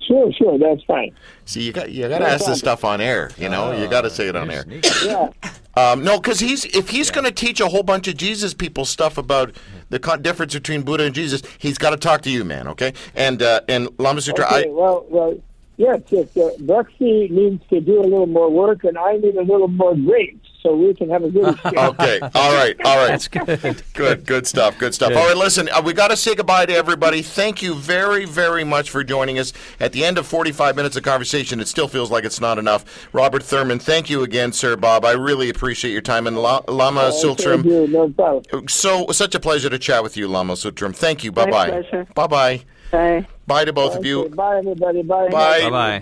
Sure, 0.00 0.32
sure, 0.32 0.58
that's 0.58 0.82
fine. 0.84 1.14
See, 1.46 1.62
you 1.62 1.72
got 1.72 1.90
you 1.90 2.08
got 2.08 2.18
to 2.18 2.28
ask 2.28 2.44
this 2.44 2.58
stuff 2.58 2.84
on 2.84 3.00
air. 3.00 3.30
You 3.38 3.48
know, 3.48 3.72
you 3.72 3.88
got 3.88 4.02
to 4.02 4.10
say 4.10 4.26
it 4.28 4.36
on 4.36 4.50
air. 4.50 4.64
Yeah. 5.04 5.30
Um, 5.76 6.02
no, 6.02 6.18
because 6.18 6.40
he's 6.40 6.64
if 6.64 6.88
he's 6.88 7.10
going 7.10 7.24
to 7.24 7.30
teach 7.30 7.60
a 7.60 7.68
whole 7.68 7.82
bunch 7.82 8.08
of 8.08 8.16
Jesus 8.16 8.52
people 8.52 8.84
stuff 8.84 9.16
about 9.16 9.54
the 9.90 9.98
con- 9.98 10.22
difference 10.22 10.54
between 10.54 10.82
Buddha 10.82 11.04
and 11.04 11.14
Jesus, 11.14 11.42
he's 11.58 11.78
got 11.78 11.90
to 11.90 11.96
talk 11.96 12.22
to 12.22 12.30
you, 12.30 12.44
man. 12.44 12.66
Okay, 12.68 12.94
and 13.14 13.42
uh, 13.42 13.60
and 13.68 13.88
Lama 13.98 14.22
Sutra, 14.22 14.46
Okay, 14.46 14.64
I, 14.64 14.68
well, 14.70 15.06
well, 15.08 15.38
yes, 15.76 16.00
yes. 16.08 16.34
Uh, 16.36 16.50
Bruxy 16.60 17.30
needs 17.30 17.62
to 17.68 17.80
do 17.80 18.00
a 18.00 18.02
little 18.02 18.26
more 18.26 18.50
work, 18.50 18.84
and 18.84 18.98
I 18.98 19.16
need 19.18 19.36
a 19.36 19.42
little 19.42 19.68
more 19.68 19.94
grapes, 19.94 20.45
so 20.66 20.74
we 20.74 20.92
can 20.94 21.08
have 21.08 21.22
a 21.22 21.30
good 21.30 21.48
exchange. 21.54 21.76
okay, 21.76 22.18
all 22.34 22.52
right, 22.54 22.76
all 22.84 22.96
right, 22.96 23.08
That's 23.08 23.28
good. 23.28 23.82
good, 23.94 24.26
good 24.26 24.46
stuff, 24.46 24.76
good 24.78 24.94
stuff. 24.94 25.12
All 25.14 25.26
right, 25.28 25.36
listen, 25.36 25.68
uh, 25.68 25.80
we 25.84 25.92
got 25.92 26.08
to 26.08 26.16
say 26.16 26.34
goodbye 26.34 26.66
to 26.66 26.74
everybody. 26.74 27.22
Thank 27.22 27.62
you 27.62 27.74
very, 27.74 28.24
very 28.24 28.64
much 28.64 28.90
for 28.90 29.04
joining 29.04 29.38
us. 29.38 29.52
At 29.78 29.92
the 29.92 30.04
end 30.04 30.18
of 30.18 30.26
45 30.26 30.74
minutes 30.74 30.96
of 30.96 31.04
conversation, 31.04 31.60
it 31.60 31.68
still 31.68 31.86
feels 31.88 32.10
like 32.10 32.24
it's 32.24 32.40
not 32.40 32.58
enough. 32.58 33.08
Robert 33.12 33.42
Thurman, 33.44 33.78
thank 33.78 34.10
you 34.10 34.22
again, 34.22 34.52
sir, 34.52 34.76
Bob. 34.76 35.04
I 35.04 35.12
really 35.12 35.48
appreciate 35.48 35.92
your 35.92 36.02
time, 36.02 36.26
and 36.26 36.36
La- 36.36 36.62
Lama 36.68 37.12
Thank 37.12 37.38
Tsultrim. 37.38 37.64
you, 37.64 37.86
no 37.86 38.08
problem. 38.10 38.68
So 38.68 39.06
such 39.12 39.34
a 39.34 39.40
pleasure 39.40 39.70
to 39.70 39.78
chat 39.78 40.02
with 40.02 40.16
you, 40.16 40.26
Lama 40.26 40.54
Tsultrim. 40.54 40.94
Thank 40.94 41.22
you. 41.22 41.30
Bye 41.30 41.50
bye. 41.50 41.82
Bye 42.14 42.26
bye. 42.26 42.64
Bye. 42.96 43.26
Bye 43.46 43.64
to 43.66 43.72
both 43.72 43.94
of 43.94 44.04
you. 44.04 44.28
Bye, 44.30 44.58
everybody. 44.58 45.02
Bye. 45.02 45.28
Bye. 45.28 45.68
Bye-bye. 45.68 45.98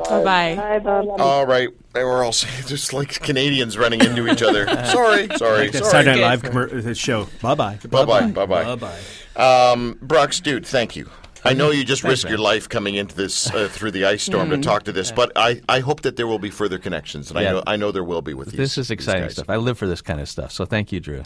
Bye. 0.55 0.79
Bye, 0.79 1.05
All 1.19 1.45
right. 1.45 1.69
They 1.93 2.05
were 2.05 2.23
all 2.23 2.31
just 2.67 2.93
like 2.93 3.21
Canadians 3.21 3.77
running 3.77 4.01
into 4.01 4.29
each 4.29 4.43
other. 4.43 4.67
sorry, 4.87 5.29
sorry, 5.37 5.73
Saturday 5.73 5.81
sorry. 5.83 6.05
Night 6.05 6.21
Live 6.21 6.43
commer- 6.43 6.87
uh, 6.87 6.95
show. 6.95 7.27
Bye 7.43 7.55
bye. 7.55 7.79
Bye 7.89 8.05
bye. 8.05 8.27
Bye 8.29 8.47
bye. 8.47 8.77
bye. 8.77 8.93
Bye. 9.37 9.73
Um, 9.73 9.99
Brooks, 10.01 10.41
dude, 10.41 10.67
thank 10.67 10.95
you. 10.97 11.11
I 11.45 11.53
know 11.53 11.71
you 11.71 11.85
just 11.85 12.05
risked 12.05 12.29
your 12.29 12.39
life 12.39 12.69
coming 12.69 12.95
into 12.95 13.15
this 13.15 13.53
uh, 13.53 13.69
through 13.69 13.91
the 13.91 14.05
ice 14.07 14.23
storm 14.23 14.51
to 14.51 14.59
talk 14.59 14.85
to 14.85 14.93
this, 14.93 15.13
but 15.13 15.33
I, 15.37 15.61
I 15.69 15.81
hope 15.81 16.03
that 16.03 16.17
there 16.17 16.27
will 16.27 16.39
be 16.39 16.51
further 16.51 16.79
connections, 16.79 17.31
and 17.31 17.39
I 17.39 17.45
know 17.45 17.63
I 17.67 17.77
know 17.77 17.93
there 17.93 18.05
will 18.05 18.23
be 18.23 18.35
with 18.35 18.51
these. 18.51 18.59
This 18.59 18.79
is 18.79 18.91
exciting 18.91 19.29
stuff. 19.31 19.51
I 19.51 19.57
live 19.57 19.77
for 19.79 19.87
this 19.87 20.01
kind 20.03 20.21
of 20.21 20.29
stuff. 20.29 20.53
So 20.53 20.65
thank 20.65 20.93
you, 20.93 21.01
Drew. 21.01 21.23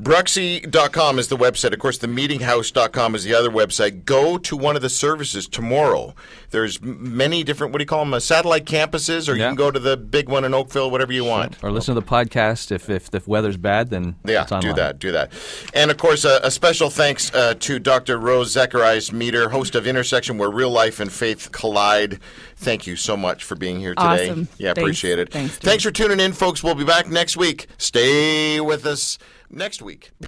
Bruxy.com 0.00 1.18
is 1.18 1.28
the 1.28 1.36
website. 1.36 1.72
Of 1.72 1.78
course, 1.78 1.98
the 1.98 2.06
meetinghouse.com 2.06 3.14
is 3.14 3.24
the 3.24 3.34
other 3.34 3.50
website. 3.50 4.04
Go 4.04 4.36
to 4.38 4.56
one 4.56 4.76
of 4.76 4.82
the 4.82 4.90
services 4.90 5.46
tomorrow. 5.48 6.14
There's 6.50 6.82
many 6.82 7.44
different, 7.44 7.72
what 7.72 7.78
do 7.78 7.82
you 7.82 7.86
call 7.86 8.04
them, 8.04 8.14
uh, 8.14 8.20
satellite 8.20 8.64
campuses, 8.66 9.28
or 9.28 9.32
you 9.36 9.42
can 9.42 9.54
go 9.54 9.70
to 9.70 9.78
the 9.78 9.96
big 9.96 10.28
one 10.28 10.44
in 10.44 10.52
Oakville, 10.54 10.90
whatever 10.90 11.12
you 11.12 11.24
want. 11.24 11.62
Or 11.62 11.70
listen 11.70 11.94
to 11.94 12.00
the 12.00 12.06
podcast. 12.06 12.70
If 12.72 12.90
if 12.90 13.10
the 13.10 13.22
weather's 13.26 13.56
bad, 13.56 13.90
then 13.90 14.16
Yeah, 14.24 14.44
do 14.60 14.72
that, 14.74 14.98
do 14.98 15.12
that. 15.12 15.32
And 15.74 15.90
of 15.90 15.96
course, 15.96 16.24
uh, 16.24 16.40
a 16.42 16.50
special 16.50 16.90
thanks 16.90 17.32
uh, 17.34 17.54
to 17.60 17.78
Dr. 17.78 18.18
Rose 18.18 18.50
Zacharias 18.52 19.12
Meter, 19.12 19.48
host 19.52 19.74
of 19.74 19.86
Intersection, 19.86 20.38
where 20.38 20.50
real 20.50 20.70
life 20.70 21.00
and 21.00 21.12
faith 21.12 21.52
collide. 21.52 22.18
Thank 22.56 22.86
you 22.86 22.96
so 22.96 23.16
much 23.16 23.44
for 23.44 23.54
being 23.54 23.78
here 23.78 23.94
today. 23.94 24.30
Awesome. 24.30 24.48
Yeah, 24.58 24.74
Thanks. 24.74 24.78
appreciate 24.80 25.18
it. 25.18 25.32
Thanks, 25.32 25.56
Thanks 25.58 25.84
for 25.84 25.90
tuning 25.90 26.20
in, 26.20 26.32
folks. 26.32 26.62
We'll 26.62 26.74
be 26.74 26.84
back 26.84 27.06
next 27.08 27.36
week. 27.36 27.66
Stay 27.78 28.60
with 28.60 28.84
us 28.86 29.18
next 29.50 29.82
week. 29.82 30.10